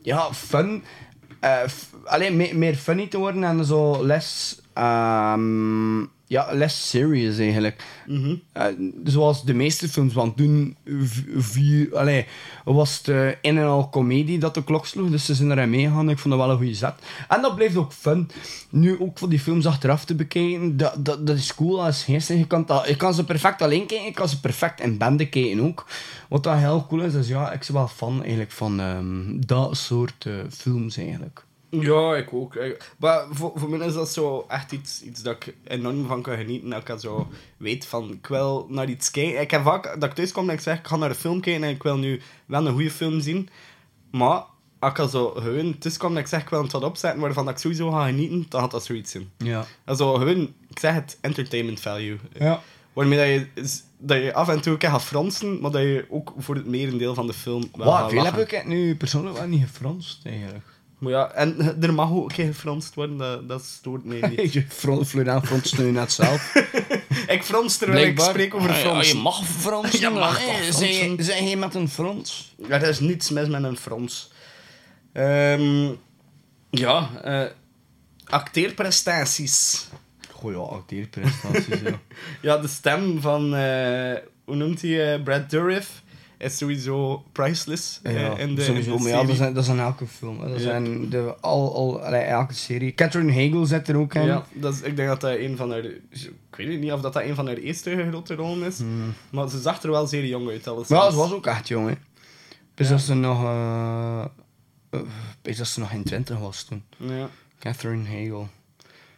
ja, 0.02 0.32
fun. 0.34 0.82
eh, 1.40 1.62
f- 1.66 1.94
alleen 2.04 2.36
me- 2.36 2.54
meer 2.54 2.74
funny 2.74 3.06
te 3.06 3.18
worden 3.18 3.44
en 3.44 3.64
zo 3.64 4.04
less, 4.06 4.60
ehm, 4.72 6.00
ja, 6.32 6.48
less 6.52 6.88
serious 6.88 7.38
eigenlijk. 7.38 7.84
Eh, 8.52 8.64
zoals 9.04 9.44
de 9.44 9.54
meeste 9.54 9.88
films, 9.88 10.14
want 10.14 10.36
toen 10.36 10.76
v- 10.84 11.18
vier, 11.36 11.96
allee, 11.96 12.26
was 12.64 12.96
het 12.98 13.08
eh, 13.08 13.28
in 13.28 13.58
en 13.58 13.64
al 13.64 13.88
comedie 13.90 14.38
dat 14.38 14.54
de 14.54 14.64
klok 14.64 14.86
sloeg, 14.86 15.10
dus 15.10 15.24
ze 15.24 15.34
zijn 15.34 15.50
erin 15.50 15.70
meegegaan. 15.70 16.10
Ik 16.10 16.18
vond 16.18 16.34
dat 16.34 16.42
wel 16.42 16.52
een 16.52 16.56
goede 16.60 16.74
zet. 16.74 16.94
En 17.28 17.42
dat 17.42 17.54
bleef 17.54 17.76
ook 17.76 17.92
fun. 17.92 18.30
Nu 18.70 19.00
ook 19.00 19.18
voor 19.18 19.28
die 19.28 19.40
films 19.40 19.66
achteraf 19.66 20.04
te 20.04 20.14
bekijken, 20.14 20.76
dat, 20.76 21.04
dat, 21.04 21.26
dat 21.26 21.36
is 21.36 21.54
cool 21.54 21.84
als 21.84 22.04
geestig. 22.04 22.36
Je 22.38 22.46
kan, 22.46 22.64
dat, 22.66 22.88
je 22.88 22.96
kan 22.96 23.14
ze 23.14 23.24
perfect 23.24 23.62
alleen 23.62 23.86
kijken, 23.86 24.06
je 24.06 24.12
kan 24.12 24.28
ze 24.28 24.40
perfect 24.40 24.80
in 24.80 24.98
banden 24.98 25.28
kijken 25.28 25.60
ook. 25.60 25.86
Wat 26.28 26.44
dat 26.44 26.56
heel 26.56 26.86
cool 26.88 27.02
is, 27.02 27.12
dus 27.12 27.28
ja, 27.28 27.52
ik 27.52 27.64
ben 27.66 27.74
wel 27.76 27.88
fan 27.88 28.20
eigenlijk 28.20 28.50
van 28.52 28.80
ehm, 28.80 29.40
dat 29.46 29.76
soort 29.76 30.26
eh, 30.26 30.32
films 30.50 30.96
eigenlijk. 30.96 31.44
Ja, 31.80 32.16
ik 32.16 32.32
ook. 32.32 32.54
Ik- 32.56 32.92
Maar 32.98 33.24
voor, 33.30 33.52
voor 33.54 33.68
mij 33.70 33.86
is 33.86 33.94
dat 33.94 34.12
zo 34.12 34.44
echt 34.48 34.72
iets, 34.72 35.02
iets 35.02 35.22
dat 35.22 35.36
ik 35.36 35.54
enorm 35.64 36.06
van 36.06 36.22
kan 36.22 36.36
genieten. 36.36 36.70
Dat 36.70 36.88
ik 36.88 37.00
zo 37.00 37.28
weet 37.56 37.86
van, 37.86 38.12
ik 38.12 38.26
wil 38.26 38.66
naar 38.70 38.88
iets 38.88 39.10
kijken. 39.10 39.40
Ik 39.40 39.50
heb 39.50 39.62
vaak 39.62 39.84
dat 40.00 40.04
ik 40.08 40.12
thuis 40.14 40.32
kom 40.32 40.48
en 40.48 40.54
ik 40.54 40.60
zeg, 40.60 40.78
ik 40.78 40.86
ga 40.86 40.96
naar 40.96 41.08
een 41.08 41.14
film 41.14 41.40
kijken 41.40 41.62
en 41.64 41.70
ik 41.74 41.82
wil 41.82 41.96
nu 41.96 42.20
wel 42.46 42.66
een 42.66 42.72
goede 42.72 42.90
film 42.90 43.20
zien. 43.20 43.48
Maar 44.10 44.44
als 44.78 44.90
ik 44.90 44.98
al 44.98 45.08
zo 45.08 45.30
gewoon 45.30 45.78
thuis 45.78 45.96
kom 45.96 46.10
en 46.12 46.18
ik 46.20 46.26
zeg, 46.26 46.42
ik 46.42 46.48
wil 46.48 46.62
het 46.62 46.72
wat 46.72 46.84
opzetten 46.84 47.20
waarvan 47.20 47.44
dat 47.44 47.54
ik 47.54 47.60
sowieso 47.60 47.90
ga 47.90 48.06
genieten, 48.06 48.46
dan 48.48 48.60
gaat 48.60 48.70
dat 48.70 48.84
zoiets 48.84 49.10
zijn. 49.10 49.30
Ja. 49.36 49.64
Also, 49.84 50.14
gewoon, 50.14 50.54
ik 50.68 50.78
zeg 50.78 50.94
het, 50.94 51.18
entertainment 51.20 51.80
value. 51.80 52.18
Ja. 52.38 52.62
Waarmee 52.92 53.18
dat 53.18 53.26
je, 53.54 53.62
is- 53.62 53.82
dat 53.98 54.22
je 54.22 54.34
af 54.34 54.48
en 54.48 54.60
toe 54.60 54.76
kan 54.76 54.90
gaan 54.90 55.00
fronsen, 55.00 55.60
maar 55.60 55.70
dat 55.70 55.82
je 55.82 56.06
ook 56.10 56.32
voor 56.38 56.54
het 56.54 56.66
merendeel 56.66 57.14
van 57.14 57.26
de 57.26 57.32
film 57.32 57.68
wel 57.76 57.86
Wow, 57.86 57.96
gaat 57.96 58.10
veel 58.10 58.22
lachen. 58.22 58.38
heb 58.38 58.48
ik 58.50 58.66
nu 58.66 58.96
persoonlijk 58.96 59.36
wel 59.36 59.46
niet 59.46 59.62
gefronst 59.64 60.20
eigenlijk. 60.26 60.64
Maar 61.02 61.12
ja, 61.12 61.30
en 61.30 61.56
er 61.82 61.94
mag 61.94 62.10
ook 62.10 62.22
een 62.22 62.34
keer 62.34 62.46
gefronst 62.46 62.94
worden, 62.94 63.16
dat, 63.16 63.48
dat 63.48 63.64
stoort 63.64 64.04
mij 64.04 64.28
niet. 64.28 64.52
Je 64.54 64.64
Florian 65.04 65.46
fronst 65.46 65.78
nu 65.78 65.90
net 65.90 66.12
zelf. 66.12 66.54
ik 67.36 67.42
frons 67.42 67.76
terwijl 67.76 68.06
ik 68.06 68.20
spreek 68.20 68.54
over 68.54 68.74
fronsen. 68.74 69.16
je 69.16 69.22
mag 69.22 69.46
fronsen. 69.46 70.00
Je 70.00 70.10
mag 70.10 70.38
Nee, 70.38 70.48
fronsen? 70.48 70.94
Zijn 70.94 71.22
zijn 71.24 71.48
je 71.48 71.56
met 71.56 71.74
een 71.74 71.88
frons? 71.88 72.54
Ja, 72.68 72.68
er 72.68 72.88
is 72.88 73.00
niets 73.00 73.30
mis 73.30 73.48
met 73.48 73.62
een 73.62 73.76
frons. 73.76 74.32
Ehm, 75.12 75.90
ja, 76.70 77.10
eh 77.22 77.44
acteerprestaties. 78.24 79.86
Goh 80.30 80.52
ja, 80.52 80.58
acteerprestaties, 80.58 81.80
ja. 81.80 82.00
Ja, 82.40 82.56
de 82.56 82.68
stem 82.68 83.20
van, 83.20 83.54
eh, 83.54 84.16
hoe 84.44 84.56
noemt 84.56 84.82
hij, 84.82 85.14
eh, 85.14 85.22
Brad 85.22 85.50
Dourif 85.50 86.02
is 86.42 86.56
sowieso 86.58 87.24
priceless 87.32 88.00
eh, 88.02 88.20
Ja, 88.20 88.36
in 88.36 88.54
de, 88.54 88.62
sowieso. 88.62 88.90
in 88.90 88.96
de 88.96 89.02
Maar 89.02 89.12
ja, 89.12 89.20
dat 89.24 89.28
is, 89.28 89.54
dat 89.54 89.66
in 89.66 89.78
elke 89.80 90.06
film. 90.06 90.40
hè. 90.40 90.48
Dat 90.48 90.56
Ja. 90.56 90.62
zijn 90.62 91.08
de, 91.10 91.34
al, 91.40 91.74
al, 91.74 92.02
allee, 92.04 92.20
elke 92.20 92.54
serie. 92.54 92.94
Catherine 92.94 93.32
Hagel 93.32 93.66
zit 93.66 93.88
er 93.88 93.96
ook 93.96 94.14
in. 94.14 94.24
Ja, 94.24 94.44
dat 94.52 94.74
is, 94.74 94.80
ik 94.80 94.96
denk 94.96 95.08
dat 95.08 95.20
dat 95.20 95.36
een 95.38 95.56
van 95.56 95.70
haar... 95.70 95.84
Ik 95.84 96.56
weet 96.56 96.80
niet 96.80 96.92
of 96.92 97.00
dat, 97.00 97.12
dat 97.12 97.22
een 97.22 97.34
van 97.34 97.46
haar 97.46 97.56
eerste 97.56 98.06
grote 98.08 98.34
rollen 98.34 98.66
is. 98.68 98.78
Maar 99.30 99.48
ze 99.48 99.60
zag 99.60 99.82
er 99.82 99.90
wel 99.90 100.06
zeer 100.06 100.26
jong 100.26 100.48
uit. 100.48 100.68
Alles 100.68 100.88
ja, 100.88 101.10
ze 101.10 101.16
was 101.16 101.32
ook 101.32 101.46
echt 101.46 101.68
jong, 101.68 101.88
hè. 101.88 101.94
Dus 102.74 102.88
dat 102.88 103.00
ze 103.00 103.14
nog... 103.14 103.42
eh, 103.44 104.24
eh, 104.90 105.00
ik 105.42 105.56
dat 105.56 105.66
ze 105.66 105.80
nog 105.80 105.92
in 105.92 106.02
20 106.02 106.38
was 106.38 106.62
toen. 106.64 106.82
Ja. 106.96 107.28
Catherine 107.58 108.08
Hagel. 108.08 108.48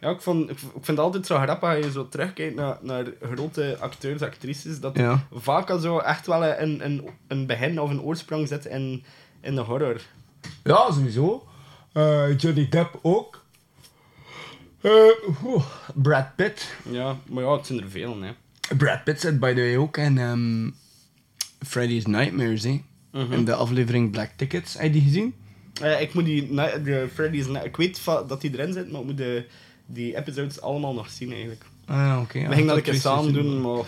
Ja, 0.05 0.11
ik, 0.11 0.21
vond, 0.21 0.49
ik, 0.49 0.57
vind 0.57 0.87
het 0.87 0.99
altijd 0.99 1.25
zo 1.25 1.37
grappig 1.37 1.75
als 1.75 1.85
je 1.85 1.91
zo 1.91 2.07
terugkijkt 2.07 2.55
naar, 2.55 2.77
naar 2.81 3.05
grote 3.21 3.77
acteurs, 3.79 4.21
actrices, 4.21 4.79
dat 4.79 4.97
Ja. 4.97 5.27
vaak 5.31 5.69
al 5.69 5.79
zo 5.79 5.97
echt 5.97 6.27
wel 6.27 6.45
een, 6.45 6.85
een, 6.85 7.09
een 7.27 7.45
begin 7.45 7.81
of 7.81 7.89
een 7.89 8.01
oorsprong 8.01 8.47
zit 8.47 8.65
in, 8.65 9.03
in 9.41 9.55
de 9.55 9.61
horror. 9.61 10.01
Ja, 10.63 10.91
sowieso. 10.91 11.47
Eh, 11.91 12.37
Johnny 12.37 12.69
Depp 12.69 12.99
ook. 13.01 13.43
Eh, 14.81 14.91
Brad 15.93 16.35
Pitt. 16.35 16.73
Ja, 16.89 17.17
maar 17.29 17.43
ja, 17.43 17.55
het 17.57 17.65
zijn 17.65 17.81
er 17.81 17.89
veel, 17.89 18.21
hè. 18.21 18.31
Brad 18.77 19.03
Pitt 19.03 19.21
zit 19.21 19.39
by 19.39 19.53
the 19.53 19.61
way 19.61 19.77
ook 19.77 19.97
in 19.97 20.17
ehm, 20.17 20.69
Freddy's 21.67 22.05
Nightmares, 22.05 22.63
hè. 22.63 22.83
Mhm. 23.11 23.33
In 23.33 23.45
de 23.45 23.53
aflevering 23.53 24.11
Black 24.11 24.31
Tickets. 24.35 24.73
Heb 24.73 24.83
je 24.83 24.91
die 24.91 25.01
gezien? 25.01 25.35
Eh, 25.81 26.01
ik 26.01 26.13
moet 26.13 26.25
die, 26.25 26.55
de 26.83 27.07
Freddy's, 27.13 27.45
ik 27.63 27.75
weet 27.75 28.05
dat 28.05 28.41
die 28.41 28.53
erin 28.53 28.73
zit, 28.73 28.91
maar 28.91 29.01
ik 29.01 29.07
moet 29.07 29.17
de, 29.17 29.45
die 29.85 30.17
episodes 30.17 30.61
allemaal 30.61 30.93
nog 30.93 31.09
zien, 31.09 31.31
eigenlijk. 31.31 31.65
Ah, 31.85 32.19
oké. 32.21 32.39
ja, 32.39 32.47
We 32.47 32.53
gingen 32.53 32.75
dat 32.75 32.83
keer 32.83 32.93
is 32.93 33.01
samen 33.01 33.33
doen, 33.33 33.61
maar 33.61 33.83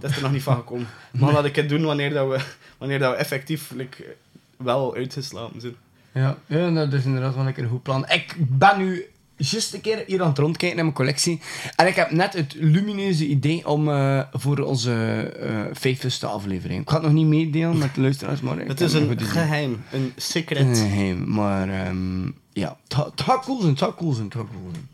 dat 0.00 0.10
is 0.10 0.16
er 0.16 0.22
nog 0.22 0.32
niet 0.32 0.42
van 0.42 0.56
gekomen. 0.56 0.86
Maar 1.12 1.32
dat 1.32 1.44
ik 1.44 1.56
het 1.56 1.68
doen 1.68 1.84
wanneer, 1.84 2.10
dat 2.10 2.28
we, 2.28 2.40
wanneer 2.78 2.98
dat 2.98 3.10
we 3.10 3.16
effectief 3.16 3.70
like, 3.74 4.16
wel 4.56 4.94
uitgeslapen 4.94 5.60
zijn. 5.60 5.74
Ja, 6.12 6.38
ja, 6.46 6.70
dat 6.70 6.92
is 6.92 7.04
inderdaad 7.04 7.34
wel 7.34 7.46
een 7.46 7.68
goed 7.68 7.82
plan. 7.82 8.08
Ik 8.08 8.34
ben 8.38 8.78
nu 8.78 9.06
juist 9.38 9.74
een 9.74 9.80
keer 9.80 10.04
hier 10.06 10.22
aan 10.22 10.28
het 10.28 10.38
rondkijken 10.38 10.76
naar 10.76 10.84
mijn 10.84 10.96
collectie. 10.96 11.40
En 11.76 11.86
ik 11.86 11.94
heb 11.94 12.10
net 12.10 12.32
het 12.32 12.54
lumineuze 12.54 13.26
idee 13.26 13.68
om 13.68 13.88
eh, 13.88 14.20
voor 14.32 14.58
onze 14.58 14.92
eh 14.92 15.94
50ste 15.96 16.26
aflevering. 16.26 16.82
Ik 16.82 16.88
ga 16.88 16.94
het 16.94 17.04
nog 17.04 17.12
niet 17.12 17.26
meedelen 17.26 17.78
met 17.78 17.94
de 17.94 18.00
luisteraars, 18.00 18.40
maar... 18.40 18.58
ik 18.58 18.68
Het 18.68 18.80
is 18.80 18.92
een 18.92 19.20
geheim, 19.20 19.82
een 19.92 20.12
secret. 20.16 20.66
Een 20.66 20.76
geheim, 20.76 21.30
maar 21.30 21.68
ehm, 21.68 22.26
ja, 22.52 22.76
het 22.88 22.96
het 22.96 23.20
gaat 23.20 23.44
cool 23.44 23.60
zijn, 23.60 23.70
het 23.70 23.82
gaat 23.82 23.94
cool 23.94 24.12
zijn, 24.12 24.24
het 24.24 24.34
gaat 24.34 24.46
cool 24.50 24.70
zijn. 24.72 24.88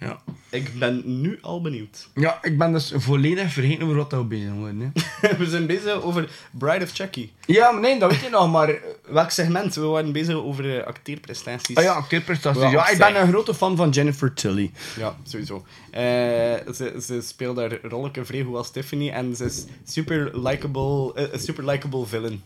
Ja. 0.00 0.20
Ik 0.50 0.78
ben 0.78 1.02
nu 1.20 1.38
al 1.40 1.60
benieuwd. 1.60 2.08
ja, 2.14 2.38
ik 2.42 2.58
ben 2.58 2.72
dus 2.72 2.92
volledig 2.96 3.52
vergeten 3.52 3.84
over 3.84 3.96
wat 3.96 4.12
we 4.12 4.24
bezig 4.24 4.52
worden. 4.52 4.92
Hè. 4.94 5.36
we 5.38 5.46
zijn 5.46 5.66
bezig 5.66 6.02
over 6.02 6.30
Bride 6.50 6.84
of 6.84 6.90
Chucky. 6.92 7.30
Ja, 7.46 7.70
maar 7.70 7.80
nee, 7.80 7.98
dat 7.98 8.10
weet 8.10 8.20
je 8.20 8.28
nog, 8.30 8.50
maar... 8.50 8.74
Welk 9.08 9.30
segment? 9.30 9.74
We 9.74 9.80
waren 9.80 10.12
bezig 10.12 10.34
over 10.34 10.78
eh, 10.78 10.86
acteerprestaties. 10.86 11.76
Ah 11.76 11.82
ja, 11.84 11.92
acteerprestaties. 11.92 12.62
Ja, 12.62 12.70
Ja, 12.70 12.88
ik 12.88 12.98
ben 12.98 13.20
een 13.20 13.28
grote 13.28 13.54
fan 13.54 13.76
van 13.76 13.90
Jennifer 13.90 14.34
Tilly. 14.34 14.70
Ja, 14.98 15.16
sowieso. 15.22 15.64
Eh, 15.90 16.02
ze, 16.74 16.94
ze 17.06 17.20
speelt 17.20 17.56
daar 17.56 17.78
rolletje 17.82 18.24
vrij 18.24 18.42
goed 18.42 18.56
als 18.56 18.70
Tiffany 18.70 19.10
en 19.10 19.36
ze 19.36 19.44
is 19.44 19.64
super 19.86 20.38
likable, 20.40 21.14
eh, 21.14 21.32
een 21.32 21.40
super 21.40 21.64
likable 21.64 22.06
villain. 22.06 22.42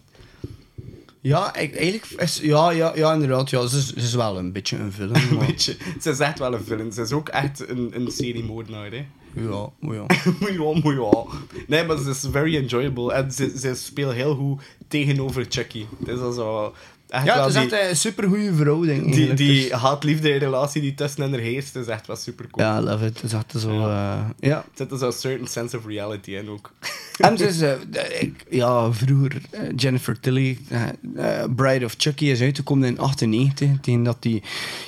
Ja, 1.23 1.55
eigenlijk 1.55 2.07
is... 2.17 2.41
Ja, 2.43 2.71
ja, 2.71 2.93
ja, 2.95 3.13
inderdaad. 3.13 3.51
Ja, 3.51 3.67
ze, 3.67 3.77
is, 3.77 3.87
ze 3.87 3.97
is 3.97 4.15
wel 4.15 4.39
een 4.39 4.53
beetje 4.53 4.77
een 4.79 4.93
film. 4.93 5.15
Een 5.15 5.37
Maar... 5.37 5.47
beetje. 5.47 5.77
Ze 6.01 6.11
is 6.11 6.19
echt 6.19 6.39
wel 6.39 6.55
een 6.55 6.65
villain. 6.65 6.93
Ze 6.93 7.03
is 7.03 7.13
ook 7.13 7.29
echt 7.29 7.69
een, 7.69 7.91
een 7.95 8.11
seriemoordenaar, 8.11 8.91
hè. 8.91 9.07
Ja, 9.35 9.69
maar 9.81 9.95
ja. 9.95 10.07
Moet 10.41 10.53
ja, 10.53 10.81
moet 10.83 10.95
ja. 10.95 11.25
Nee, 11.67 11.85
maar 11.85 11.99
ze 11.99 12.11
is 12.11 12.27
very 12.31 12.57
enjoyable. 12.57 13.13
En 13.13 13.33
ze, 13.33 13.59
ze 13.59 13.75
speelt 13.75 14.13
heel 14.13 14.35
goed 14.35 14.63
tegenover 14.89 15.47
Chucky. 15.49 15.85
Het 15.99 16.09
is 16.09 16.19
al 16.19 16.33
zo... 16.33 16.75
Echt 17.13 17.25
Ja, 17.25 17.45
het 17.47 17.55
is 17.55 17.61
die, 17.61 17.77
echt 17.77 17.91
een 17.91 17.97
supergoeie 17.97 18.53
verhouding. 18.53 19.13
die, 19.15 19.35
die 19.35 19.63
Dus- 19.69 19.71
haat-liefde 19.71 20.37
relatie 20.37 20.81
die 20.81 20.95
tussen 20.95 21.23
hen 21.23 21.33
er 21.35 21.41
heerst, 21.41 21.77
is 21.77 21.87
echt 21.87 22.07
wel 22.07 22.17
super 22.17 22.47
cool. 22.51 22.67
Ja, 22.67 22.81
love 22.81 23.07
it. 23.07 23.15
Het 23.15 23.23
is 23.23 23.33
echt 23.33 23.55
zo... 23.59 23.71
eh, 23.71 24.21
ja. 24.41 24.57
Er 24.57 24.65
zit 24.75 24.91
er 24.91 24.99
zo'n 24.99 25.13
certain 25.13 25.47
sense 25.49 25.77
of 25.79 25.87
reality 25.87 26.31
in 26.31 26.49
ook. 26.49 26.73
En 27.19 27.37
eh, 27.37 28.23
ik, 28.23 28.45
ja, 28.51 28.93
vroeger 28.93 29.41
eh, 29.51 29.61
Jennifer 29.77 30.21
Tilly, 30.21 30.59
eh, 30.69 31.43
eh, 31.43 31.49
Bride 31.57 31.85
of 31.85 31.95
Chucky, 31.99 32.25
is 32.25 32.41
uitgekomen 32.41 32.89
in 32.89 32.99
98. 32.99 33.69
Tegen 33.81 34.03
dat 34.03 34.17
die 34.23 34.43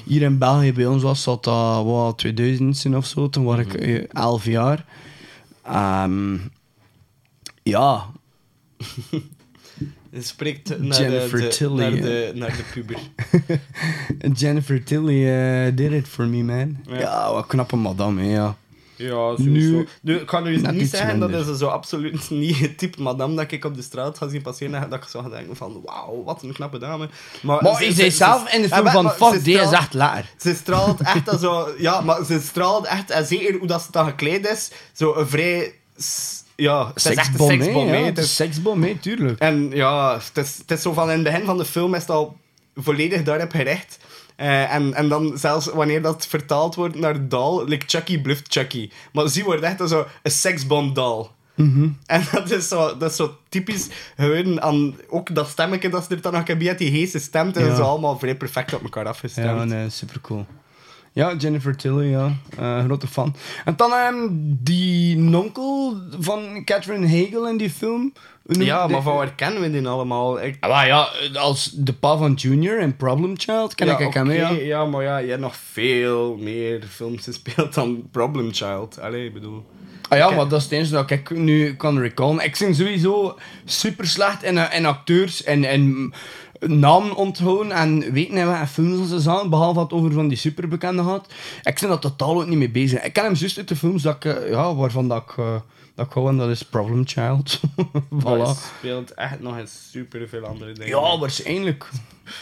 hier 0.04 0.22
in 0.22 0.38
België 0.38 0.72
bij 0.72 0.86
ons 0.86 1.02
was, 1.02 1.22
zat 1.22 1.44
dat 1.44 1.84
wat 1.84 2.18
2000 2.18 2.76
zijn 2.76 2.96
of 2.96 3.06
zo. 3.06 3.28
Toen 3.28 3.44
was 3.44 3.58
ik 3.58 3.74
eh, 3.74 4.04
11 4.12 4.44
jaar. 4.44 4.84
Ehm, 5.62 6.36
ja, 7.62 8.06
spreekt 10.22 10.78
naar, 10.78 11.00
Jennifer 11.00 11.38
de, 11.40 11.44
de, 11.44 11.48
Tilly, 11.56 11.80
naar, 11.80 11.90
de, 11.90 12.32
naar 12.34 12.56
de 12.56 12.62
puber. 12.72 12.98
Jennifer 14.40 14.84
Tilly 14.84 15.28
eh, 15.28 15.76
did 15.76 15.92
it 15.92 16.08
for 16.08 16.26
me, 16.26 16.42
man. 16.42 16.76
Ja. 16.88 16.98
Ja, 16.98 17.32
wat 17.32 17.46
knappe 17.46 17.76
madame, 17.76 18.22
hè, 18.22 18.32
ja. 18.34 18.56
Ja, 18.96 19.30
Nu- 19.36 19.44
sowieso. 19.44 19.84
Nu, 20.02 20.16
ik 20.16 20.26
kan 20.26 20.42
nu 20.42 20.56
niet 20.56 20.90
zeggen 20.90 21.18
dat 21.18 21.30
is 21.48 21.58
zo 21.58 21.66
absoluut 21.66 22.30
niet 22.44 22.58
het 22.58 22.78
type 22.78 23.02
madame 23.02 23.34
dat 23.34 23.52
ik 23.52 23.64
op 23.64 23.74
de 23.74 23.82
straat 23.82 24.18
ga 24.18 24.28
zien 24.28 24.42
passeren 24.42 24.82
en 24.82 24.88
dat 24.90 25.02
ik 25.02 25.08
zou 25.08 25.22
gaan 25.22 25.32
denken 25.32 25.56
van 25.56 25.80
wauw, 25.84 26.22
wat 26.24 26.42
een 26.42 26.52
knappe 26.52 26.78
dame. 26.78 27.08
Maar, 27.42 27.62
Maar 27.62 27.82
ze- 27.92 28.10
zelf 28.10 28.52
in 28.54 28.62
de 28.62 28.68
film 28.68 28.88
van, 28.88 29.04
maar 29.04 29.12
fuck, 29.12 29.44
die 29.44 29.58
is 29.58 29.70
echt 29.70 29.94
laar. 29.94 30.30
Ze 30.38 30.54
straalt 30.54 31.00
echt 31.00 31.40
zo... 31.40 31.68
Ja, 31.78 32.00
maar 32.00 32.24
ze 32.24 32.40
straalt 32.40 32.86
echt, 32.86 33.10
en 33.10 33.26
zeker 33.26 33.58
hoe 33.58 33.66
dat 33.66 33.82
ze 33.82 33.88
dan 33.90 34.06
gekleed 34.06 34.46
is, 34.48 34.70
zo 34.92 35.14
een 35.14 35.28
vrij... 35.28 35.72
Ja, 36.56 36.86
het 36.86 36.96
is 36.96 37.02
Seksbom, 37.02 37.48
hè, 37.88 37.98
ja. 37.98 38.04
Het 38.04 38.18
is- 38.18 38.36
seksbom, 38.36 38.82
hè, 38.82 38.94
tuurlijk. 39.00 39.38
En 39.38 39.70
ja, 39.70 40.14
het 40.14 40.44
is, 40.44 40.58
het 40.58 40.70
is 40.70 40.82
zo 40.82 40.92
van 40.92 41.10
in 41.10 41.14
het 41.14 41.22
begin 41.24 41.44
van 41.44 41.58
de 41.58 41.64
film 41.64 41.94
is 41.94 42.00
het 42.00 42.10
al 42.10 42.36
volledig 42.76 43.22
daarop 43.22 43.50
gericht. 43.50 43.98
Eh, 44.36 44.74
en, 44.74 44.94
en 44.94 45.08
dan 45.08 45.32
zelfs 45.38 45.66
wanneer 45.66 46.02
dat 46.02 46.26
vertaald 46.26 46.74
wordt 46.74 46.94
naar 46.98 47.28
doll, 47.28 47.64
like 47.68 47.84
Chucky 47.88 48.20
bluft 48.20 48.52
Chucky. 48.52 48.90
Maar 49.12 49.28
zie 49.28 49.44
wordt 49.44 49.62
echt 49.62 49.88
zo 49.88 50.06
een 50.22 50.30
seksbom 50.30 50.94
doll. 50.94 51.26
En 52.06 52.24
dat 52.32 52.50
is, 52.50 52.68
zo, 52.68 52.96
dat 52.96 53.10
is 53.10 53.16
zo 53.16 53.36
typisch 53.48 53.88
gewoon 54.16 54.60
aan 54.62 54.96
ook 55.08 55.34
dat 55.34 55.48
stemmetje 55.48 55.88
dat 55.88 56.04
ze 56.04 56.14
er 56.14 56.20
dan 56.20 56.32
nog 56.32 56.48
had, 56.48 56.78
die 56.78 56.90
heese 56.90 57.18
stem, 57.18 57.52
dat 57.52 57.62
is 57.62 57.68
Ja. 57.68 57.74
zo 57.74 57.82
allemaal 57.82 58.18
vrij 58.18 58.36
perfect 58.36 58.74
op 58.74 58.82
elkaar 58.82 59.06
afgestemd. 59.06 59.46
Ja, 59.46 59.64
nee, 59.64 59.90
super 59.90 60.20
cool. 60.20 60.46
Ja, 61.14 61.34
Jennifer 61.38 61.76
Tilly, 61.76 62.10
ja. 62.10 62.32
Eh, 62.58 62.84
grote 62.84 63.06
fan. 63.06 63.34
En 63.64 63.74
dan 63.76 63.92
ehm, 63.92 64.16
die 64.62 65.16
nonkel 65.18 65.96
van 66.20 66.62
Catherine 66.64 67.06
Hegel 67.06 67.48
in 67.48 67.56
die 67.56 67.70
film. 67.70 68.12
Ja, 68.46 68.86
maar 68.86 69.02
van 69.02 69.14
waar 69.16 69.34
kennen 69.34 69.62
we 69.62 69.70
die 69.70 69.88
allemaal? 69.88 70.42
Ik, 70.42 70.56
Ah, 70.60 70.70
maar 70.70 70.86
ja, 70.86 71.08
als 71.34 71.70
de 71.74 71.92
pa 71.92 72.16
van 72.16 72.32
Junior 72.32 72.80
in 72.80 72.96
Problem 72.96 73.38
Child 73.38 73.74
ken 73.74 73.86
ja, 73.86 73.98
ik 73.98 74.14
hem, 74.14 74.30
ja. 74.30 74.84
maar 74.84 75.02
ja, 75.02 75.18
je 75.18 75.28
hebt 75.28 75.40
nog 75.40 75.56
veel 75.56 76.36
meer 76.36 76.82
films 76.90 77.24
gespeeld 77.30 77.74
dan 77.74 78.08
Problem 78.10 78.52
Child. 78.52 79.00
Allee, 79.00 79.24
ik 79.26 79.32
bedoel... 79.32 79.64
Ah 80.08 80.18
ja, 80.18 80.28
Ik- 80.30 80.36
maar 80.36 80.48
dat 80.48 80.58
is 80.58 80.64
het 80.64 80.72
enige 80.72 80.92
dat 80.92 81.10
ik 81.10 81.30
nu 81.30 81.74
kan 81.76 81.98
recallen. 81.98 82.44
Ik 82.44 82.56
ben 82.58 82.74
sowieso 82.74 83.38
super 83.64 84.06
slecht 84.06 84.42
in, 84.42 84.58
eh, 84.58 84.76
in 84.78 84.86
acteurs 84.86 85.44
en, 85.44 85.64
en 85.64 86.12
namen 86.66 87.14
onthouden 87.14 87.72
en 87.72 88.12
weten 88.12 88.36
in 88.36 88.46
welke 88.46 88.66
films 88.66 89.08
ze 89.08 89.20
zaten, 89.20 89.50
behalve 89.50 89.74
dat 89.74 89.90
het 89.90 90.00
over 90.00 90.12
van 90.12 90.28
die 90.28 90.36
superbekende 90.36 91.02
gaat. 91.02 91.32
Ik 91.62 91.78
ben 91.80 91.88
daar 91.88 91.98
totaal 91.98 92.40
ook 92.40 92.46
niet 92.46 92.58
mee 92.58 92.70
bezig. 92.70 93.02
Ik 93.02 93.12
ken 93.12 93.24
hem 93.24 93.34
juist 93.34 93.58
uit 93.58 93.68
de 93.68 93.76
films 93.76 94.02
dat 94.02 94.14
ik, 94.14 94.24
eh, 94.24 94.50
ja, 94.50 94.74
waarvan 94.74 95.08
dat 95.08 95.22
ik, 95.22 95.38
eh, 95.38 95.60
dat 95.94 96.16
en 96.16 96.36
dat 96.36 96.48
is 96.48 96.62
Problem 96.62 97.06
Child. 97.06 97.60
Maar 98.08 98.36
hij 98.38 98.54
voilà. 98.54 98.78
speelt 98.78 99.14
echt 99.14 99.40
nog 99.40 99.58
eens 99.58 99.88
super 99.90 100.28
veel 100.28 100.44
andere 100.44 100.72
dingen. 100.72 100.88
Ja, 100.88 101.18
waarschijnlijk. 101.18 101.88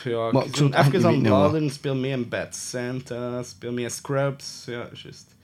Ja, 0.04 0.32
Maar 0.32 0.42
ik 0.42 0.48
ik 0.48 0.56
zou 0.56 0.72
even 0.72 1.06
aan 1.06 1.12
niet 1.12 1.22
bladeren. 1.22 1.70
Speel 1.70 1.94
mee 1.94 2.10
in 2.10 2.28
Bad 2.28 2.54
Santa, 2.54 3.42
speel 3.42 3.72
mee 3.72 3.84
in 3.84 3.90
Scrubs. 3.90 4.62
Ja, 4.66 4.88
juist. 5.02 5.34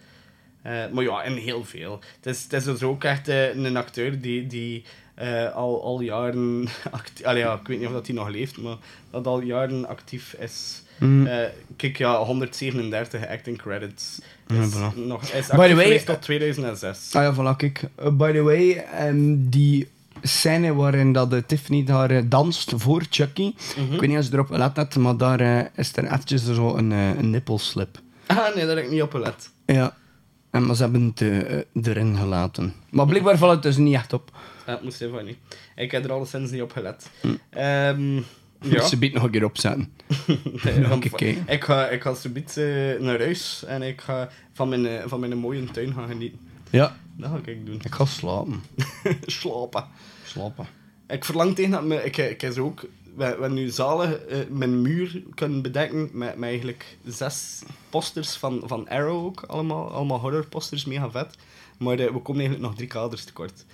Eh, 0.63 0.73
maar 0.93 1.05
ja, 1.05 1.23
en 1.23 1.37
heel 1.37 1.65
veel. 1.65 2.01
Het 2.17 2.27
is, 2.27 2.43
het 2.43 2.53
is 2.53 2.65
dus 2.65 2.83
ook 2.83 3.05
echt 3.05 3.29
een 3.29 3.77
acteur 3.77 4.21
die, 4.21 4.47
die 4.47 4.85
eh, 5.19 5.55
al, 5.55 5.83
al 5.85 6.01
jaren... 6.01 6.69
acti- 6.91 7.25
Allee, 7.25 7.43
ja, 7.43 7.55
ik 7.55 7.67
weet 7.67 7.79
niet 7.79 7.87
of 7.87 7.93
dat 7.93 8.07
hij 8.07 8.17
nog 8.17 8.29
leeft, 8.29 8.57
maar 8.61 8.77
dat 9.11 9.27
al 9.27 9.41
jaren 9.41 9.89
actief 9.89 10.37
is. 10.39 10.83
Mm. 10.99 11.27
Eh, 11.27 11.49
kijk, 11.77 11.99
ja, 11.99 12.23
137 12.25 13.29
acting 13.29 13.59
credits. 13.59 14.21
Is, 14.47 14.57
Ja, 14.73 14.93
voilà. 14.93 14.97
nog, 15.07 15.23
is 15.23 15.31
By 15.31 15.37
actief 15.39 15.49
the 15.51 15.57
way, 15.57 15.69
geweest 15.69 16.07
tot 16.07 16.23
2006. 16.23 17.15
Ah 17.15 17.23
ja, 17.23 17.35
voilà, 17.35 17.57
kijk. 17.57 17.83
Eh, 17.95 18.09
by 18.13 18.33
the 18.33 18.43
way, 18.43 18.71
ehm, 18.99 19.35
die 19.39 19.89
scène 20.23 20.75
waarin 20.75 21.13
dat 21.13 21.31
de 21.31 21.47
Tiffany 21.47 21.85
daar 21.85 22.11
eh, 22.11 22.23
danst 22.27 22.73
voor 22.77 23.03
Chucky. 23.11 23.55
Mhm. 23.77 23.95
Ik 23.95 24.01
weet 24.01 24.09
niet 24.09 24.19
of 24.19 24.25
je 24.27 24.33
erop 24.33 24.47
gelet 24.47 24.77
hebt, 24.77 24.97
maar 24.97 25.17
daar 25.17 25.41
eh, 25.41 25.65
is 25.77 25.97
er 25.97 26.05
eventjes 26.05 26.45
zo 26.53 26.77
een, 26.77 26.93
eh, 26.93 27.09
een 27.19 27.31
nippelslip. 27.31 28.01
Ah, 28.27 28.55
nee, 28.55 28.67
daar 28.67 28.77
heb 28.77 28.85
ik 28.85 28.91
niet 28.91 29.03
op 29.03 29.11
gelet. 29.11 29.51
Ja. 29.67 29.97
En, 30.51 30.67
maar 30.67 30.77
ze 30.77 30.83
hebben 30.83 31.03
het 31.03 31.21
eh, 31.21 31.83
erin 31.83 32.17
gelaten. 32.17 32.75
Maar 32.91 33.07
blijkbaar 33.07 33.39
valt 33.39 33.53
het 33.53 33.63
dus 33.63 33.77
niet 33.77 33.95
echt 33.95 34.13
op. 34.13 34.31
Het 34.65 34.83
moest 34.83 35.01
even 35.01 35.25
niet. 35.25 35.37
Ik 35.77 35.91
heb 35.91 36.05
er 36.05 36.13
alleszins 36.13 36.51
niet 36.51 36.63
op 36.63 36.73
gelet. 36.73 37.11
Hm. 37.21 37.29
Ehm, 37.51 38.17
ja. 38.61 38.87
Ze 38.87 38.99
biedt 38.99 39.15
nog 39.15 39.23
een 39.23 39.31
keer 39.31 39.45
opzetten. 39.45 39.93
Nee, 40.65 40.79
Nog 40.79 40.89
want 40.89 41.05
een 41.05 41.11
keer. 41.11 41.37
Ik 41.47 41.65
ga, 41.65 41.89
ik 41.89 42.03
ga 42.03 42.15
zometeen 42.15 42.97
eh, 42.97 43.03
naar 43.03 43.19
huis 43.19 43.65
en 43.65 43.83
ik 43.83 44.01
ga 44.01 44.29
van 44.53 44.69
mijn, 44.69 44.87
eh, 44.87 45.03
van 45.07 45.21
mijn 45.21 45.39
mooie 45.39 45.65
tuin 45.65 45.93
gaan 45.93 46.09
genieten. 46.09 46.39
Ja. 46.71 46.97
Dat 47.17 47.31
ga 47.31 47.51
ik 47.51 47.67
doen. 47.67 47.81
Ik 47.85 47.95
ga 47.95 48.05
slapen. 48.05 48.63
Slapen. 49.27 49.85
Slapen. 50.25 50.67
Ik 51.09 51.25
verlang 51.25 51.55
tegen 51.55 51.71
dat 51.71 51.85
me... 51.85 52.05
Ik, 52.05 52.17
ik 52.17 52.43
is 52.43 52.59
ook... 52.59 52.85
We, 53.19 53.37
we 53.41 53.49
nu 53.49 53.69
zalig 53.69 54.19
eh, 54.19 54.39
mijn 54.49 54.83
muur 54.83 55.23
kunnen 55.35 55.63
bedekken 55.63 56.11
met, 56.13 56.37
met 56.37 56.49
eigenlijk 56.49 56.97
zes 57.07 57.63
posters 57.91 58.37
van, 58.37 58.63
van 58.65 58.89
Arrow 58.89 59.25
ook. 59.25 59.43
Allemaal, 59.43 59.91
allemaal 59.91 60.21
horrorposters, 60.21 60.85
mega 60.85 61.11
vet. 61.11 61.37
Maar 61.79 61.99
eh, 61.99 62.13
we 62.13 62.19
komen 62.19 62.41
eigenlijk 62.41 62.61
nog 62.61 62.75
drie 62.75 62.89
kaders 62.89 63.25
tekort. 63.25 63.65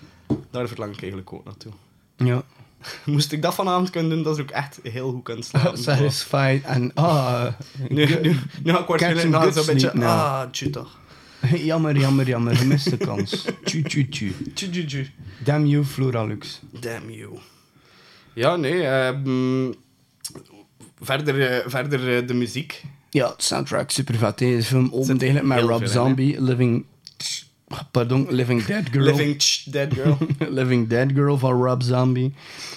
Daar 0.51 0.69
verlang 0.69 0.93
ik 0.93 1.01
eigenlijk 1.01 1.33
ook 1.33 1.45
naartoe. 1.45 1.73
Ja. 2.17 2.43
Moest 3.05 3.33
ik 3.33 3.43
dat 3.43 3.55
vanavond 3.55 3.91
kunnen 3.91 4.11
doen, 4.11 4.23
dat 4.23 4.37
is 4.37 4.43
ook 4.43 4.51
echt 4.51 4.81
heel 4.83 5.11
goed 5.11 5.23
kunnen 5.23 5.45
slapen. 5.45 5.79
Satisfied 5.79 6.65
en 6.65 6.95
ah. 6.95 7.47
Nu, 7.89 8.21
nu, 8.21 8.37
nu 8.63 8.73
ga 8.73 8.81
ik 8.81 8.87
waarschijnlijk 8.87 9.29
nog 9.29 9.53
zo'n 9.53 9.67
beetje... 9.67 9.91
now. 9.95 10.05
Ah, 10.05 10.51
tju 10.51 10.71
toch. 10.71 10.99
jammer, 11.71 11.97
jammer, 11.97 12.27
jammer. 12.27 12.57
Gemiste 12.57 12.97
kans. 12.97 13.45
Tju, 13.65 13.83
tju, 13.83 14.09
tju. 14.09 14.35
Tju, 14.55 14.71
tju, 14.71 14.85
tju. 14.85 15.07
Damn 15.45 15.67
you, 15.67 15.85
Floralux. 15.85 16.61
Damn 16.81 17.11
you. 17.11 17.39
Ja, 18.35 18.57
nee. 18.57 18.83
ehm, 18.83 19.73
verder 21.01 21.51
eh, 21.51 21.69
verder 21.71 22.17
eh, 22.17 22.27
de 22.27 22.35
muziek. 22.35 22.83
Ja, 23.11 23.35
de 23.37 23.43
soundtrack 23.43 23.91
super 23.91 24.15
vet. 24.15 24.39
De 24.39 24.63
film 24.63 24.89
opent 24.93 25.23
eigenlijk 25.23 25.55
met 25.55 25.71
Rob 25.71 25.83
in, 25.83 25.89
Zombie, 25.89 26.43
Living... 26.43 26.85
Pardon, 27.91 28.27
Living 28.31 28.65
Dead 28.65 28.89
Girl. 28.91 29.05
Living 29.05 29.43
Dead 29.65 29.95
Girl. 29.95 30.19
Living 30.59 30.89
Dead 30.89 31.13
Girl 31.13 31.39
van 31.39 31.63
Rob 31.63 31.83
Zombie. 31.83 32.33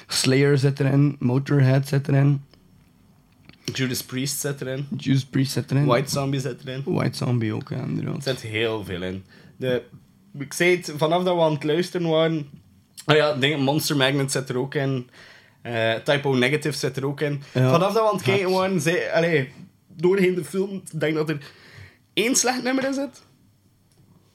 Slayer 0.07 0.57
zit 0.57 0.79
erin. 0.79 1.15
Motorhead 1.19 1.87
zit 1.87 2.07
erin. 2.07 2.41
Judas 3.73 4.03
Priest 4.03 4.39
zit 4.39 4.61
erin. 4.61 4.87
Juice 4.97 5.27
Priest 5.27 5.51
zit 5.51 5.71
erin. 5.71 5.85
White 5.85 6.11
Zombie 6.11 6.39
zit 6.39 6.61
erin. 6.65 6.83
White 6.85 7.17
Zombie 7.17 7.53
ook, 7.53 7.69
ja, 7.69 7.83
inderdaad. 7.83 8.15
Er 8.15 8.21
zit 8.21 8.41
heel 8.41 8.83
veel 8.83 9.01
in. 9.01 9.23
De, 9.57 9.83
ik 10.39 10.53
zei 10.53 10.75
het, 10.75 10.93
vanaf 10.97 11.23
dat 11.23 11.35
we 11.35 11.41
aan 11.41 11.53
het 11.53 11.63
luisteren 11.63 12.07
waren... 12.07 12.49
Oh 13.05 13.15
ja, 13.15 13.33
dingen, 13.33 13.59
Monster 13.59 13.97
Magnet 13.97 14.31
zit 14.31 14.49
er 14.49 14.57
ook 14.57 14.75
in. 14.75 15.09
Eh, 15.61 15.93
Typo 15.93 16.33
Negative 16.33 16.77
zit 16.77 16.97
er 16.97 17.05
ook 17.05 17.21
in. 17.21 17.43
Ja. 17.53 17.71
Vanaf 17.71 17.93
dat 17.93 18.03
we 18.03 18.09
aan 18.09 18.15
het 18.15 18.23
kijken 18.23 18.51
waren, 18.51 18.81
zei... 18.81 18.97
Allee, 19.13 19.51
doorheen 19.87 20.35
de 20.35 20.45
film, 20.45 20.81
denk 20.97 21.15
dat 21.15 21.29
er 21.29 21.51
één 22.13 22.35
slecht 22.35 22.63
nummer 22.63 22.85
in 22.85 22.93
zit. 22.93 23.21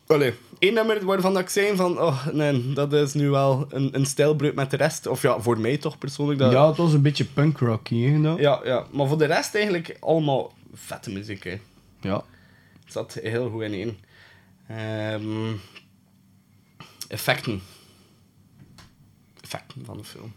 Allee, 0.07 0.35
één 0.59 0.75
nummer 0.75 1.05
waarvan 1.05 1.33
dat 1.33 1.43
ik 1.43 1.49
zei 1.49 1.77
van... 1.77 2.01
Oh, 2.01 2.27
nee, 2.27 2.73
dat 2.73 2.93
is 2.93 3.15
nu 3.15 3.31
wel 3.31 3.67
een, 3.71 3.89
een 3.93 4.07
stijlbreuk 4.07 4.55
met 4.55 4.71
de 4.71 4.77
rest. 4.77 5.07
Of 5.07 5.23
ja, 5.23 5.41
voor 5.41 5.59
mij 5.59 5.77
toch 5.77 5.99
persoonlijk. 5.99 6.39
Dat, 6.39 6.53
Ja, 6.53 6.69
het 6.69 6.77
was 6.77 6.93
een 6.93 7.03
beetje 7.03 7.25
punk 7.25 7.59
rocky, 7.59 8.03
hè, 8.03 8.21
dat? 8.21 8.39
ja, 8.39 8.61
ja, 8.65 8.87
maar 8.91 9.09
voor 9.09 9.19
de 9.19 9.25
rest 9.25 9.55
eigenlijk 9.55 9.97
allemaal 10.01 10.53
vette 10.75 11.11
muziek, 11.11 11.45
hè. 11.45 11.61
Ja. 12.01 12.25
Het 12.85 12.93
zat 12.93 13.19
heel 13.23 13.51
goed 13.51 13.63
in 13.63 13.73
één. 13.73 13.99
Ehm, 14.69 15.57
effecten. 17.09 17.63
Effecten 19.41 19.85
van 19.85 19.97
de 19.97 20.05
film. 20.05 20.33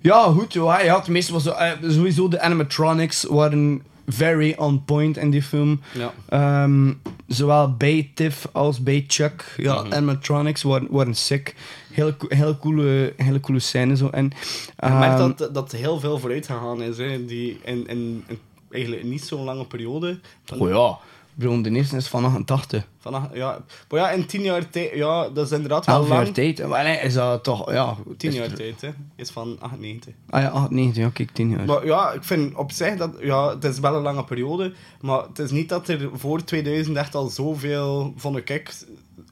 Ja, 0.00 0.22
goed. 0.22 0.52
Ja, 0.52 0.80
ja, 0.80 1.00
tenminste, 1.00 1.32
was 1.32 1.46
eh, 1.46 1.70
sowieso 1.88 2.28
de 2.28 2.40
animatronics 2.40 3.24
waren 3.24 3.82
very 4.06 4.54
on 4.58 4.84
point 4.84 5.16
in 5.16 5.30
die 5.30 5.42
film. 5.42 5.80
Ja. 5.94 6.12
Ehm, 6.28 6.92
zowel 7.26 7.74
bij 7.76 8.10
Tiff 8.14 8.48
als 8.52 8.82
bij 8.82 9.04
Chuck. 9.08 9.54
Ja, 9.56 9.82
Mhm. 9.82 9.92
animatronics 9.92 10.62
waren, 10.62 10.86
waren 10.90 11.14
sick. 11.14 11.54
Hele, 11.92 12.16
co- 12.16 12.26
hele, 12.28 12.58
coole, 12.58 13.12
hele 13.16 13.40
coole 13.40 13.60
scènes 13.60 13.98
zo. 13.98 14.08
En, 14.08 14.32
Je 14.78 14.88
merkt 14.88 15.18
ehm, 15.20 15.32
dat, 15.36 15.54
dat 15.54 15.72
heel 15.72 16.00
veel 16.00 16.18
vooruit 16.18 16.46
gegaan 16.46 16.82
is. 16.82 16.96
Hè. 16.98 17.24
Die 17.24 17.60
in, 17.64 17.86
in, 17.88 18.24
in 18.26 18.38
eigenlijk 18.70 19.04
niet 19.04 19.22
zo'n 19.24 19.44
lange 19.44 19.64
periode. 19.66 20.18
Van, 20.44 20.58
Oh 20.60 20.68
ja, 20.68 20.98
bedoel, 21.36 21.62
de 21.62 21.70
eerste 21.70 21.96
is 21.96 22.08
van 22.08 22.24
88. 22.24 22.86
van, 22.98 23.28
ja, 23.32 23.58
maar 23.90 24.00
ja, 24.00 24.10
in 24.10 24.26
tien 24.26 24.42
jaar 24.42 24.68
tijd... 24.70 24.94
Ja, 24.94 25.28
dat 25.28 25.46
is 25.46 25.52
inderdaad 25.52 25.86
wel 25.86 25.96
11 25.96 26.08
jaar 26.08 26.22
lang. 26.22 26.34
tijd. 26.34 26.66
Maar 26.68 26.84
nee, 26.84 26.98
is 26.98 27.14
dat 27.14 27.44
toch... 27.44 27.72
Ja, 27.72 27.96
Tien 28.16 28.30
is 28.30 28.36
jaar 28.36 28.50
er- 28.50 28.54
tijd, 28.56 28.80
hè. 28.80 28.90
Is 29.16 29.30
van 29.30 29.56
98. 29.60 30.14
Ah 30.30 30.42
ja, 30.42 30.48
98. 30.48 31.02
Ja, 31.02 31.10
kijk, 31.10 31.30
10 31.30 31.50
jaar. 31.50 31.64
Maar 31.64 31.86
ja, 31.86 32.12
ik 32.12 32.22
vind 32.24 32.54
op 32.54 32.72
zich 32.72 32.96
dat... 32.96 33.16
Ja, 33.20 33.48
het 33.48 33.64
is 33.64 33.78
wel 33.78 33.94
een 33.96 34.02
lange 34.02 34.24
periode. 34.24 34.72
Maar 35.00 35.22
het 35.22 35.38
is 35.38 35.50
niet 35.50 35.68
dat 35.68 35.88
er 35.88 36.10
voor 36.14 36.44
2000 36.44 36.96
echt 36.96 37.14
al 37.14 37.28
zoveel... 37.28 38.12
Vond 38.16 38.36
ik 38.36 38.50
echt, 38.50 38.86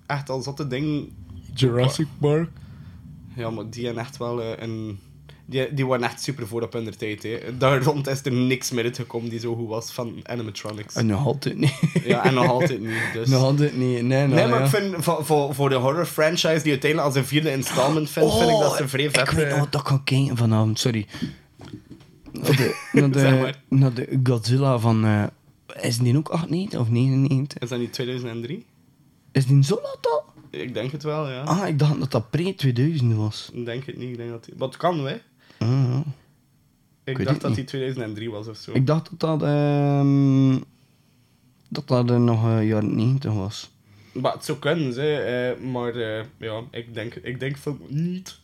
echt 0.07 0.31
al 0.31 0.43
zotte 0.43 0.67
dingen... 0.67 1.09
Jurassic 1.55 2.07
Park. 2.21 2.49
Ja, 3.37 3.51
maar 3.51 3.71
die 3.71 3.85
hebben 3.85 4.03
echt 4.03 4.17
wel 4.17 4.41
eh, 4.43 4.49
een... 4.63 4.99
Die, 5.47 5.75
die 5.75 5.87
waren 5.87 6.05
echt 6.05 6.23
super 6.23 6.47
voor 6.47 6.63
op 6.63 6.73
hun 6.73 6.97
tijd. 6.97 7.23
Hè. 7.23 7.39
Daar 7.59 7.83
rond 7.83 8.07
is 8.07 8.25
er 8.25 8.33
niks 8.33 8.71
meer 8.71 8.85
uitgekomen 8.85 9.31
die 9.31 9.39
zo 9.41 9.55
goed 9.55 9.69
was 9.69 9.93
van 9.93 10.21
animatronics. 10.23 10.95
En 10.95 11.07
nog 11.07 11.27
altijd 11.27 11.57
niet. 11.59 11.75
Ja, 12.05 12.25
en 12.25 12.35
nog 12.35 12.49
altijd 12.49 12.81
niet. 12.81 13.03
Dus. 13.13 13.29
Nog 13.29 13.43
altijd 13.43 13.77
niet. 13.77 14.03
Nee, 14.03 14.27
Nee, 14.27 14.29
maar 14.29 14.59
ja. 14.59 14.65
ik 14.65 14.71
vind 14.71 14.95
voor, 14.99 15.25
voor, 15.25 15.55
voor 15.55 15.69
de 15.69 15.75
horror 15.75 16.07
franchise 16.07 16.63
die 16.63 16.71
uiteindelijk 16.73 17.01
als 17.01 17.15
een 17.15 17.25
vierde 17.25 17.51
installment 17.53 18.11
vindt, 18.11 18.33
vind 18.35 18.51
ik 18.51 18.59
dat 18.59 18.77
ze 18.77 18.89
vrij 18.89 19.11
vet... 19.11 19.17
Oh, 19.23 19.23
Ik 19.33 19.39
weet 19.39 19.47
eh, 19.53 19.57
nog 19.57 19.67
ik 19.67 19.83
kan 19.85 20.05
kijken 20.05 20.37
vanavond, 20.37 20.79
sorry. 20.79 21.07
Naar 22.33 22.57
de, 22.57 22.75
naar 22.93 23.11
de, 23.11 23.19
Zeg 23.19 23.41
maar. 23.41 23.63
naar 23.69 23.95
de 23.95 24.21
Godzilla 24.23 24.79
van... 24.79 25.05
eh, 25.05 25.25
is 25.81 25.99
die 25.99 26.17
ook 26.17 26.29
98 26.29 26.81
of 26.81 26.89
99? 26.91 27.59
Is 27.63 27.69
dat 27.69 27.79
niet 27.79 27.93
2003? 27.93 28.65
Is 29.33 29.47
die 29.47 29.65
zo 29.65 29.75
laat 29.83 30.07
al? 30.11 30.25
Ik 30.61 30.75
denk 30.75 30.93
het 30.93 31.03
wel, 31.03 31.31
ja. 31.31 31.43
Ah, 31.43 31.69
ik 31.69 31.79
dacht 31.79 31.99
dat 32.01 32.11
dat 32.11 32.25
pre-2000 32.31 33.05
was. 33.17 33.51
Ik 33.53 33.65
denk 33.65 33.85
het 33.87 33.97
niet. 33.97 34.09
Ik 34.11 34.17
denk 34.17 34.31
dat. 34.31 34.49
Wat 34.57 34.77
kan, 34.77 35.07
hè? 35.07 35.17
Ja. 35.59 36.03
Ik, 37.05 37.25
dacht 37.25 37.41
dat 37.41 37.49
niet. 37.49 37.57
die 37.57 37.65
2003 37.65 38.31
was 38.31 38.49
of 38.49 38.57
zo. 38.57 38.71
Ik 38.73 38.87
dacht 38.87 39.11
dat 39.11 39.21
dat... 39.21 39.43
ehm, 39.49 40.59
dat 41.69 41.89
dat 41.89 42.11
eh, 42.11 42.17
nog 42.17 42.45
eh, 42.45 42.69
jaren 42.69 42.95
90 42.97 43.33
was. 43.33 43.71
Maar 44.13 44.33
het 44.33 44.45
zou 44.45 44.59
kunnen, 44.59 44.93
ze, 44.93 45.17
eh, 45.61 45.65
maar 45.71 45.95
eh, 45.95 46.25
ja, 46.39 46.61
ik 46.71 46.95
denk, 46.95 47.15
ik 47.15 47.41
denk 47.41 47.57
van 47.57 47.81
niet. 47.89 48.39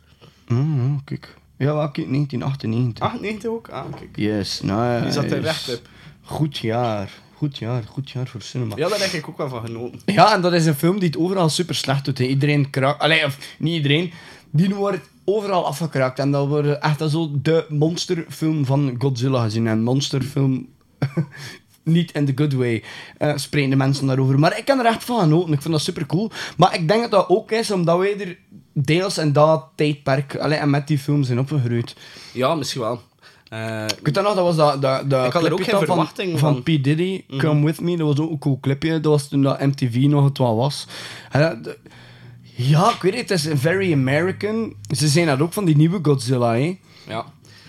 Ah, 0.48 0.56
ja, 0.76 1.00
kijk. 1.04 1.36
Ja, 1.56 1.74
wel, 1.74 1.90
kijk, 1.90 2.08
1998. 2.10 3.04
98 3.04 3.50
ook? 3.50 3.68
Ah, 3.68 3.84
kijk. 3.96 4.16
Yes, 4.16 4.60
nou 4.60 5.02
Die 5.02 5.12
zat 5.12 5.30
er 5.30 5.40
recht 5.40 5.74
op. 5.74 5.88
Goed 6.22 6.58
jaar. 6.58 7.10
Goed 7.34 7.58
jaar, 7.58 7.82
goed 7.82 8.10
jaar 8.10 8.26
voor 8.26 8.42
cinema. 8.42 8.76
Ja, 8.76 8.88
daar 8.88 9.00
heb 9.00 9.12
ik 9.12 9.28
ook 9.28 9.36
wel 9.36 9.48
van 9.48 9.66
genoten. 9.66 10.00
Ja, 10.06 10.34
en 10.34 10.40
dat 10.40 10.52
is 10.52 10.66
een 10.66 10.74
film 10.74 10.98
die 10.98 11.08
het 11.08 11.18
overal 11.18 11.48
super 11.48 11.74
slecht 11.74 12.04
doet. 12.04 12.18
hè. 12.18 12.24
Iedereen 12.24 12.70
kraakt. 12.70 13.00
Allee, 13.00 13.24
of 13.24 13.38
niet 13.58 13.74
iedereen. 13.74 14.12
Die 14.50 14.74
wordt 14.74 15.09
overal 15.24 15.66
afgekraakt. 15.66 16.18
En 16.18 16.30
dat 16.30 16.48
wordt 16.48 16.78
echt 16.78 17.10
zo 17.10 17.30
de 17.42 17.66
monsterfilm 17.68 18.64
van 18.64 18.94
Godzilla 18.98 19.42
gezien. 19.42 19.66
En 19.66 19.82
monsterfilm. 19.82 20.68
niet 21.82 22.12
in 22.12 22.24
the 22.26 22.32
good 22.34 22.52
way. 22.52 22.82
eh 23.18 23.32
spreken 23.36 23.70
de 23.70 23.76
mensen 23.76 24.06
daarover. 24.06 24.38
Maar 24.38 24.58
ik 24.58 24.64
kan 24.64 24.78
er 24.78 24.84
echt 24.86 25.04
van 25.04 25.20
genoten. 25.20 25.52
Ik 25.52 25.60
vind 25.62 25.74
dat 25.74 25.82
super 25.82 26.06
cool. 26.06 26.30
Maar 26.56 26.74
ik 26.74 26.88
denk 26.88 27.00
dat 27.02 27.10
dat 27.10 27.28
ook 27.28 27.50
is 27.50 27.70
omdat 27.70 27.98
wij 27.98 28.20
er 28.20 28.38
deels 28.72 29.18
in 29.18 29.32
dat 29.32 29.66
tijdperk. 29.74 30.36
Allee, 30.36 30.58
en 30.58 30.70
met 30.70 30.86
die 30.86 30.98
films 30.98 31.26
zijn 31.26 31.38
opgegroeid. 31.38 31.96
Ja, 32.32 32.54
misschien 32.54 32.80
wel. 32.80 33.00
Eh, 33.48 33.84
Ik 34.02 34.14
nog, 34.14 34.34
dat 34.34 34.44
was 34.44 34.56
dat, 34.56 34.82
dat, 34.82 35.10
dat 35.10 35.26
Ik 35.26 35.32
had 35.32 35.44
er 35.44 35.52
ook 35.52 35.64
geen 35.64 35.78
verwachting 35.78 36.30
van. 36.30 36.38
van. 36.38 36.52
Van 36.52 36.62
P. 36.62 36.84
Diddy, 36.84 37.24
Come 37.38 37.64
With 37.64 37.80
Me, 37.80 37.96
dat 37.96 38.06
was 38.06 38.18
ook 38.26 38.30
een 38.30 38.38
cool 38.38 38.58
clipje. 38.60 39.00
Dat 39.00 39.12
was 39.12 39.28
toen 39.28 39.42
dat 39.42 39.60
MTV 39.60 39.94
nog 39.96 40.24
het 40.24 40.38
wel 40.38 40.56
was. 40.56 40.86
En 41.30 41.62
de- 41.62 41.78
ja, 42.68 42.90
ik 42.94 43.02
weet 43.02 43.14
het, 43.14 43.28
het 43.28 43.44
is 43.54 43.60
very 43.60 43.92
American. 43.92 44.74
Ze 44.96 45.08
zijn 45.08 45.26
dat 45.26 45.40
ook 45.40 45.52
van 45.52 45.64
die 45.64 45.76
nieuwe 45.76 45.98
Godzilla, 46.02 46.54
hè. 46.54 46.78
ja. 47.06 47.24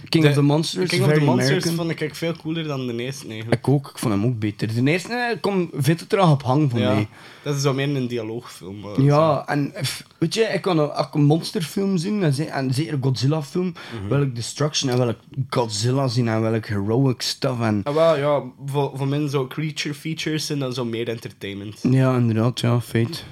King 0.10 0.24
De- 0.24 0.30
of 0.30 0.36
the 0.36 0.42
Monsters, 0.42 0.90
King 0.90 1.04
of 1.04 1.12
the 1.14 1.20
Monsters 1.20 1.50
American. 1.50 1.76
vond 1.76 2.02
ik 2.02 2.16
veel 2.16 2.34
cooler 2.42 2.64
dan 2.64 2.88
de 2.88 2.96
eerste 3.04 3.28
eigenlijk. 3.28 3.62
Ik 3.62 3.68
ook, 3.74 3.90
ik 3.90 3.98
vond 3.98 4.14
hem 4.14 4.26
ook 4.26 4.40
beter. 4.40 4.74
De 4.84 4.92
eerste 4.92 5.14
eh, 5.14 5.38
kom, 5.42 5.70
vindt 5.74 6.02
het 6.02 6.12
er 6.12 6.18
nog 6.18 6.32
op 6.32 6.44
hang 6.44 6.72
voor 6.72 6.80
Ja, 6.80 6.94
mij. 6.94 7.08
dat 7.44 7.56
is 7.56 7.62
zo 7.62 7.74
meer 7.74 7.96
een 7.96 8.08
dialoogfilm. 8.08 8.82
zo. 8.96 9.02
Ja, 9.02 9.44
en 9.48 9.74
weet 10.18 10.34
je, 10.34 10.42
ik 10.42 10.62
kan 10.62 10.78
een, 10.80 10.90
ik 10.90 11.08
een 11.14 11.24
monsterfilm 11.24 11.98
zien, 11.98 12.24
en, 12.24 12.50
en 12.52 12.74
zeker 12.74 12.94
een 12.94 13.04
Godzilla-film, 13.04 13.74
wil 14.08 14.22
ik 14.22 14.36
Destruction 14.36 14.92
en 14.92 14.98
wil 14.98 15.10
ik 15.10 15.18
Godzilla 15.50 16.08
zien 16.08 16.28
en 16.28 16.42
wil 16.42 16.54
ik 16.54 16.66
heroic 16.66 17.22
stuff. 17.22 17.62
En, 17.62 17.82
Ah, 17.84 17.94
wel, 17.94 18.18
ja, 18.18 18.44
voor, 18.66 18.92
voor 18.96 19.30
zo 19.30 19.48
creature 19.48 19.94
features 19.94 20.50
en 20.50 20.60
dan 20.60 20.74
zo 20.74 20.86
meer 20.86 21.08
entertainment. 21.10 21.80
Ja, 21.82 22.16
inderdaad, 22.16 22.60
ja, 22.60 22.82
feit. 22.82 23.26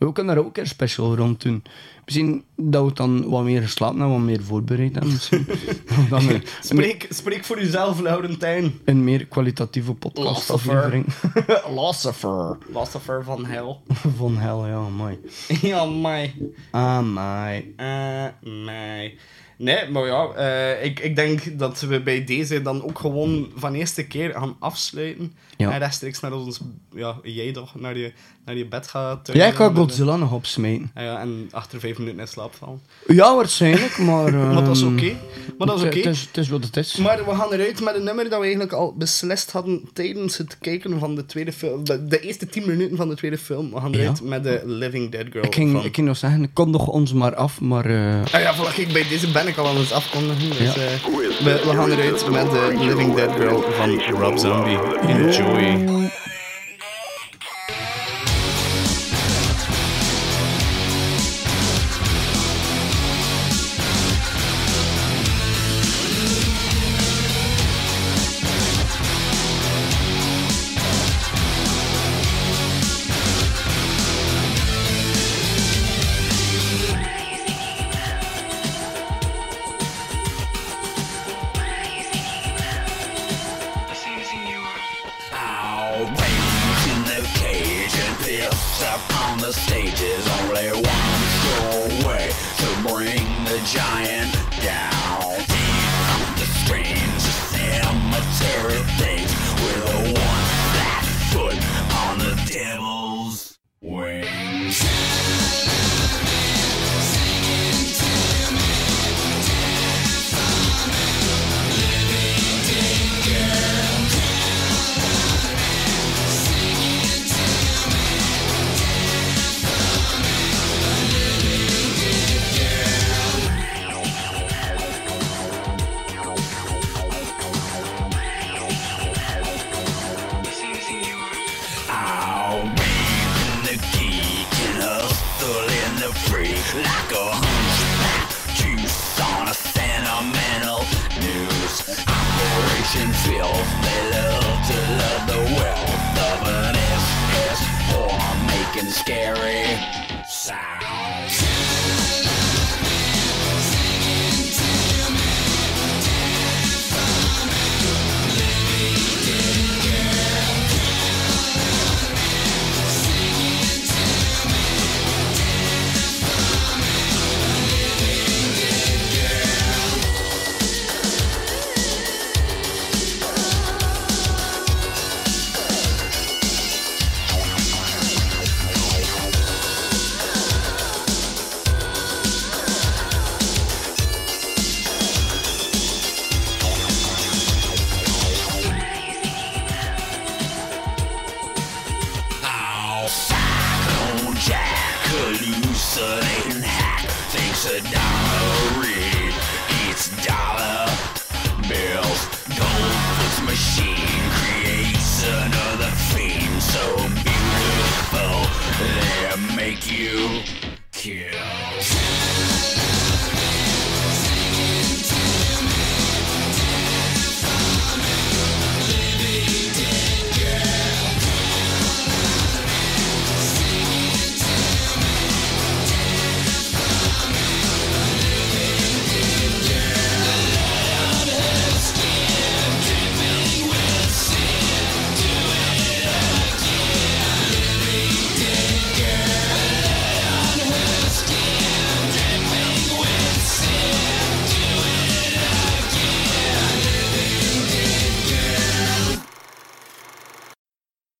We 0.00 0.12
kunnen 0.12 0.34
daar 0.34 0.44
ook 0.44 0.56
een 0.56 0.66
special 0.66 1.16
rond 1.16 1.42
doen. 1.42 1.62
Misschien 2.04 2.44
dat 2.56 2.84
we 2.84 2.92
dan 2.92 3.28
wat 3.28 3.42
meer 3.42 3.62
geslapen 3.62 4.00
en 4.00 4.10
wat 4.10 4.18
meer 4.18 4.42
voorbereid 4.42 4.94
hebben. 4.94 5.18
Dan 6.10 6.28
een, 6.28 6.42
Spreek, 6.62 7.06
spreek 7.10 7.44
voor 7.44 7.60
jezelf, 7.60 8.00
Laurentijn. 8.00 8.80
een 8.84 9.04
meer 9.04 9.26
kwalitatieve 9.26 9.94
podcast 9.94 10.48
Lucifer. 10.48 10.54
aflevering. 10.54 11.06
Lucifer. 11.80 12.58
Lucifer 12.74 13.24
van 13.24 13.44
hel. 13.44 13.82
Van 14.16 14.36
hel, 14.36 14.66
ja, 14.66 14.88
mooi. 14.88 15.18
ja, 15.62 15.84
mij. 15.84 16.34
Ah, 16.70 17.02
my. 17.02 17.72
Eh, 17.76 18.26
mij. 18.64 19.16
Nee, 19.56 19.90
maar 19.90 20.06
ja, 20.06 20.26
eh, 20.28 20.84
ik, 20.84 21.00
ik 21.00 21.16
denk 21.16 21.58
dat 21.58 21.80
we 21.80 22.02
bij 22.02 22.24
deze 22.24 22.62
dan 22.62 22.82
ook 22.84 22.98
gewoon 22.98 23.48
van 23.54 23.74
eerste 23.74 24.06
keer 24.06 24.30
gaan 24.30 24.56
afsluiten. 24.58 25.32
Ja. 25.60 25.70
En 25.72 25.78
rechtstreeks 25.78 26.20
naar 26.20 26.32
ons, 26.32 26.60
ja, 26.94 27.16
jij 27.22 27.52
toch, 27.52 27.74
naar 27.74 27.96
je, 27.98 28.12
naar 28.44 28.56
je 28.56 28.66
bed 28.66 28.86
gaat. 28.88 29.30
Jij 29.32 29.52
kan 29.52 29.76
Godzilla 29.76 30.16
nog 30.16 30.32
opsmijten. 30.32 30.90
Ja, 30.94 31.02
ja, 31.02 31.20
en 31.20 31.48
achter 31.50 31.80
vijf 31.80 31.98
minuten 31.98 32.20
in 32.20 32.28
slaap 32.28 32.54
vallen. 32.54 32.80
Ja, 33.06 33.36
waarschijnlijk, 33.36 33.98
maar... 33.98 34.32
Maar 34.54 34.64
dat 34.64 34.76
is 34.76 34.82
oké. 34.82 35.12
Maar 35.58 35.66
dat 35.66 35.76
is 35.78 35.82
oké. 35.84 35.96
Het 35.96 36.06
is, 36.06 36.20
het 36.20 36.36
is 36.36 36.48
wat 36.48 36.64
het 36.64 36.76
is. 36.76 36.96
Maar 36.96 37.24
we 37.24 37.34
gaan 37.34 37.52
eruit 37.52 37.80
met 37.80 37.94
een 37.94 38.04
nummer 38.04 38.24
dat 38.24 38.38
we 38.38 38.42
eigenlijk 38.44 38.72
al 38.72 38.94
beslist 38.98 39.50
hadden 39.52 39.88
tijdens 39.92 40.36
het 40.36 40.58
kijken 40.58 40.98
van 40.98 41.14
de 41.14 41.26
tweede 41.26 41.52
film. 41.52 41.84
De, 41.84 42.06
de 42.06 42.20
eerste 42.20 42.46
10 42.46 42.66
minuten 42.66 42.96
van 42.96 43.08
de 43.08 43.14
tweede 43.14 43.38
film. 43.38 43.70
We 43.70 43.80
gaan 43.80 43.94
eruit 43.94 44.18
Ja. 44.18 44.28
met 44.28 44.42
de 44.42 44.62
Living 44.64 45.10
Dead 45.10 45.26
Girl. 45.30 45.44
ik, 45.44 45.54
ging, 45.54 45.72
van... 45.72 45.84
ik 45.84 45.94
ging 45.94 46.06
nog 46.06 46.16
zeggen, 46.16 46.52
kom 46.52 46.70
nog 46.70 46.86
ons 46.86 47.12
maar 47.12 47.34
af, 47.34 47.60
maar... 47.60 47.84
eh, 47.86 48.34
Ah 48.34 48.40
ja, 48.40 48.54
voilà, 48.56 48.74
kijk, 48.74 48.92
bij 48.92 49.06
deze 49.08 49.30
ben 49.30 49.46
ik 49.48 49.56
al 49.56 49.68
aan 49.68 49.76
het 49.76 49.92
afkondigen. 49.92 50.48
Dus 50.48 50.58
Ja. 50.58 50.82
eh, 50.82 51.04
we, 51.44 51.60
we 51.64 51.70
gaan 51.76 51.90
eruit 51.90 52.30
met 52.30 52.50
de 52.50 52.74
Living 52.78 53.14
Dead 53.14 53.32
Girl 53.36 53.62
van 53.62 54.00
Rob 54.20 54.38
Zombie. 54.38 54.78
Enjoy. 55.00 55.49
we 55.52 55.80
um, 55.86 56.12